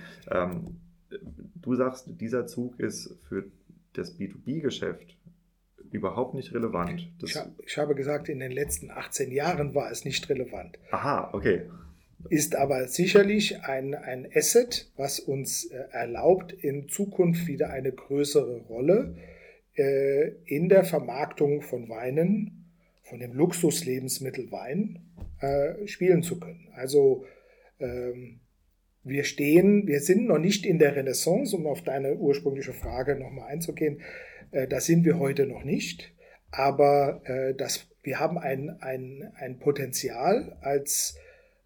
Du 1.61 1.75
sagst, 1.75 2.07
dieser 2.19 2.47
Zug 2.47 2.79
ist 2.79 3.15
für 3.27 3.45
das 3.93 4.17
B2B-Geschäft 4.17 5.17
überhaupt 5.91 6.33
nicht 6.33 6.53
relevant. 6.53 7.07
Ich, 7.23 7.35
hab, 7.35 7.51
ich, 7.59 7.77
habe 7.77 7.95
gesagt, 7.95 8.27
in 8.27 8.39
den 8.39 8.51
letzten 8.51 8.89
18 8.89 9.31
Jahren 9.31 9.75
war 9.75 9.91
es 9.91 10.05
nicht 10.05 10.27
relevant. 10.29 10.79
Aha, 10.91 11.29
okay. 11.33 11.69
Ist 12.29 12.55
aber 12.55 12.87
sicherlich 12.87 13.61
ein, 13.63 13.93
ein 13.93 14.27
Asset, 14.33 14.91
was 14.95 15.19
uns 15.19 15.65
äh, 15.65 15.83
erlaubt, 15.91 16.53
in 16.53 16.87
Zukunft 16.89 17.47
wieder 17.47 17.69
eine 17.69 17.91
größere 17.91 18.61
Rolle 18.61 19.15
äh, 19.75 20.29
in 20.45 20.69
der 20.69 20.83
Vermarktung 20.83 21.61
von 21.61 21.89
Weinen, 21.89 22.65
von 23.03 23.19
dem 23.19 23.33
Luxuslebensmittel 23.33 24.51
Wein, 24.51 24.99
äh, 25.41 25.85
spielen 25.87 26.23
zu 26.23 26.39
können. 26.39 26.69
Also 26.75 27.25
ähm, 27.79 28.39
wir 29.03 29.23
stehen, 29.23 29.87
wir 29.87 29.99
sind 29.99 30.27
noch 30.27 30.39
nicht 30.39 30.65
in 30.65 30.79
der 30.79 30.95
Renaissance, 30.95 31.55
um 31.55 31.67
auf 31.67 31.81
deine 31.81 32.15
ursprüngliche 32.15 32.73
Frage 32.73 33.15
nochmal 33.15 33.49
einzugehen. 33.49 34.01
Äh, 34.51 34.67
das 34.67 34.85
sind 34.85 35.05
wir 35.05 35.19
heute 35.19 35.45
noch 35.45 35.63
nicht. 35.63 36.13
Aber 36.51 37.21
äh, 37.25 37.55
das, 37.55 37.87
wir 38.03 38.19
haben 38.19 38.37
ein, 38.37 38.77
ein, 38.81 39.31
ein 39.35 39.59
Potenzial 39.59 40.57
als 40.61 41.17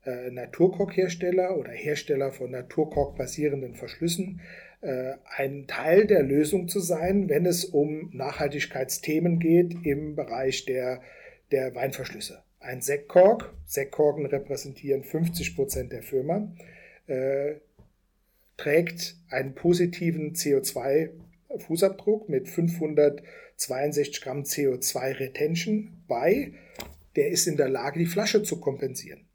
äh, 0.05 0.31
Naturkorkhersteller 0.31 1.57
oder 1.57 1.71
Hersteller 1.71 2.31
von 2.31 2.51
Naturkork-basierenden 2.51 3.75
Verschlüssen, 3.75 4.39
äh, 4.81 5.15
ein 5.35 5.67
Teil 5.67 6.07
der 6.07 6.23
Lösung 6.23 6.69
zu 6.69 6.79
sein, 6.79 7.27
wenn 7.29 7.45
es 7.45 7.65
um 7.65 8.09
Nachhaltigkeitsthemen 8.13 9.39
geht 9.39 9.75
im 9.83 10.15
Bereich 10.15 10.65
der, 10.65 11.01
der 11.51 11.75
Weinverschlüsse. 11.75 12.41
ein 12.59 12.81
Sektkork, 12.81 13.53
Sektkorken 13.65 14.25
repräsentieren 14.25 15.03
50 15.03 15.55
Prozent 15.55 15.91
der 15.91 16.03
Firma, 16.03 16.51
äh, 17.07 17.55
trägt 18.57 19.15
einen 19.29 19.55
positiven 19.55 20.33
CO2-Fußabdruck 20.33 22.29
mit 22.29 22.47
562 22.49 24.21
Gramm 24.21 24.43
CO2-Retention 24.43 26.03
bei. 26.07 26.53
Der 27.15 27.29
ist 27.29 27.47
in 27.47 27.57
der 27.57 27.69
Lage, 27.69 27.99
die 27.99 28.05
Flasche 28.05 28.43
zu 28.43 28.59
kompensieren. 28.59 29.27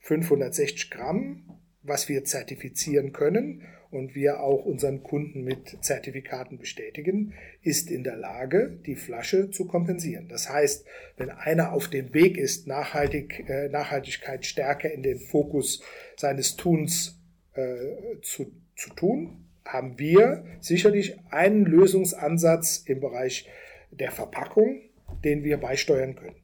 560 0.00 0.90
Gramm, 0.90 1.60
was 1.82 2.08
wir 2.08 2.24
zertifizieren 2.24 3.12
können 3.12 3.62
und 3.94 4.14
wir 4.14 4.40
auch 4.40 4.64
unseren 4.64 5.02
Kunden 5.02 5.44
mit 5.44 5.78
Zertifikaten 5.82 6.58
bestätigen, 6.58 7.34
ist 7.62 7.90
in 7.90 8.04
der 8.04 8.16
Lage, 8.16 8.78
die 8.86 8.96
Flasche 8.96 9.50
zu 9.50 9.66
kompensieren. 9.66 10.28
Das 10.28 10.50
heißt, 10.50 10.84
wenn 11.16 11.30
einer 11.30 11.72
auf 11.72 11.88
dem 11.88 12.12
Weg 12.12 12.36
ist, 12.36 12.66
Nachhaltig, 12.66 13.48
äh, 13.48 13.68
Nachhaltigkeit 13.68 14.44
stärker 14.44 14.90
in 14.90 15.02
den 15.02 15.18
Fokus 15.18 15.82
seines 16.16 16.56
Tuns 16.56 17.20
äh, 17.54 18.20
zu, 18.22 18.52
zu 18.76 18.90
tun, 18.94 19.46
haben 19.64 19.98
wir 19.98 20.44
sicherlich 20.60 21.18
einen 21.30 21.64
Lösungsansatz 21.64 22.84
im 22.86 23.00
Bereich 23.00 23.48
der 23.90 24.10
Verpackung, 24.10 24.82
den 25.24 25.44
wir 25.44 25.56
beisteuern 25.56 26.16
können. 26.16 26.36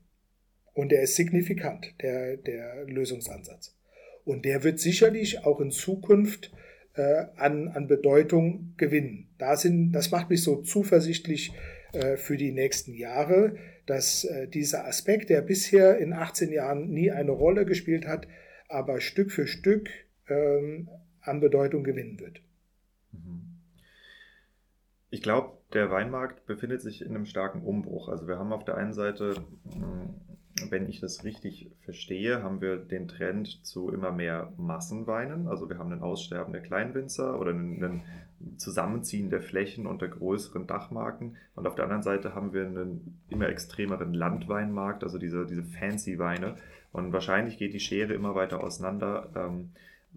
Und 0.72 0.92
der 0.92 1.02
ist 1.02 1.16
signifikant, 1.16 1.94
der, 2.00 2.36
der 2.36 2.84
Lösungsansatz. 2.86 3.76
Und 4.24 4.44
der 4.44 4.62
wird 4.62 4.78
sicherlich 4.78 5.44
auch 5.44 5.60
in 5.60 5.70
Zukunft 5.70 6.52
äh, 6.94 7.26
an, 7.36 7.68
an 7.68 7.86
Bedeutung 7.86 8.74
gewinnen. 8.76 9.28
Da 9.38 9.56
sind, 9.56 9.92
das 9.92 10.10
macht 10.10 10.30
mich 10.30 10.42
so 10.42 10.62
zuversichtlich 10.62 11.52
äh, 11.92 12.16
für 12.16 12.36
die 12.36 12.52
nächsten 12.52 12.94
Jahre, 12.94 13.56
dass 13.86 14.24
äh, 14.24 14.48
dieser 14.48 14.86
Aspekt, 14.86 15.30
der 15.30 15.42
bisher 15.42 15.98
in 15.98 16.12
18 16.12 16.52
Jahren 16.52 16.90
nie 16.90 17.10
eine 17.10 17.32
Rolle 17.32 17.64
gespielt 17.64 18.06
hat, 18.06 18.26
aber 18.68 19.00
Stück 19.00 19.32
für 19.32 19.46
Stück 19.46 19.90
ähm, 20.28 20.88
an 21.20 21.40
Bedeutung 21.40 21.82
gewinnen 21.84 22.20
wird. 22.20 22.40
Mhm. 23.12 23.58
Ich 25.10 25.22
glaube, 25.22 25.58
der 25.72 25.90
Weinmarkt 25.90 26.46
befindet 26.46 26.80
sich 26.82 27.02
in 27.02 27.08
einem 27.08 27.26
starken 27.26 27.62
Umbruch. 27.62 28.08
Also 28.08 28.28
wir 28.28 28.38
haben 28.38 28.52
auf 28.52 28.64
der 28.64 28.76
einen 28.76 28.92
Seite 28.92 29.34
wenn 30.68 30.88
ich 30.88 31.00
das 31.00 31.24
richtig 31.24 31.70
verstehe, 31.80 32.42
haben 32.42 32.60
wir 32.60 32.76
den 32.76 33.08
Trend 33.08 33.64
zu 33.64 33.90
immer 33.90 34.12
mehr 34.12 34.52
Massenweinen. 34.56 35.48
Also 35.48 35.68
wir 35.68 35.78
haben 35.78 35.92
ein 35.92 36.02
Aussterben 36.02 36.52
der 36.52 36.62
Kleinwinzer 36.62 37.38
oder 37.40 37.52
ein 37.52 38.02
Zusammenziehen 38.56 39.30
der 39.30 39.42
Flächen 39.42 39.86
unter 39.86 40.08
größeren 40.08 40.66
Dachmarken. 40.66 41.36
Und 41.54 41.66
auf 41.66 41.74
der 41.74 41.84
anderen 41.84 42.02
Seite 42.02 42.34
haben 42.34 42.52
wir 42.52 42.66
einen 42.66 43.20
immer 43.28 43.48
extremeren 43.48 44.14
Landweinmarkt, 44.14 45.04
also 45.04 45.18
diese, 45.18 45.46
diese 45.46 45.64
fancy 45.64 46.18
Weine. 46.18 46.56
Und 46.92 47.12
wahrscheinlich 47.12 47.58
geht 47.58 47.74
die 47.74 47.80
Schere 47.80 48.14
immer 48.14 48.34
weiter 48.34 48.62
auseinander. 48.64 49.30
Ähm, 49.36 49.70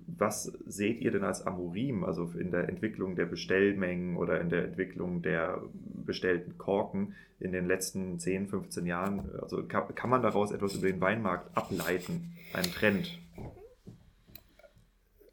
was 0.08 0.52
seht 0.66 1.00
ihr 1.02 1.12
denn 1.12 1.24
als 1.24 1.46
Amorim, 1.46 2.04
also 2.04 2.32
in 2.38 2.52
der 2.52 2.70
Entwicklung 2.70 3.16
der 3.16 3.26
Bestellmengen 3.26 4.18
oder 4.18 4.42
in 4.42 4.50
der 4.50 4.66
Entwicklung 4.66 5.22
der 5.22 5.62
bestellten 6.06 6.58
Korken 6.58 7.16
in 7.40 7.52
den 7.52 7.66
letzten 7.66 8.20
10, 8.20 8.48
15 8.48 8.86
Jahren? 8.86 9.30
Also 9.42 9.64
kann, 9.64 9.94
kann 9.96 10.10
man 10.10 10.22
daraus 10.22 10.52
etwas 10.52 10.76
über 10.76 10.88
den 10.88 11.02
Weinmarkt 11.02 11.56
ableiten, 11.56 12.34
einen 12.54 12.72
Trend? 12.72 13.20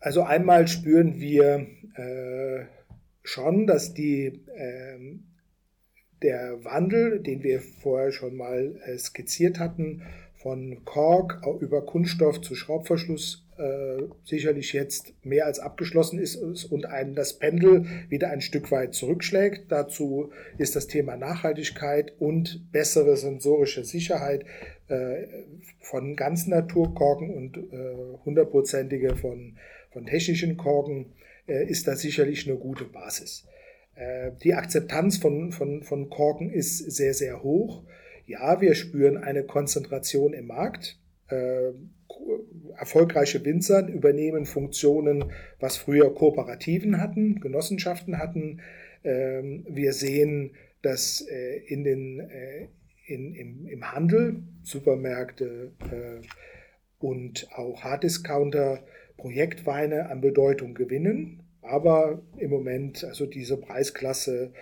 Also 0.01 0.23
einmal 0.23 0.67
spüren 0.67 1.21
wir 1.21 1.67
äh, 1.95 2.65
schon, 3.23 3.67
dass 3.67 3.93
die, 3.93 4.27
äh, 4.27 5.19
der 6.23 6.65
Wandel, 6.65 7.21
den 7.21 7.43
wir 7.43 7.61
vorher 7.61 8.13
schon 8.13 8.37
mal 8.37 8.81
äh, 8.85 8.97
skizziert 8.99 9.59
hatten, 9.59 10.03
von 10.37 10.85
Kork 10.87 11.43
über 11.61 11.85
Kunststoff 11.85 12.41
zu 12.41 12.55
Schraubverschluss 12.55 13.47
äh, 13.61 14.09
sicherlich 14.25 14.73
jetzt 14.73 15.13
mehr 15.23 15.45
als 15.45 15.59
abgeschlossen 15.59 16.19
ist 16.19 16.37
und 16.37 16.87
einen 16.87 17.15
das 17.15 17.39
Pendel 17.39 17.85
wieder 18.09 18.31
ein 18.31 18.41
Stück 18.41 18.71
weit 18.71 18.95
zurückschlägt. 18.95 19.71
Dazu 19.71 20.31
ist 20.57 20.77
das 20.77 20.87
Thema 20.87 21.17
Nachhaltigkeit 21.17 22.15
und 22.19 22.73
bessere 22.73 23.19
sensorische 23.19 23.85
Sicherheit 23.85 24.47
äh, 24.89 25.27
von 25.79 26.17
ganzen 26.17 26.51
Naturkorken 26.51 27.31
und 27.31 27.59
äh, 27.59 28.19
hundertprozentige 28.25 29.17
von, 29.17 29.59
von 29.91 30.07
technischen 30.07 30.57
Korken 30.57 31.13
äh, 31.47 31.69
ist 31.69 31.87
da 31.87 31.97
sicherlich 31.97 32.49
eine 32.49 32.57
gute 32.57 32.85
Basis. 32.85 33.47
Äh, 33.95 34.31
die 34.43 34.55
Akzeptanz 34.55 35.19
von, 35.19 35.53
von, 35.53 35.83
von 35.83 36.09
Korken 36.09 36.51
ist 36.51 36.79
sehr, 36.79 37.13
sehr 37.13 37.43
hoch. 37.43 37.83
Ja, 38.25 38.63
wir 38.63 38.75
spüren 38.75 39.19
eine 39.19 39.45
Konzentration 39.45 40.33
im 40.33 40.47
Markt. 40.47 40.99
Erfolgreiche 42.81 43.45
Winzer 43.45 43.87
übernehmen 43.87 44.47
Funktionen, 44.47 45.33
was 45.59 45.77
früher 45.77 46.15
Kooperativen 46.15 46.99
hatten, 46.99 47.39
Genossenschaften 47.41 48.19
hatten. 48.19 48.63
Ähm, 49.05 49.67
wir 49.69 49.93
sehen, 49.93 50.53
dass 50.81 51.21
äh, 51.21 51.59
in 51.67 51.85
den, 51.85 52.21
äh, 52.21 52.69
in, 53.05 53.35
im, 53.35 53.67
im 53.67 53.93
Handel 53.93 54.43
Supermärkte 54.63 55.73
äh, 55.93 56.27
und 56.99 57.49
auch 57.55 57.83
Harddiscounter 57.83 58.83
Projektweine 59.19 60.09
an 60.09 60.23
Bedeutung 60.23 60.73
gewinnen. 60.73 61.43
Aber 61.61 62.23
im 62.39 62.49
Moment, 62.49 63.05
also 63.05 63.27
diese 63.27 63.59
Preisklasse 63.59 64.55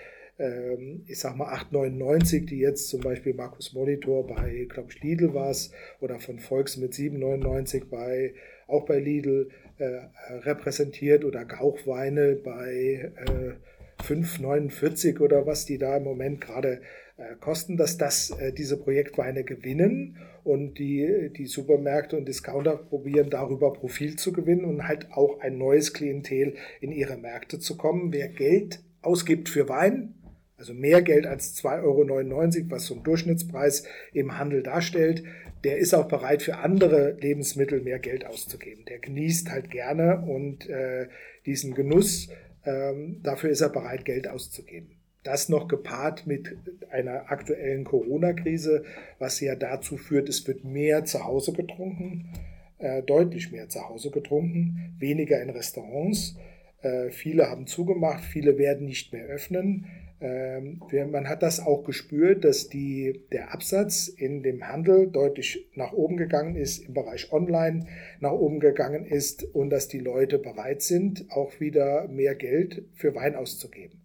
ich 1.07 1.18
sag 1.18 1.36
mal 1.36 1.53
8,99, 1.53 2.47
die 2.47 2.61
jetzt 2.61 2.89
zum 2.89 3.01
Beispiel 3.01 3.34
Markus 3.34 3.72
Monitor 3.72 4.24
bei, 4.24 4.68
glaube 4.68 4.91
ich, 4.93 5.03
Lidl 5.03 5.34
war 5.34 5.51
es, 5.51 5.72
oder 6.01 6.20
von 6.20 6.39
Volks 6.39 6.76
mit 6.76 6.93
7,99 6.93 7.86
bei, 7.91 8.34
auch 8.68 8.86
bei 8.86 9.01
Lidl 9.01 9.51
äh, 9.78 10.01
repräsentiert 10.43 11.24
oder 11.24 11.45
Gauchweine 11.45 12.36
bei 12.36 13.12
äh, 13.26 14.03
5,49 14.03 15.20
oder 15.20 15.47
was 15.47 15.64
die 15.64 15.78
da 15.78 15.97
im 15.97 16.05
Moment 16.05 16.41
gerade 16.41 16.80
äh, 17.16 17.34
kosten, 17.41 17.76
dass 17.76 17.97
das 17.99 18.30
äh, 18.30 18.53
diese 18.53 18.76
Projektweine 18.76 19.45
gewinnen 19.45 20.16
und 20.45 20.78
die, 20.78 21.30
die 21.36 21.47
Supermärkte 21.47 22.16
und 22.16 22.26
Discounter 22.26 22.76
probieren 22.76 23.30
darüber 23.30 23.72
Profil 23.72 24.16
zu 24.16 24.32
gewinnen 24.32 24.64
und 24.64 24.86
halt 24.86 25.12
auch 25.12 25.41
ein 25.41 25.59
neues 25.59 25.93
Klientel 25.93 26.55
in 26.80 26.93
ihre 26.93 27.16
Märkte 27.16 27.59
zu 27.59 27.76
kommen. 27.76 28.12
Wer 28.12 28.28
Geld 28.28 28.80
ausgibt 29.03 29.49
für 29.49 29.68
Wein, 29.68 30.14
also 30.59 30.75
mehr 30.75 31.03
Geld 31.03 31.27
als 31.27 31.57
2,99 31.63 31.85
Euro, 31.85 32.71
was 32.71 32.91
ein 32.91 33.03
Durchschnittspreis 33.03 33.85
im 34.13 34.39
Handel 34.39 34.63
darstellt, 34.63 35.23
der 35.65 35.79
ist 35.79 35.95
auch 35.95 36.09
bereit 36.09 36.43
für 36.43 36.59
andere 36.59 37.13
Lebensmittel 37.21 37.81
mehr 37.81 37.99
Geld 37.99 38.27
auszugeben. 38.27 38.85
Der 38.87 38.99
genießt 38.99 39.51
halt 39.51 39.71
gerne 39.71 40.21
und 40.21 40.69
äh, 40.69 41.09
diesen 41.47 41.75
Genuss, 41.75 42.29
ähm, 42.65 43.21
dafür 43.23 43.51
ist 43.51 43.61
er 43.61 43.69
bereit, 43.69 44.05
Geld 44.05 44.29
auszugeben. 44.29 44.91
Das 45.25 45.49
noch 45.49 45.69
gepaart 45.69 46.27
mit 46.27 46.57
einer 46.91 47.31
aktuellen 47.31 47.85
Corona-Krise, 47.85 48.85
was 49.19 49.41
ja 49.41 49.57
dazu 49.57 49.97
führt, 49.97 50.29
es 50.29 50.47
wird 50.47 50.65
mehr 50.65 51.05
zu 51.05 51.25
Hause 51.25 51.53
getrunken, 51.53 52.33
äh, 52.79 53.03
deutlich 53.03 53.51
mehr 53.51 53.69
zu 53.69 53.89
Hause 53.89 54.11
getrunken, 54.11 54.95
weniger 54.99 55.43
in 55.43 55.51
Restaurants. 55.51 56.37
Äh, 56.83 57.11
viele 57.11 57.51
haben 57.51 57.67
zugemacht, 57.67 58.25
viele 58.25 58.59
werden 58.59 58.87
nicht 58.87 59.13
mehr 59.13 59.27
öffnen. 59.27 59.87
Ähm, 60.21 60.81
man 61.11 61.29
hat 61.29 61.43
das 61.43 61.61
auch 61.61 61.85
gespürt, 61.85 62.45
dass 62.45 62.69
die, 62.69 63.25
der 63.31 63.53
Absatz 63.53 64.09
in 64.09 64.43
dem 64.43 64.66
Handel 64.66 65.09
deutlich 65.11 65.71
nach 65.75 65.93
oben 65.93 66.16
gegangen 66.16 66.57
ist, 66.57 66.79
im 66.79 66.95
Bereich 66.95 67.33
Online 67.33 67.87
nach 68.19 68.33
oben 68.33 68.59
gegangen 68.59 69.05
ist 69.05 69.45
und 69.55 69.71
dass 69.71 69.87
die 69.87 70.01
Leute 70.01 70.39
bereit 70.39 70.83
sind, 70.83 71.31
auch 71.31 71.61
wieder 71.61 72.09
mehr 72.09 72.35
Geld 72.35 72.85
für 72.95 73.14
Wein 73.14 73.37
auszugeben. 73.37 74.03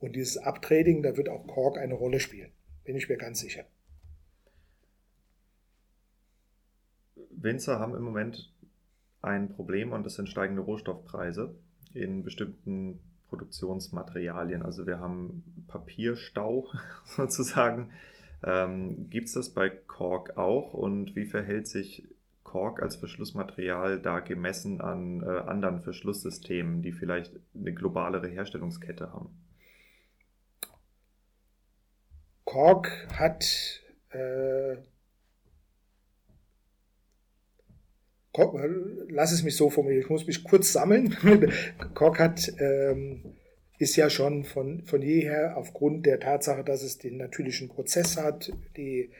Und 0.00 0.16
dieses 0.16 0.36
Uptrading, 0.36 1.02
da 1.04 1.16
wird 1.16 1.28
auch 1.28 1.46
Kork 1.46 1.78
eine 1.78 1.94
Rolle 1.94 2.18
spielen, 2.18 2.50
bin 2.84 2.96
ich 2.96 3.08
mir 3.08 3.16
ganz 3.16 3.38
sicher. 3.38 3.64
Winzer 7.30 7.78
haben 7.78 7.94
im 7.94 8.02
Moment 8.02 8.52
ein 9.20 9.48
Problem 9.48 9.92
und 9.92 10.04
das 10.04 10.14
sind 10.14 10.28
steigende 10.28 10.62
Rohstoffpreise 10.62 11.54
in 11.94 12.24
bestimmten 12.24 12.98
Produktionsmaterialien. 13.32 14.62
Also 14.62 14.86
wir 14.86 15.00
haben 15.00 15.64
Papierstau 15.66 16.68
sozusagen. 17.04 17.90
Ähm, 18.44 19.08
Gibt 19.08 19.28
es 19.28 19.34
das 19.34 19.50
bei 19.50 19.70
Kork 19.70 20.36
auch 20.36 20.74
und 20.74 21.16
wie 21.16 21.24
verhält 21.24 21.66
sich 21.66 22.06
Kork 22.44 22.82
als 22.82 22.96
Verschlussmaterial 22.96 24.00
da 24.00 24.20
gemessen 24.20 24.82
an 24.82 25.22
äh, 25.22 25.26
anderen 25.26 25.80
Verschlusssystemen, 25.80 26.82
die 26.82 26.92
vielleicht 26.92 27.32
eine 27.54 27.72
globalere 27.72 28.28
Herstellungskette 28.28 29.14
haben? 29.14 29.30
Kork 32.44 32.90
hat 33.14 33.80
äh, 34.10 34.76
lass 39.08 39.32
es 39.32 39.42
mich 39.42 39.56
so 39.56 39.70
formulieren, 39.70 40.02
ich 40.02 40.10
muss 40.10 40.26
mich 40.26 40.44
kurz 40.44 40.72
sammeln. 40.72 41.16
Kork 41.94 42.18
hat, 42.18 42.52
ähm, 42.58 43.34
ist 43.78 43.96
ja 43.96 44.08
schon 44.10 44.44
von, 44.44 44.82
von 44.84 45.02
jeher 45.02 45.56
aufgrund 45.56 46.06
der 46.06 46.20
Tatsache, 46.20 46.64
dass 46.64 46.82
es 46.82 46.98
den 46.98 47.16
natürlichen 47.16 47.68
Prozess 47.68 48.16
hat, 48.16 48.52
die 48.76 49.10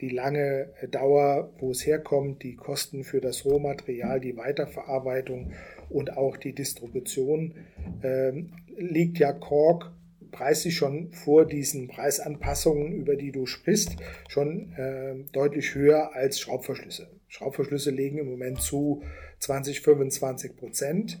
die 0.00 0.10
lange 0.10 0.72
Dauer, 0.90 1.54
wo 1.58 1.70
es 1.70 1.86
herkommt, 1.86 2.42
die 2.42 2.54
Kosten 2.54 3.02
für 3.02 3.20
das 3.20 3.44
Rohmaterial, 3.44 4.20
die 4.20 4.36
Weiterverarbeitung 4.36 5.52
und 5.88 6.16
auch 6.16 6.36
die 6.36 6.52
Distribution, 6.52 7.54
äh, 8.02 8.32
liegt 8.76 9.18
ja 9.18 9.32
Kork 9.32 9.92
preislich 10.32 10.76
schon 10.76 11.12
vor 11.12 11.46
diesen 11.46 11.88
Preisanpassungen, 11.88 12.92
über 12.92 13.16
die 13.16 13.32
du 13.32 13.46
sprichst, 13.46 13.96
schon 14.28 14.72
äh, 14.74 15.14
deutlich 15.32 15.74
höher 15.74 16.14
als 16.14 16.40
Schraubverschlüsse. 16.40 17.08
Schraubverschlüsse 17.28 17.90
legen 17.90 18.18
im 18.18 18.30
Moment 18.30 18.60
zu 18.60 19.02
20, 19.40 19.80
25 19.80 20.56
Prozent. 20.56 21.20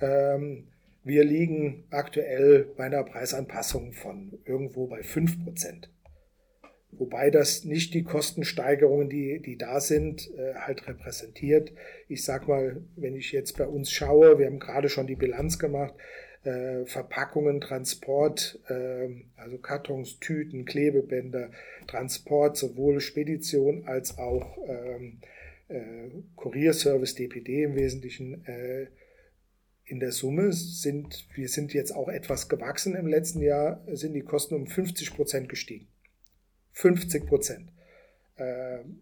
Ähm, 0.00 0.68
wir 1.04 1.24
liegen 1.24 1.84
aktuell 1.90 2.66
bei 2.76 2.84
einer 2.84 3.04
Preisanpassung 3.04 3.92
von 3.92 4.38
irgendwo 4.44 4.86
bei 4.86 5.02
5 5.02 5.44
Prozent. 5.44 5.90
Wobei 6.98 7.30
das 7.30 7.64
nicht 7.64 7.94
die 7.94 8.04
Kostensteigerungen, 8.04 9.08
die, 9.08 9.40
die 9.40 9.56
da 9.56 9.80
sind, 9.80 10.30
äh, 10.36 10.54
halt 10.54 10.88
repräsentiert. 10.88 11.72
Ich 12.08 12.24
sag 12.24 12.48
mal, 12.48 12.82
wenn 12.96 13.14
ich 13.14 13.32
jetzt 13.32 13.56
bei 13.58 13.66
uns 13.66 13.90
schaue, 13.90 14.38
wir 14.38 14.46
haben 14.46 14.58
gerade 14.58 14.88
schon 14.88 15.06
die 15.06 15.16
Bilanz 15.16 15.58
gemacht, 15.58 15.94
äh, 16.44 16.86
Verpackungen, 16.86 17.60
Transport, 17.60 18.60
äh, 18.68 19.08
also 19.36 19.58
Kartons, 19.58 20.20
Tüten, 20.20 20.64
Klebebänder, 20.64 21.50
Transport, 21.86 22.56
sowohl 22.56 23.00
Spedition 23.00 23.86
als 23.86 24.16
auch 24.18 24.56
ähm, 24.66 25.18
äh, 25.68 26.10
Kurierservice, 26.36 27.14
DPD 27.14 27.64
im 27.64 27.74
Wesentlichen. 27.74 28.44
Äh, 28.46 28.86
in 29.88 30.00
der 30.00 30.10
Summe 30.10 30.52
sind, 30.52 31.28
wir 31.34 31.48
sind 31.48 31.72
jetzt 31.72 31.94
auch 31.94 32.08
etwas 32.08 32.48
gewachsen 32.48 32.96
im 32.96 33.06
letzten 33.06 33.40
Jahr, 33.40 33.84
sind 33.92 34.14
die 34.14 34.22
Kosten 34.22 34.56
um 34.56 34.66
50 34.66 35.14
Prozent 35.14 35.48
gestiegen. 35.48 35.86
50 36.72 37.24
Prozent. 37.26 37.70
Ähm, 38.36 39.00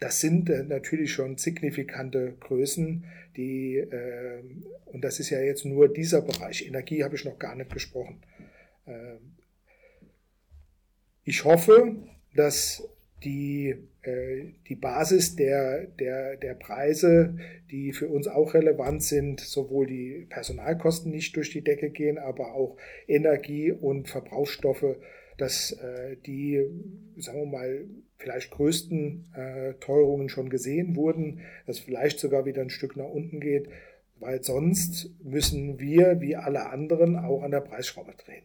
das 0.00 0.20
sind 0.20 0.50
äh, 0.50 0.62
natürlich 0.64 1.12
schon 1.12 1.38
signifikante 1.38 2.34
Größen, 2.40 3.04
die, 3.36 3.76
ähm, 3.76 4.66
und 4.86 5.02
das 5.02 5.20
ist 5.20 5.30
ja 5.30 5.40
jetzt 5.40 5.64
nur 5.64 5.88
dieser 5.88 6.22
Bereich. 6.22 6.66
Energie 6.66 7.02
habe 7.02 7.14
ich 7.14 7.24
noch 7.24 7.38
gar 7.38 7.54
nicht 7.54 7.72
gesprochen. 7.72 8.20
Ähm, 8.86 9.36
ich 11.24 11.44
hoffe, 11.44 11.96
dass 12.34 12.86
die, 13.24 13.70
äh, 13.70 13.76
die 14.68 14.76
Basis 14.76 15.36
der, 15.36 15.86
der, 15.86 16.36
der 16.36 16.54
Preise, 16.54 17.36
die 17.70 17.92
für 17.92 18.08
uns 18.08 18.28
auch 18.28 18.54
relevant 18.54 19.02
sind, 19.02 19.40
sowohl 19.40 19.86
die 19.86 20.26
Personalkosten 20.28 21.10
nicht 21.10 21.34
durch 21.36 21.50
die 21.50 21.62
Decke 21.62 21.90
gehen, 21.90 22.18
aber 22.18 22.54
auch 22.54 22.76
Energie 23.08 23.72
und 23.72 24.08
Verbrauchsstoffe, 24.08 24.96
dass 25.38 25.72
äh, 25.72 26.16
die, 26.24 26.64
sagen 27.18 27.40
wir 27.40 27.46
mal, 27.46 27.84
vielleicht 28.18 28.50
größten 28.50 29.26
äh, 29.34 29.74
Teuerungen 29.80 30.28
schon 30.28 30.48
gesehen 30.48 30.96
wurden, 30.96 31.40
dass 31.66 31.78
vielleicht 31.78 32.18
sogar 32.18 32.46
wieder 32.46 32.62
ein 32.62 32.70
Stück 32.70 32.96
nach 32.96 33.08
unten 33.08 33.40
geht, 33.40 33.68
weil 34.18 34.42
sonst 34.42 35.10
müssen 35.22 35.78
wir, 35.78 36.20
wie 36.20 36.36
alle 36.36 36.70
anderen, 36.70 37.16
auch 37.16 37.42
an 37.42 37.50
der 37.50 37.60
Preisschraube 37.60 38.14
drehen. 38.24 38.44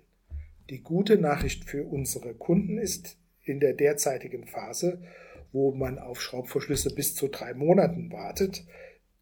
Die 0.70 0.82
gute 0.82 1.18
Nachricht 1.18 1.66
für 1.66 1.84
unsere 1.84 2.34
Kunden 2.34 2.78
ist 2.78 3.18
in 3.43 3.59
der 3.59 3.74
derzeitigen 3.74 4.45
Phase, 4.45 5.01
wo 5.52 5.74
man 5.74 5.99
auf 5.99 6.22
Schraubverschlüsse 6.22 6.93
bis 6.93 7.16
zu 7.16 7.28
drei 7.28 7.54
Monaten 7.54 8.12
wartet, 8.12 8.66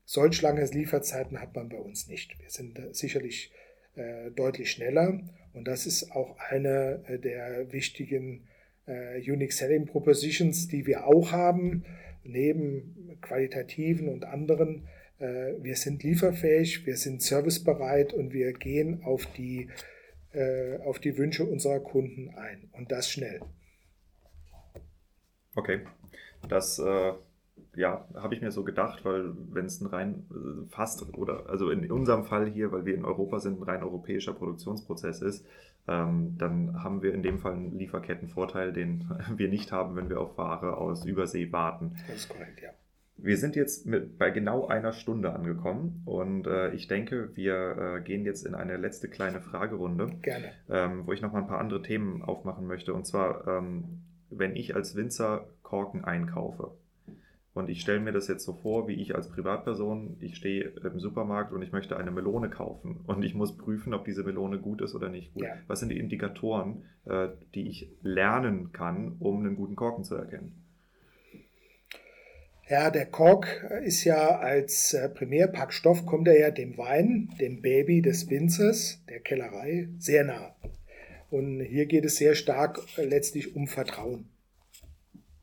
solch 0.06 0.42
lange 0.42 0.66
Lieferzeiten 0.66 1.40
hat 1.40 1.56
man 1.56 1.70
bei 1.70 1.78
uns 1.78 2.08
nicht. 2.08 2.40
Wir 2.40 2.50
sind 2.50 2.80
sicherlich 2.96 3.52
äh, 3.96 4.32
deutlich 4.32 4.72
schneller 4.72 5.22
und 5.54 5.68
das 5.68 5.86
ist 5.86 6.12
auch 6.12 6.38
eine 6.38 7.04
äh, 7.08 7.20
der 7.20 7.72
wichtigen 7.72 8.48
äh, 8.88 9.20
Unique 9.20 9.54
Selling 9.54 9.86
Propositions, 9.86 10.68
die 10.68 10.86
wir 10.86 11.06
auch 11.06 11.32
haben, 11.32 11.86
neben 12.24 13.18
qualitativen 13.22 14.10
und 14.10 14.26
anderen. 14.26 14.88
Äh, 15.20 15.54
wir 15.62 15.76
sind 15.76 16.04
lieferfähig, 16.04 16.86
wir 16.86 16.98
sind 16.98 17.22
servicebereit 17.22 18.14
und 18.14 18.34
wir 18.34 18.54
gehen 18.54 19.04
auf 19.04 19.26
die, 19.34 19.70
äh, 20.34 20.78
auf 20.80 21.00
die 21.00 21.18
Wünsche 21.18 21.46
unserer 21.46 21.80
Kunden 21.80 22.30
ein 22.36 22.70
und 22.72 22.92
das 22.92 23.10
schnell. 23.10 23.42
Okay, 25.56 25.82
das 26.48 26.80
äh, 26.80 27.14
ja, 27.76 28.06
habe 28.16 28.34
ich 28.34 28.42
mir 28.42 28.52
so 28.52 28.64
gedacht, 28.64 29.06
weil 29.06 29.32
wenn 29.52 29.66
es 29.66 29.82
ein 29.82 29.88
rein 29.88 30.26
äh, 30.32 30.70
fast 30.70 31.14
oder 31.14 31.50
also 31.50 31.70
in 31.70 31.90
unserem 31.92 32.24
Fall 32.24 32.50
hier, 32.50 32.72
weil 32.72 32.86
wir 32.86 32.96
in 32.96 33.06
Europa 33.06 33.40
sind, 33.40 33.60
ein 33.60 33.64
rein 33.64 33.84
europäischer 33.84 34.34
Produktionsprozess 34.34 35.22
ist, 35.22 35.46
ähm, 35.88 36.36
dann 36.38 36.84
haben 36.84 37.02
wir 37.02 37.14
in 37.14 37.24
dem 37.24 37.40
Fall 37.40 37.54
einen 37.54 37.78
Lieferkettenvorteil, 37.78 38.74
den 38.74 39.10
wir 39.36 39.50
nicht 39.50 39.72
haben, 39.72 39.96
wenn 39.96 40.10
wir 40.10 40.20
auf 40.20 40.38
Ware 40.38 40.78
aus 40.78 41.06
Übersee 41.06 41.52
warten. 41.52 41.96
Das 42.08 42.18
ist 42.18 42.30
korrekt, 42.30 42.62
ja. 42.62 42.70
Wir 43.22 43.38
sind 43.38 43.58
jetzt 43.58 43.86
mit, 43.86 44.18
bei 44.18 44.30
genau 44.30 44.68
einer 44.68 44.94
Stunde 44.94 45.34
angekommen 45.34 46.04
und 46.06 46.48
äh, 46.48 46.72
ich 46.72 46.88
denke, 46.88 47.36
wir 47.36 47.98
äh, 47.98 48.02
gehen 48.02 48.24
jetzt 48.24 48.46
in 48.46 48.56
eine 48.56 48.78
letzte 48.78 49.10
kleine 49.10 49.42
Fragerunde, 49.42 50.16
Gerne. 50.22 50.52
Ähm, 50.70 51.06
wo 51.06 51.12
ich 51.12 51.22
noch 51.22 51.34
mal 51.34 51.40
ein 51.40 51.48
paar 51.48 51.60
andere 51.60 51.82
Themen 51.82 52.22
aufmachen 52.22 52.66
möchte. 52.66 52.94
Und 52.94 53.06
zwar, 53.06 53.46
ähm, 53.46 54.04
wenn 54.30 54.56
ich 54.56 54.76
als 54.76 54.96
Winzer 54.96 55.48
Korken 55.64 56.04
einkaufe, 56.06 56.72
und 57.60 57.70
ich 57.70 57.82
stelle 57.82 58.00
mir 58.00 58.12
das 58.12 58.28
jetzt 58.28 58.46
so 58.46 58.54
vor, 58.54 58.88
wie 58.88 58.94
ich 58.94 59.16
als 59.16 59.28
Privatperson, 59.30 60.18
ich 60.22 60.36
stehe 60.36 60.72
im 60.84 61.00
Supermarkt 61.00 61.52
und 61.52 61.62
ich 61.62 61.72
möchte 61.72 61.98
eine 61.98 62.12
Melone 62.12 62.50
kaufen 62.50 63.02
und 63.06 63.24
ich 63.24 63.34
muss 63.34 63.58
prüfen, 63.58 63.94
ob 63.94 64.06
diese 64.06 64.24
Melone 64.24 64.60
gut 64.60 64.82
ist 64.82 64.96
oder 64.96 65.10
nicht 65.10 65.34
gut. 65.34 65.44
Ja. 65.44 65.56
Was 65.68 65.80
sind 65.80 65.90
die 65.90 66.00
Indikatoren, 66.00 66.86
äh, 67.06 67.28
die 67.56 67.68
ich 67.68 67.92
lernen 68.02 68.72
kann, 68.72 69.18
um 69.20 69.40
einen 69.40 69.56
guten 69.56 69.76
Korken 69.76 70.04
zu 70.04 70.16
erkennen? 70.16 70.64
Ja, 72.70 72.92
der 72.92 73.08
Kork 73.08 73.66
ist 73.84 74.04
ja 74.04 74.38
als 74.38 74.94
äh, 74.94 75.10
Primärpackstoff, 75.10 76.06
kommt 76.06 76.28
er 76.28 76.40
ja 76.40 76.52
dem 76.52 76.78
Wein, 76.78 77.30
dem 77.42 77.62
Baby 77.64 78.04
des 78.04 78.30
Winzers, 78.30 79.04
der 79.10 79.22
Kellerei, 79.22 79.90
sehr 79.98 80.24
nah. 80.24 80.56
Und 81.30 81.62
hier 81.62 81.86
geht 81.86 82.06
es 82.06 82.18
sehr 82.18 82.36
stark 82.36 82.80
letztlich 82.98 83.56
um 83.56 83.68
Vertrauen. 83.68 84.30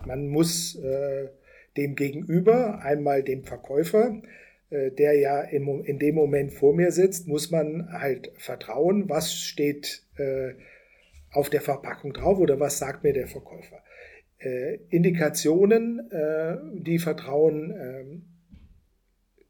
Man 0.05 0.28
muss 0.28 0.76
äh, 0.76 1.28
dem 1.76 1.95
Gegenüber, 1.95 2.80
einmal 2.82 3.22
dem 3.22 3.45
Verkäufer, 3.45 4.20
äh, 4.70 4.91
der 4.91 5.14
ja 5.14 5.41
im, 5.43 5.84
in 5.84 5.99
dem 5.99 6.14
Moment 6.14 6.53
vor 6.53 6.74
mir 6.74 6.91
sitzt, 6.91 7.28
muss 7.28 7.51
man 7.51 7.93
halt 7.93 8.32
vertrauen, 8.37 9.09
was 9.09 9.34
steht 9.34 10.03
äh, 10.16 10.55
auf 11.30 11.51
der 11.51 11.61
Verpackung 11.61 12.12
drauf 12.12 12.39
oder 12.39 12.59
was 12.59 12.78
sagt 12.78 13.05
mir 13.05 13.12
der 13.12 13.28
Verkäufer. 13.28 13.82
Äh, 14.39 14.78
Indikationen, 14.91 16.11
äh, 16.11 16.57
die 16.74 16.99
Vertrauen 16.99 17.74
ähm, 17.78 18.22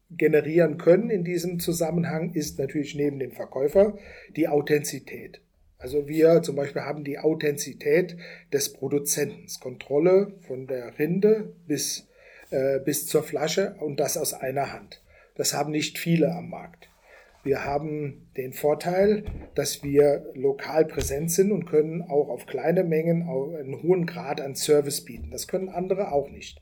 generieren 0.09 0.77
können 0.77 1.09
in 1.09 1.23
diesem 1.23 1.59
Zusammenhang, 1.59 2.33
ist 2.33 2.59
natürlich 2.59 2.95
neben 2.95 3.19
dem 3.19 3.31
Verkäufer 3.31 3.97
die 4.35 4.47
Authentizität. 4.47 5.41
Also 5.79 6.07
wir 6.07 6.41
zum 6.41 6.55
Beispiel 6.55 6.81
haben 6.81 7.03
die 7.03 7.19
Authentizität 7.19 8.17
des 8.51 8.73
Produzenten, 8.73 9.47
Kontrolle 9.59 10.33
von 10.47 10.67
der 10.67 10.97
Rinde 10.97 11.53
bis 11.67 12.07
äh, 12.49 12.79
bis 12.79 13.07
zur 13.07 13.23
Flasche 13.23 13.75
und 13.79 13.99
das 13.99 14.15
aus 14.17 14.33
einer 14.33 14.71
Hand. 14.71 15.01
Das 15.35 15.53
haben 15.53 15.71
nicht 15.71 15.97
viele 15.97 16.31
am 16.31 16.49
Markt. 16.49 16.87
Wir 17.43 17.65
haben 17.65 18.27
den 18.37 18.53
Vorteil, 18.53 19.25
dass 19.53 19.83
wir 19.83 20.25
lokal 20.33 20.85
präsent 20.85 21.31
sind 21.31 21.51
und 21.51 21.65
können 21.65 22.01
auch 22.01 22.29
auf 22.29 22.45
kleine 22.45 22.83
Mengen 22.83 23.23
einen 23.23 23.83
hohen 23.83 24.05
Grad 24.05 24.39
an 24.41 24.55
Service 24.55 25.03
bieten. 25.03 25.29
Das 25.31 25.47
können 25.47 25.69
andere 25.69 26.11
auch 26.11 26.29
nicht. 26.29 26.61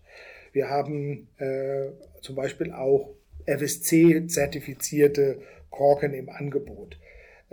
Wir 0.52 0.70
haben 0.70 1.28
äh, 1.38 1.88
zum 2.22 2.36
Beispiel 2.36 2.72
auch 2.72 3.10
FSC-zertifizierte 3.46 5.40
Korken 5.70 6.14
im 6.14 6.30
Angebot. 6.30 6.98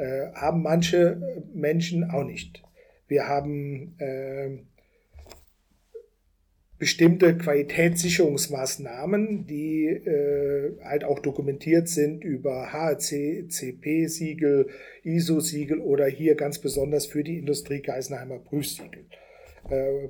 Äh, 0.02 0.32
haben 0.34 0.62
manche 0.62 1.42
Menschen 1.54 2.10
auch 2.10 2.24
nicht. 2.24 2.64
Wir 3.06 3.28
haben 3.28 3.94
äh, 3.98 4.58
bestimmte 6.76 7.38
Qualitätssicherungsmaßnahmen, 7.38 9.46
die 9.46 9.86
äh, 9.86 10.76
halt 10.82 11.04
auch 11.04 11.20
dokumentiert 11.20 11.88
sind 11.88 12.24
über 12.24 12.72
HACCP-Siegel, 12.72 14.70
ISO-Siegel 15.04 15.78
oder 15.78 16.06
hier 16.06 16.34
ganz 16.34 16.58
besonders 16.58 17.06
für 17.06 17.22
die 17.22 17.38
Industrie 17.38 17.80
Geisenheimer 17.80 18.40
Prüfsiegel. 18.40 19.06
Äh, 19.70 20.08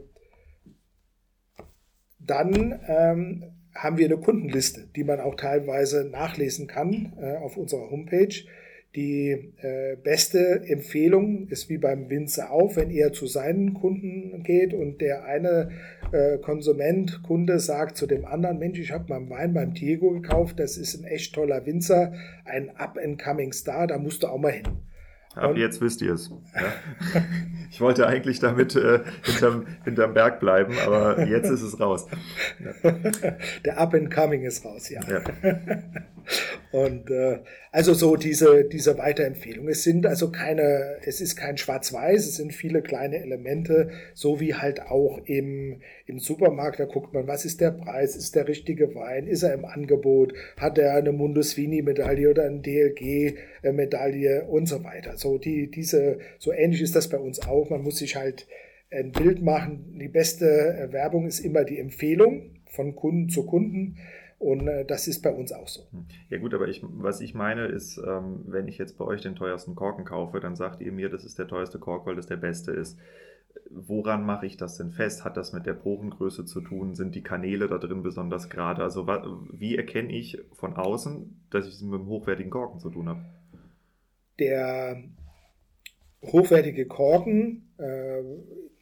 dann 2.19 2.81
ähm, 2.89 3.45
haben 3.75 3.99
wir 3.99 4.07
eine 4.07 4.17
Kundenliste, 4.17 4.89
die 4.97 5.05
man 5.05 5.21
auch 5.21 5.35
teilweise 5.35 6.05
nachlesen 6.05 6.67
kann 6.67 7.13
äh, 7.21 7.37
auf 7.37 7.59
unserer 7.59 7.91
Homepage. 7.91 8.35
Die 8.95 9.55
äh, 9.63 9.97
beste 9.97 10.65
Empfehlung 10.67 11.49
ist 11.49 11.71
wie 11.71 11.79
beim 11.79 12.11
Winzer 12.11 12.51
auch, 12.51 12.77
wenn 12.77 12.91
er 12.91 13.13
zu 13.15 13.27
seinen 13.27 13.73
Kunden 13.73 14.43
geht 14.43 14.75
und 14.75 15.01
der 15.01 15.25
eine 15.25 15.71
äh, 16.13 16.37
Konsument, 16.37 17.23
Kunde 17.23 17.59
sagt 17.59 17.97
zu 17.97 18.07
dem 18.07 18.27
anderen, 18.27 18.59
Mensch, 18.59 18.79
ich 18.79 18.93
habe 18.93 19.09
meinen 19.09 19.31
Wein 19.31 19.55
beim 19.55 19.73
Diego 19.73 20.11
gekauft, 20.11 20.61
das 20.61 20.77
ist 20.77 20.95
ein 20.95 21.05
echt 21.05 21.35
toller 21.35 21.65
Winzer, 21.65 22.13
ein 22.45 22.69
up-and-coming 22.77 23.55
Star, 23.55 23.87
da 23.87 23.97
musst 23.97 24.25
du 24.25 24.27
auch 24.27 24.39
mal 24.39 24.53
hin. 24.53 24.69
Ab 25.35 25.53
und, 25.53 25.57
jetzt 25.57 25.81
wisst 25.81 26.03
ihr 26.03 26.13
es. 26.13 26.31
Ja. 26.55 27.23
ich 27.73 27.81
wollte 27.81 28.07
eigentlich 28.07 28.39
damit 28.39 28.77
äh, 28.77 29.01
hinterm, 29.23 29.67
hinterm 29.85 30.13
Berg 30.13 30.41
bleiben, 30.41 30.75
aber 30.85 31.25
jetzt 31.25 31.49
ist 31.49 31.63
es 31.63 31.81
raus. 31.81 32.07
Ja. 32.63 32.93
Der 33.65 33.79
Up 33.79 33.95
and 33.95 34.13
Coming 34.15 34.43
ist 34.43 34.63
raus, 34.63 34.91
ja. 34.91 35.01
ja. 35.09 35.23
Und 36.73 37.11
äh, 37.11 37.41
also 37.71 37.95
so 37.95 38.17
diese, 38.17 38.65
diese 38.65 38.97
Weiterempfehlung. 38.99 39.69
Es 39.69 39.83
sind 39.83 40.07
also 40.07 40.31
keine, 40.31 40.97
es 41.05 41.21
ist 41.21 41.37
kein 41.37 41.57
Schwarz-Weiß, 41.57 42.27
es 42.27 42.37
sind 42.37 42.53
viele 42.53 42.83
kleine 42.83 43.21
Elemente, 43.23 43.91
so 44.15 44.41
wie 44.41 44.55
halt 44.55 44.83
auch 44.83 45.21
im, 45.25 45.81
im 46.07 46.19
Supermarkt, 46.19 46.81
da 46.81 46.85
guckt 46.85 47.13
man, 47.13 47.27
was 47.27 47.45
ist 47.45 47.61
der 47.61 47.71
Preis, 47.71 48.17
ist 48.17 48.35
der 48.35 48.49
richtige 48.49 48.95
Wein, 48.95 49.27
ist 49.27 49.43
er 49.43 49.55
im 49.55 49.65
Angebot, 49.65 50.35
hat 50.59 50.79
er 50.79 50.95
eine 50.95 51.13
Mundus 51.13 51.57
Vini-Medaille 51.57 52.31
oder 52.31 52.45
eine 52.45 52.61
DLG-Medaille 52.61 54.45
und 54.45 54.67
so 54.67 54.85
weiter. 54.85 55.17
So 55.17 55.39
die, 55.39 55.71
diese, 55.71 56.19
so 56.39 56.53
ähnlich 56.53 56.83
ist 56.83 56.97
das 56.97 57.09
bei 57.09 57.19
uns 57.19 57.41
auch. 57.41 57.62
Man 57.71 57.83
muss 57.83 57.99
sich 57.99 58.17
halt 58.17 58.47
ein 58.91 59.13
Bild 59.13 59.43
machen. 59.43 59.99
Die 59.99 60.09
beste 60.09 60.89
Werbung 60.91 61.27
ist 61.27 61.41
immer 61.41 61.65
die 61.65 61.79
Empfehlung 61.79 62.57
von 62.67 62.95
Kunden 62.95 63.29
zu 63.29 63.47
Kunden. 63.47 63.97
Und 64.39 64.67
äh, 64.67 64.85
das 64.85 65.07
ist 65.07 65.23
bei 65.23 65.31
uns 65.31 65.53
auch 65.53 65.69
so. 65.69 65.83
Hm. 65.93 66.07
Ja 66.29 66.39
gut, 66.39 66.53
aber 66.53 66.67
ich, 66.67 66.83
was 66.83 67.21
ich 67.21 67.33
meine 67.33 67.67
ist, 67.67 67.99
ähm, 67.99 68.41
wenn 68.47 68.67
ich 68.67 68.77
jetzt 68.77 68.99
bei 68.99 69.05
euch 69.05 69.23
den 69.23 69.37
teuersten 69.37 69.77
Korken 69.77 70.05
kaufe, 70.05 70.41
dann 70.41 70.57
sagt 70.57 70.81
ihr 70.81 70.91
mir, 70.91 71.09
das 71.09 71.25
ist 71.25 71.39
der 71.39 71.47
teuerste 71.47 71.79
Kork, 71.79 72.07
weil 72.07 72.17
das 72.17 72.27
der 72.27 72.39
beste 72.39 72.73
ist. 72.73 72.99
Woran 73.71 74.27
mache 74.27 74.47
ich 74.47 74.57
das 74.57 74.77
denn 74.79 74.91
fest? 74.91 75.25
Hat 75.25 75.37
das 75.37 75.53
mit 75.53 75.65
der 75.65 75.75
Porengröße 75.75 76.45
zu 76.45 76.61
tun? 76.61 76.95
Sind 76.95 77.15
die 77.15 77.23
Kanäle 77.23 77.69
da 77.69 77.79
drin 77.79 78.03
besonders 78.03 78.51
gerade? 78.51 78.83
Also 78.83 79.07
wie 79.53 79.77
erkenne 79.77 80.13
ich 80.13 80.39
von 80.53 80.75
außen, 80.75 81.47
dass 81.51 81.69
ich 81.69 81.75
es 81.75 81.83
mit 81.83 82.01
einem 82.01 82.09
hochwertigen 82.09 82.51
Korken 82.51 82.81
zu 82.81 82.91
tun 82.91 83.09
habe? 83.09 83.21
Der 84.39 85.05
hochwertige 86.23 86.87
Korken 86.87 87.73
äh, 87.79 88.23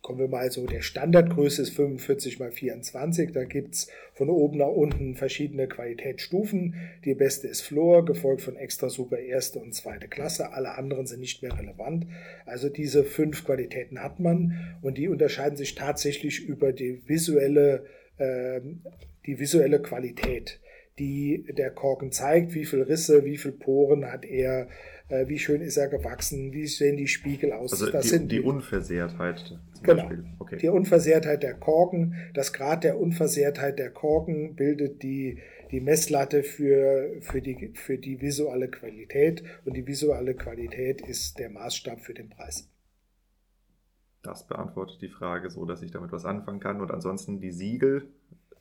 kommen 0.02 0.18
wir 0.18 0.28
mal 0.28 0.50
so, 0.50 0.66
der 0.66 0.80
Standardgröße 0.80 1.62
ist 1.62 1.74
45 1.76 2.38
mal 2.38 2.50
24. 2.50 3.32
Da 3.32 3.44
gibt 3.44 3.74
es 3.74 3.88
von 4.14 4.30
oben 4.30 4.58
nach 4.58 4.68
unten 4.68 5.14
verschiedene 5.14 5.68
Qualitätsstufen. 5.68 6.74
Die 7.04 7.14
beste 7.14 7.48
ist 7.48 7.60
Flor, 7.60 8.04
gefolgt 8.04 8.42
von 8.42 8.56
Extra 8.56 8.88
Super 8.88 9.18
erste 9.18 9.58
und 9.58 9.74
zweite 9.74 10.08
Klasse. 10.08 10.52
Alle 10.52 10.76
anderen 10.76 11.06
sind 11.06 11.20
nicht 11.20 11.42
mehr 11.42 11.56
relevant. 11.56 12.06
Also 12.46 12.68
diese 12.68 13.04
fünf 13.04 13.44
Qualitäten 13.44 14.02
hat 14.02 14.20
man 14.20 14.78
und 14.82 14.96
die 14.96 15.08
unterscheiden 15.08 15.56
sich 15.56 15.74
tatsächlich 15.74 16.44
über 16.44 16.72
die 16.72 17.06
visuelle, 17.06 17.84
äh, 18.16 18.60
die 19.26 19.38
visuelle 19.38 19.80
Qualität 19.80 20.60
die 20.98 21.46
der 21.56 21.70
Korken 21.70 22.12
zeigt, 22.12 22.52
wie 22.52 22.66
viel 22.66 22.82
Risse, 22.82 23.24
wie 23.24 23.38
viel 23.38 23.52
Poren 23.52 24.04
hat 24.12 24.26
er, 24.26 24.68
äh, 25.10 25.28
wie 25.28 25.38
schön 25.38 25.60
ist 25.60 25.76
er 25.76 25.88
gewachsen, 25.88 26.52
wie 26.52 26.66
sehen 26.66 26.96
die 26.96 27.08
Spiegel 27.08 27.52
aus. 27.52 27.72
Also 27.72 27.90
das 27.90 28.04
die, 28.04 28.08
sind 28.08 28.32
die 28.32 28.40
Unversehrtheit. 28.40 29.58
Genau. 29.82 30.10
Okay. 30.38 30.56
Die 30.56 30.68
Unversehrtheit 30.68 31.42
der 31.42 31.54
Korken, 31.54 32.14
das 32.34 32.52
Grad 32.52 32.84
der 32.84 32.98
Unversehrtheit 32.98 33.78
der 33.78 33.90
Korken 33.90 34.54
bildet 34.54 35.02
die, 35.02 35.38
die 35.70 35.80
Messlatte 35.80 36.42
für, 36.42 37.20
für, 37.20 37.42
die, 37.42 37.72
für 37.74 37.98
die 37.98 38.20
visuelle 38.20 38.68
Qualität 38.68 39.42
und 39.64 39.76
die 39.76 39.86
visuelle 39.86 40.34
Qualität 40.34 41.00
ist 41.00 41.38
der 41.38 41.50
Maßstab 41.50 42.00
für 42.00 42.14
den 42.14 42.28
Preis. 42.28 42.68
Das 44.22 44.46
beantwortet 44.46 45.00
die 45.00 45.08
Frage 45.08 45.50
so, 45.50 45.64
dass 45.64 45.82
ich 45.82 45.90
damit 45.90 46.12
was 46.12 46.24
anfangen 46.24 46.60
kann. 46.60 46.80
Und 46.80 46.90
ansonsten 46.90 47.40
die 47.40 47.52
Siegel, 47.52 48.08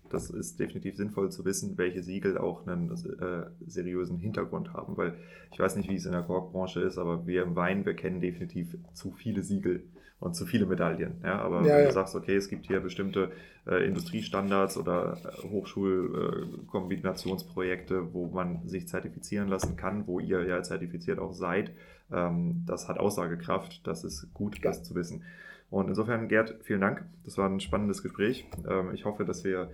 das 0.10 0.30
ist 0.30 0.60
definitiv 0.60 0.96
sinnvoll 0.96 1.32
zu 1.32 1.46
wissen, 1.46 1.78
welche 1.78 2.04
Siegel 2.04 2.38
auch 2.38 2.68
einen 2.68 2.92
äh, 2.92 3.46
seriösen 3.66 4.18
Hintergrund 4.18 4.74
haben, 4.74 4.98
weil 4.98 5.16
ich 5.52 5.60
weiß 5.60 5.76
nicht, 5.76 5.90
wie 5.90 5.96
es 5.96 6.06
in 6.06 6.12
der 6.12 6.24
Korkbranche 6.24 6.82
ist, 6.82 6.98
aber 6.98 7.28
wir 7.28 7.44
im 7.44 7.56
Wein, 7.56 7.86
wir 7.86 7.94
kennen 7.94 8.22
definitiv 8.22 8.78
zu 8.94 9.12
viele 9.12 9.44
Siegel 9.44 9.84
und 10.20 10.36
zu 10.36 10.46
viele 10.46 10.66
Medaillen. 10.66 11.22
Ja, 11.24 11.40
aber 11.40 11.66
ja, 11.66 11.78
wenn 11.78 11.86
du 11.86 11.94
sagst, 11.94 12.14
okay, 12.16 12.36
es 12.36 12.50
gibt 12.50 12.68
hier 12.68 12.82
bestimmte 12.82 13.32
äh, 13.66 13.86
Industriestandards 13.86 14.78
oder 14.78 15.18
äh, 15.24 15.30
Hochschulkombinationsprojekte, 15.48 17.96
äh, 17.96 18.14
wo 18.14 18.28
man 18.28 18.68
sich 18.68 18.88
zertifizieren 18.88 19.48
lassen 19.48 19.76
kann, 19.78 20.06
wo 20.08 20.20
ihr 20.20 20.46
ja 20.46 20.62
zertifiziert 20.62 21.20
auch 21.20 21.34
seid, 21.34 21.72
ähm, 22.12 22.64
das 22.66 22.90
hat 22.90 23.00
Aussagekraft. 23.00 23.88
Das 23.88 24.04
ist 24.04 24.34
gut, 24.34 24.58
ja. 24.58 24.64
das 24.64 24.84
zu 24.84 24.96
wissen. 24.96 25.24
Und 25.70 25.88
insofern, 25.88 26.28
Gerd, 26.28 26.56
vielen 26.64 26.82
Dank. 26.82 27.06
Das 27.24 27.38
war 27.38 27.48
ein 27.48 27.60
spannendes 27.60 28.02
Gespräch. 28.04 28.48
Ähm, 28.68 28.94
ich 28.94 29.06
hoffe, 29.06 29.24
dass 29.24 29.44
wir 29.44 29.70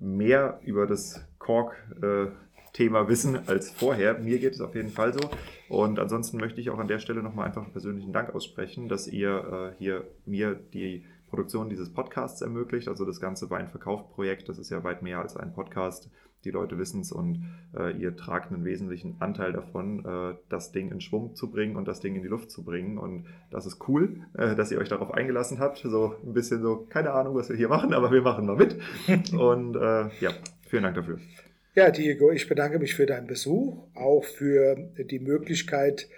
mehr 0.00 0.60
über 0.64 0.86
das 0.86 1.26
Kork-Thema 1.38 3.00
äh, 3.02 3.08
wissen 3.08 3.48
als 3.48 3.70
vorher. 3.70 4.18
Mir 4.18 4.38
geht 4.38 4.54
es 4.54 4.60
auf 4.60 4.74
jeden 4.74 4.90
Fall 4.90 5.12
so. 5.12 5.20
Und 5.68 5.98
ansonsten 5.98 6.38
möchte 6.38 6.60
ich 6.60 6.70
auch 6.70 6.78
an 6.78 6.88
der 6.88 6.98
Stelle 6.98 7.22
nochmal 7.22 7.46
einfach 7.46 7.62
einen 7.62 7.72
persönlichen 7.72 8.12
Dank 8.12 8.34
aussprechen, 8.34 8.88
dass 8.88 9.06
ihr 9.06 9.72
äh, 9.74 9.78
hier 9.78 10.04
mir 10.24 10.54
die 10.54 11.04
Produktion 11.28 11.68
dieses 11.68 11.92
Podcasts 11.92 12.40
ermöglicht. 12.40 12.88
Also 12.88 13.04
das 13.04 13.20
ganze 13.20 13.50
Weinverkaufprojekt, 13.50 14.48
das 14.48 14.58
ist 14.58 14.70
ja 14.70 14.82
weit 14.84 15.02
mehr 15.02 15.20
als 15.20 15.36
ein 15.36 15.52
Podcast. 15.52 16.10
Die 16.48 16.52
Leute 16.52 16.78
wissen 16.78 17.02
es 17.02 17.12
und 17.12 17.44
äh, 17.76 17.94
ihr 17.98 18.16
tragt 18.16 18.50
einen 18.50 18.64
wesentlichen 18.64 19.16
Anteil 19.18 19.52
davon, 19.52 20.02
äh, 20.02 20.34
das 20.48 20.72
Ding 20.72 20.90
in 20.90 21.02
Schwung 21.02 21.34
zu 21.34 21.50
bringen 21.50 21.76
und 21.76 21.86
das 21.86 22.00
Ding 22.00 22.16
in 22.16 22.22
die 22.22 22.28
Luft 22.28 22.50
zu 22.50 22.64
bringen. 22.64 22.96
Und 22.96 23.26
das 23.50 23.66
ist 23.66 23.86
cool, 23.86 24.22
äh, 24.32 24.56
dass 24.56 24.70
ihr 24.70 24.78
euch 24.78 24.88
darauf 24.88 25.12
eingelassen 25.12 25.58
habt. 25.58 25.76
So 25.76 26.14
ein 26.24 26.32
bisschen 26.32 26.62
so, 26.62 26.86
keine 26.88 27.10
Ahnung, 27.10 27.34
was 27.34 27.50
wir 27.50 27.56
hier 27.56 27.68
machen, 27.68 27.92
aber 27.92 28.10
wir 28.10 28.22
machen 28.22 28.46
mal 28.46 28.56
mit. 28.56 28.78
und 29.34 29.76
äh, 29.76 30.08
ja, 30.20 30.30
vielen 30.70 30.84
Dank 30.84 30.94
dafür. 30.94 31.18
Ja, 31.74 31.90
Diego, 31.90 32.32
ich 32.32 32.48
bedanke 32.48 32.78
mich 32.78 32.94
für 32.94 33.04
deinen 33.04 33.26
Besuch, 33.26 33.76
auch 33.94 34.24
für 34.24 34.74
die 34.96 35.18
Möglichkeit, 35.18 36.08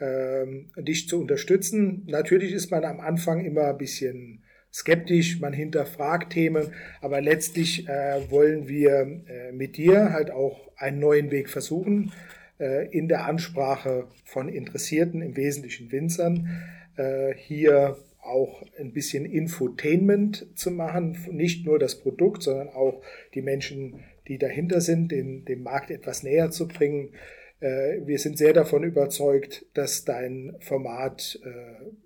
ähm, 0.00 0.70
dich 0.76 1.08
zu 1.08 1.20
unterstützen. 1.20 2.02
Natürlich 2.08 2.50
ist 2.50 2.72
man 2.72 2.84
am 2.84 2.98
Anfang 2.98 3.44
immer 3.44 3.68
ein 3.68 3.78
bisschen 3.78 4.42
skeptisch, 4.76 5.40
man 5.40 5.54
hinterfragt 5.54 6.34
Themen, 6.34 6.74
aber 7.00 7.22
letztlich 7.22 7.88
äh, 7.88 8.30
wollen 8.30 8.68
wir 8.68 9.22
äh, 9.26 9.52
mit 9.52 9.78
dir 9.78 10.12
halt 10.12 10.30
auch 10.30 10.70
einen 10.76 11.00
neuen 11.00 11.30
Weg 11.30 11.48
versuchen, 11.48 12.12
äh, 12.60 12.86
in 12.90 13.08
der 13.08 13.24
Ansprache 13.24 14.06
von 14.24 14.50
Interessierten, 14.50 15.22
im 15.22 15.34
Wesentlichen 15.34 15.90
Winzern, 15.92 16.62
äh, 16.96 17.32
hier 17.34 17.96
auch 18.20 18.62
ein 18.78 18.92
bisschen 18.92 19.24
Infotainment 19.24 20.46
zu 20.58 20.70
machen, 20.70 21.16
nicht 21.30 21.64
nur 21.64 21.78
das 21.78 21.98
Produkt, 21.98 22.42
sondern 22.42 22.68
auch 22.68 23.02
die 23.34 23.42
Menschen, 23.42 24.04
die 24.28 24.36
dahinter 24.36 24.82
sind, 24.82 25.10
den, 25.10 25.46
dem 25.46 25.62
Markt 25.62 25.90
etwas 25.90 26.22
näher 26.22 26.50
zu 26.50 26.68
bringen. 26.68 27.14
Äh, 27.60 28.00
wir 28.04 28.18
sind 28.18 28.36
sehr 28.36 28.52
davon 28.52 28.84
überzeugt, 28.84 29.64
dass 29.72 30.04
dein 30.04 30.54
Format 30.60 31.40
äh, 31.44 32.05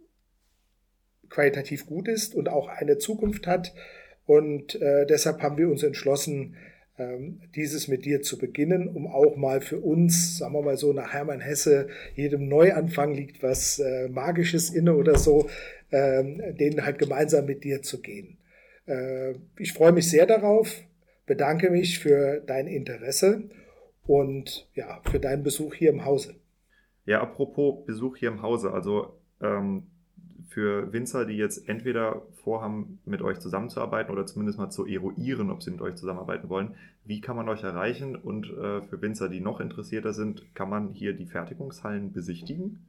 qualitativ 1.31 1.86
gut 1.86 2.09
ist 2.09 2.35
und 2.35 2.48
auch 2.48 2.69
eine 2.69 2.98
Zukunft 2.98 3.47
hat. 3.47 3.73
Und 4.27 4.81
äh, 4.81 5.07
deshalb 5.07 5.43
haben 5.43 5.57
wir 5.57 5.69
uns 5.69 5.82
entschlossen, 5.82 6.57
ähm, 6.98 7.40
dieses 7.57 7.89
mit 7.89 8.05
dir 8.05 8.20
zu 8.20 8.36
beginnen, 8.36 8.89
um 8.89 9.07
auch 9.07 9.36
mal 9.36 9.61
für 9.61 9.78
uns, 9.78 10.39
sagen 10.39 10.52
wir 10.52 10.62
mal 10.62 10.77
so, 10.77 10.93
nach 10.93 11.12
Hermann 11.12 11.40
Hesse, 11.40 11.89
jedem 12.15 12.48
Neuanfang 12.48 13.15
liegt 13.15 13.43
was 13.43 13.78
äh, 13.78 14.09
Magisches 14.09 14.70
inne 14.70 14.94
oder 14.94 15.16
so, 15.16 15.48
äh, 15.90 16.52
den 16.52 16.85
halt 16.85 16.98
gemeinsam 16.98 17.47
mit 17.47 17.65
dir 17.65 17.82
zu 17.82 18.02
gehen. 18.02 18.39
Äh, 18.86 19.35
ich 19.59 19.73
freue 19.73 19.93
mich 19.93 20.11
sehr 20.11 20.27
darauf, 20.27 20.82
bedanke 21.27 21.70
mich 21.70 21.98
für 21.98 22.43
dein 22.47 22.66
Interesse 22.66 23.48
und 24.07 24.69
ja, 24.74 25.01
für 25.11 25.20
deinen 25.20 25.43
Besuch 25.43 25.74
hier 25.74 25.90
im 25.90 26.05
Hause. 26.05 26.35
Ja, 27.07 27.23
apropos 27.23 27.86
Besuch 27.86 28.19
hier 28.19 28.28
im 28.28 28.43
Hause, 28.43 28.73
also 28.73 29.19
ähm, 29.43 29.86
für 30.51 30.93
Winzer, 30.93 31.27
die 31.27 31.37
jetzt 31.37 31.69
entweder 31.69 32.23
vorhaben, 32.43 32.99
mit 33.07 33.23
euch 33.23 33.39
zusammenzuarbeiten 33.39 34.13
oder 34.13 34.27
zumindest 34.27 34.59
mal 34.59 34.71
zu 34.71 34.85
eruieren, 34.85 35.49
ob 35.51 35.63
sie 35.63 35.71
mit 35.71 35.81
euch 35.81 35.95
zusammenarbeiten 35.95 36.49
wollen, 36.49 36.75
wie 37.05 37.21
kann 37.21 37.37
man 37.37 37.49
euch 37.49 37.63
erreichen? 37.63 38.17
Und 38.17 38.51
äh, 38.51 38.83
für 38.83 39.01
Winzer, 39.01 39.29
die 39.29 39.41
noch 39.41 39.61
interessierter 39.61 40.13
sind, 40.13 40.53
kann 40.55 40.69
man 40.69 40.93
hier 40.93 41.13
die 41.13 41.27
Fertigungshallen 41.27 42.13
besichtigen? 42.13 42.85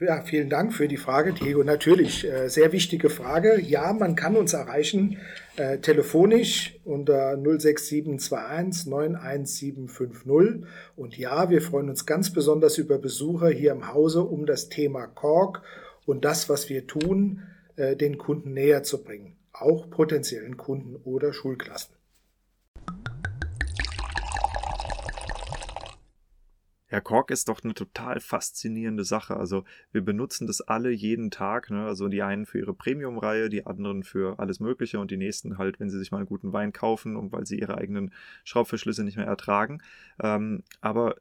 Ja, 0.00 0.22
vielen 0.22 0.48
Dank 0.48 0.72
für 0.74 0.86
die 0.86 0.96
Frage, 0.96 1.32
Diego. 1.32 1.64
Natürlich, 1.64 2.24
äh, 2.24 2.48
sehr 2.48 2.70
wichtige 2.70 3.10
Frage. 3.10 3.60
Ja, 3.60 3.92
man 3.92 4.14
kann 4.14 4.36
uns 4.36 4.52
erreichen 4.52 5.18
äh, 5.56 5.78
telefonisch 5.78 6.78
unter 6.84 7.36
06721 7.36 8.86
91750. 8.86 10.64
Und 10.94 11.18
ja, 11.18 11.50
wir 11.50 11.60
freuen 11.60 11.90
uns 11.90 12.06
ganz 12.06 12.32
besonders 12.32 12.78
über 12.78 12.98
Besucher 12.98 13.48
hier 13.48 13.72
im 13.72 13.92
Hause, 13.92 14.22
um 14.22 14.46
das 14.46 14.68
Thema 14.68 15.08
Kork 15.08 15.62
und 16.06 16.24
das, 16.24 16.48
was 16.48 16.68
wir 16.68 16.86
tun, 16.86 17.42
äh, 17.74 17.96
den 17.96 18.18
Kunden 18.18 18.52
näher 18.52 18.84
zu 18.84 19.02
bringen. 19.02 19.34
Auch 19.52 19.90
potenziellen 19.90 20.56
Kunden 20.56 20.94
oder 21.02 21.32
Schulklassen. 21.32 21.97
Ja, 26.90 27.00
Kork 27.00 27.30
ist 27.30 27.48
doch 27.48 27.62
eine 27.62 27.74
total 27.74 28.18
faszinierende 28.20 29.04
Sache. 29.04 29.36
Also 29.36 29.64
wir 29.92 30.02
benutzen 30.02 30.46
das 30.46 30.62
alle 30.62 30.90
jeden 30.90 31.30
Tag. 31.30 31.70
Ne? 31.70 31.84
Also 31.84 32.08
die 32.08 32.22
einen 32.22 32.46
für 32.46 32.58
ihre 32.58 32.74
Premium-Reihe, 32.74 33.50
die 33.50 33.66
anderen 33.66 34.04
für 34.04 34.38
alles 34.38 34.58
Mögliche 34.58 34.98
und 34.98 35.10
die 35.10 35.18
nächsten 35.18 35.58
halt, 35.58 35.80
wenn 35.80 35.90
sie 35.90 35.98
sich 35.98 36.10
mal 36.10 36.18
einen 36.18 36.26
guten 36.26 36.52
Wein 36.52 36.72
kaufen 36.72 37.16
und 37.16 37.30
weil 37.32 37.46
sie 37.46 37.58
ihre 37.58 37.76
eigenen 37.76 38.12
Schraubverschlüsse 38.44 39.04
nicht 39.04 39.16
mehr 39.16 39.26
ertragen. 39.26 39.82
Ähm, 40.20 40.62
aber 40.80 41.16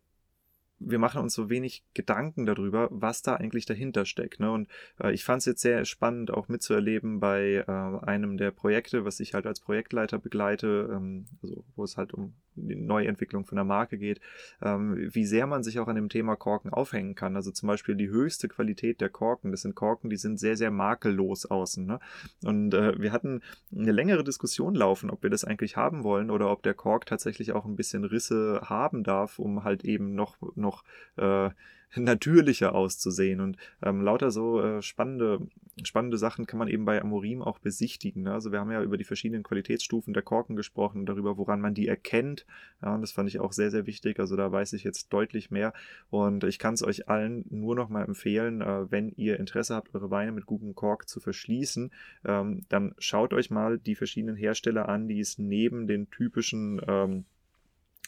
wir 0.80 1.00
machen 1.00 1.22
uns 1.22 1.34
so 1.34 1.50
wenig 1.50 1.84
Gedanken 1.94 2.46
darüber, 2.46 2.88
was 2.92 3.22
da 3.22 3.36
eigentlich 3.36 3.66
dahinter 3.66 4.06
steckt. 4.06 4.40
Ne? 4.40 4.52
Und 4.52 4.70
äh, 5.02 5.12
ich 5.12 5.24
fand 5.24 5.40
es 5.40 5.46
jetzt 5.46 5.62
sehr 5.62 5.86
spannend, 5.86 6.32
auch 6.32 6.48
mitzuerleben 6.48 7.20
bei 7.20 7.66
äh, 7.68 8.06
einem 8.06 8.38
der 8.38 8.52
Projekte, 8.52 9.04
was 9.04 9.20
ich 9.20 9.34
halt 9.34 9.48
als 9.48 9.60
Projektleiter 9.60 10.20
begleite, 10.20 10.90
ähm, 10.94 11.26
also 11.42 11.66
wo 11.76 11.84
es 11.84 11.98
halt 11.98 12.14
um 12.14 12.36
die 12.58 12.76
Neuentwicklung 12.76 13.46
von 13.46 13.56
der 13.56 13.66
Marke 13.66 13.98
geht, 13.98 14.20
ähm, 14.62 14.96
wie 14.98 15.26
sehr 15.26 15.48
man 15.48 15.64
sich 15.64 15.80
auch 15.80 15.88
an 15.88 15.96
dem 15.96 16.10
Thema 16.10 16.36
Korken 16.36 16.72
aufhängen 16.72 17.16
kann. 17.16 17.36
Also 17.36 17.52
zum 17.52 17.68
Beispiel 17.68 17.96
die 17.96 18.10
höchste 18.10 18.48
Qualität 18.48 19.02
der 19.02 19.10
Korken, 19.10 19.52
das 19.52 19.62
sind 19.62 19.76
Korken, 19.76 20.10
die 20.10 20.18
sind 20.18 20.40
sehr, 20.40 20.58
sehr 20.58 20.72
makellos 20.72 21.46
außen. 21.46 21.86
Ne? 21.86 22.00
Und 22.44 22.74
äh, 22.74 23.00
wir 23.00 23.12
hatten 23.12 23.42
eine 23.76 23.92
längere 23.92 24.24
Diskussion 24.24 24.76
laufen, 24.76 25.10
ob 25.10 25.24
wir 25.24 25.30
das 25.30 25.44
eigentlich 25.44 25.78
haben 25.78 26.04
wollen 26.04 26.30
oder 26.32 26.52
ob 26.52 26.64
der 26.64 26.74
Kork 26.74 27.06
tatsächlich 27.06 27.54
auch 27.54 27.66
ein 27.66 27.76
bisschen 27.76 28.04
Risse 28.04 28.62
haben 28.64 29.04
darf, 29.04 29.40
um 29.40 29.64
halt 29.64 29.86
eben 29.86 30.16
noch, 30.16 30.38
noch 30.56 30.84
äh, 31.18 31.50
natürlicher 31.96 32.76
auszusehen. 32.76 33.40
Und 33.40 33.58
ähm, 33.84 34.02
lauter 34.02 34.32
so 34.32 34.62
äh, 34.62 34.82
spannende, 34.82 35.40
spannende 35.84 36.18
Sachen 36.18 36.46
kann 36.46 36.60
man 36.60 36.68
eben 36.68 36.86
bei 36.86 37.02
Amorim 37.02 37.42
auch 37.42 37.60
besichtigen. 37.60 38.24
Ne? 38.24 38.34
Also 38.34 38.52
wir 38.52 38.60
haben 38.60 38.72
ja 38.72 38.82
über 38.84 38.98
die 38.98 39.04
verschiedenen 39.04 39.44
Qualitätsstufen 39.44 40.14
der 40.14 40.24
Korken 40.24 40.56
gesprochen, 40.56 41.06
darüber, 41.06 41.38
woran 41.38 41.62
man 41.62 41.74
die 41.74 41.88
erkennt. 41.88 42.46
Ja, 42.82 42.94
und 42.94 43.02
das 43.02 43.12
fand 43.12 43.30
ich 43.30 43.40
auch 43.40 43.54
sehr, 43.54 43.72
sehr 43.72 43.86
wichtig. 43.88 44.20
Also 44.20 44.36
da 44.36 44.52
weiß 44.52 44.74
ich 44.74 44.84
jetzt 44.84 45.12
deutlich 45.14 45.52
mehr. 45.52 45.74
Und 46.10 46.44
ich 46.44 46.60
kann 46.60 46.74
es 46.74 46.84
euch 46.84 47.08
allen 47.10 47.46
nur 47.50 47.76
noch 47.76 47.90
mal 47.90 48.04
empfehlen, 48.04 48.62
äh, 48.62 48.92
wenn 48.92 49.10
ihr 49.10 49.40
Interesse 49.40 49.76
habt, 49.76 49.94
eure 49.96 50.12
Weine 50.12 50.32
mit 50.32 50.46
gutem 50.46 50.76
Kork 50.76 51.08
zu 51.08 51.20
verschließen, 51.20 51.92
ähm, 52.26 52.66
dann 52.70 52.94
schaut 52.98 53.34
euch 53.34 53.50
mal 53.50 53.78
die 53.78 53.96
verschiedenen 53.96 54.36
Hersteller 54.36 54.90
an, 54.90 55.08
die 55.08 55.20
es 55.20 55.38
neben 55.38 55.88
den 55.88 56.10
typischen 56.10 56.82
ähm, 56.88 57.26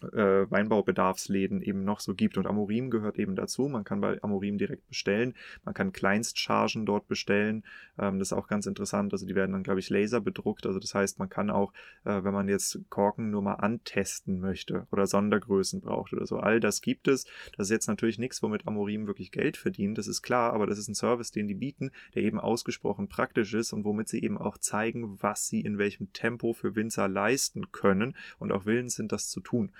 äh, 0.03 0.49
Weinbaubedarfsläden 0.49 1.61
eben 1.61 1.83
noch 1.83 1.99
so 1.99 2.15
gibt. 2.15 2.37
Und 2.37 2.47
Amorim 2.47 2.89
gehört 2.89 3.17
eben 3.17 3.35
dazu. 3.35 3.67
Man 3.67 3.83
kann 3.83 4.01
bei 4.01 4.21
Amorim 4.23 4.57
direkt 4.57 4.87
bestellen. 4.87 5.35
Man 5.63 5.73
kann 5.73 5.91
Kleinstchargen 5.91 6.85
dort 6.85 7.07
bestellen. 7.07 7.63
Ähm, 7.97 8.19
das 8.19 8.29
ist 8.29 8.33
auch 8.33 8.47
ganz 8.47 8.65
interessant. 8.65 9.13
Also 9.13 9.25
die 9.25 9.35
werden 9.35 9.51
dann, 9.51 9.63
glaube 9.63 9.79
ich, 9.79 9.89
laser 9.89 10.21
bedruckt. 10.21 10.65
Also 10.65 10.79
das 10.79 10.93
heißt, 10.93 11.19
man 11.19 11.29
kann 11.29 11.49
auch, 11.49 11.73
äh, 12.05 12.23
wenn 12.23 12.33
man 12.33 12.47
jetzt 12.47 12.79
Korken 12.89 13.29
nur 13.29 13.41
mal 13.41 13.55
antesten 13.55 14.39
möchte 14.39 14.87
oder 14.91 15.07
Sondergrößen 15.07 15.81
braucht 15.81 16.13
oder 16.13 16.25
so, 16.25 16.37
all 16.37 16.59
das 16.59 16.81
gibt 16.81 17.07
es. 17.07 17.25
Das 17.57 17.67
ist 17.67 17.71
jetzt 17.71 17.87
natürlich 17.87 18.19
nichts, 18.19 18.41
womit 18.41 18.67
Amorim 18.67 19.07
wirklich 19.07 19.31
Geld 19.31 19.57
verdient. 19.57 19.97
Das 19.97 20.07
ist 20.07 20.21
klar, 20.21 20.53
aber 20.53 20.67
das 20.67 20.77
ist 20.77 20.87
ein 20.87 20.95
Service, 20.95 21.31
den 21.31 21.47
die 21.47 21.55
bieten, 21.55 21.91
der 22.15 22.23
eben 22.23 22.39
ausgesprochen 22.39 23.07
praktisch 23.07 23.53
ist 23.53 23.73
und 23.73 23.85
womit 23.85 24.07
sie 24.07 24.21
eben 24.21 24.37
auch 24.37 24.57
zeigen, 24.57 25.21
was 25.21 25.47
sie 25.47 25.61
in 25.61 25.77
welchem 25.77 26.11
Tempo 26.13 26.53
für 26.53 26.75
Winzer 26.75 27.07
leisten 27.07 27.71
können 27.71 28.15
und 28.37 28.51
auch 28.51 28.65
willens 28.65 28.95
sind, 28.95 29.11
das 29.11 29.29
zu 29.29 29.41
tun. 29.41 29.71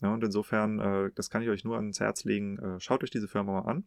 Ja, 0.00 0.14
und 0.14 0.22
insofern, 0.22 0.78
äh, 0.78 1.10
das 1.14 1.30
kann 1.30 1.42
ich 1.42 1.48
euch 1.48 1.64
nur 1.64 1.76
ans 1.76 2.00
Herz 2.00 2.24
legen. 2.24 2.58
Äh, 2.58 2.80
schaut 2.80 3.02
euch 3.02 3.10
diese 3.10 3.28
Firma 3.28 3.60
mal 3.60 3.70
an. 3.70 3.84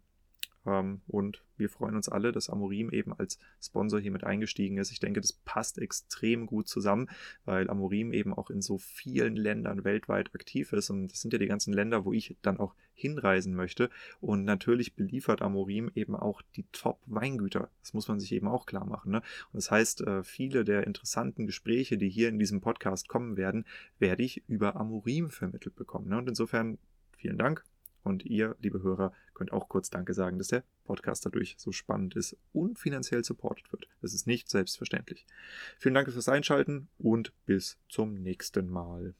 Ähm, 0.66 1.02
und 1.08 1.44
wir 1.58 1.70
freuen 1.70 1.96
uns 1.96 2.10
alle, 2.10 2.32
dass 2.32 2.50
Amorim 2.50 2.92
eben 2.92 3.14
als 3.14 3.40
Sponsor 3.62 4.00
hier 4.00 4.12
mit 4.12 4.24
eingestiegen 4.24 4.78
ist. 4.78 4.92
Ich 4.92 5.00
denke, 5.00 5.22
das 5.22 5.34
passt 5.34 5.78
extrem 5.78 6.46
gut 6.46 6.68
zusammen, 6.68 7.10
weil 7.46 7.70
Amorim 7.70 8.14
eben 8.14 8.34
auch 8.34 8.50
in 8.50 8.62
so 8.62 8.78
vielen 8.78 9.36
Ländern 9.36 9.84
weltweit 9.84 10.34
aktiv 10.36 10.74
ist. 10.74 10.90
Und 10.90 11.08
das 11.08 11.22
sind 11.22 11.34
ja 11.34 11.40
die 11.40 11.48
ganzen 11.48 11.74
Länder, 11.74 12.06
wo 12.06 12.14
ich 12.14 12.36
dann 12.42 12.60
auch 12.60 12.76
hinreisen 13.02 13.56
möchte. 13.56 13.90
Und 14.20 14.46
natürlich 14.46 14.96
beliefert 14.96 15.42
Amorim 15.42 15.92
eben 15.96 16.16
auch 16.16 16.42
die 16.56 16.66
Top-Weingüter. 16.72 17.70
Das 17.82 17.94
muss 17.94 18.08
man 18.08 18.20
sich 18.20 18.32
eben 18.32 18.48
auch 18.48 18.66
klar 18.66 18.86
machen. 18.86 19.12
Ne? 19.12 19.18
Und 19.18 19.58
das 19.58 19.72
heißt, 19.72 20.02
äh, 20.02 20.24
viele 20.24 20.64
der 20.64 20.88
interessanten 20.88 21.48
Gespräche, 21.48 21.98
die 21.98 22.10
hier 22.10 22.30
in 22.30 22.40
diesem 22.40 22.62
Podcast 22.62 23.08
kommen 23.08 23.38
werden, 23.38 23.66
werde 24.00 24.24
ich 24.24 24.48
über 24.48 24.76
Amorim 24.76 25.30
vermittelt 25.30 25.76
bekommen. 25.76 26.10
Ne? 26.10 26.18
Und 26.18 26.30
insofern 26.30 26.78
vielen 27.18 27.38
Dank 27.38 27.64
und 28.04 28.26
ihr, 28.26 28.56
liebe 28.60 28.82
Hörer, 28.82 29.14
könnt 29.34 29.52
auch 29.52 29.70
kurz 29.70 29.90
Danke 29.90 30.14
sagen, 30.14 30.38
dass 30.38 30.50
der 30.50 30.64
Podcast 30.86 31.26
dadurch 31.26 31.56
so 31.58 31.72
spannend 31.72 32.16
ist 32.16 32.38
und 32.54 32.80
finanziell 32.80 33.24
supportet 33.24 33.72
wird. 33.72 33.88
Das 34.02 34.14
ist 34.14 34.28
nicht 34.28 34.50
selbstverständlich. 34.50 35.26
Vielen 35.78 35.96
Dank 35.96 36.12
fürs 36.12 36.30
Einschalten 36.30 36.90
und 36.98 37.34
bis 37.46 37.78
zum 37.90 38.16
nächsten 38.16 38.70
Mal. 38.70 39.16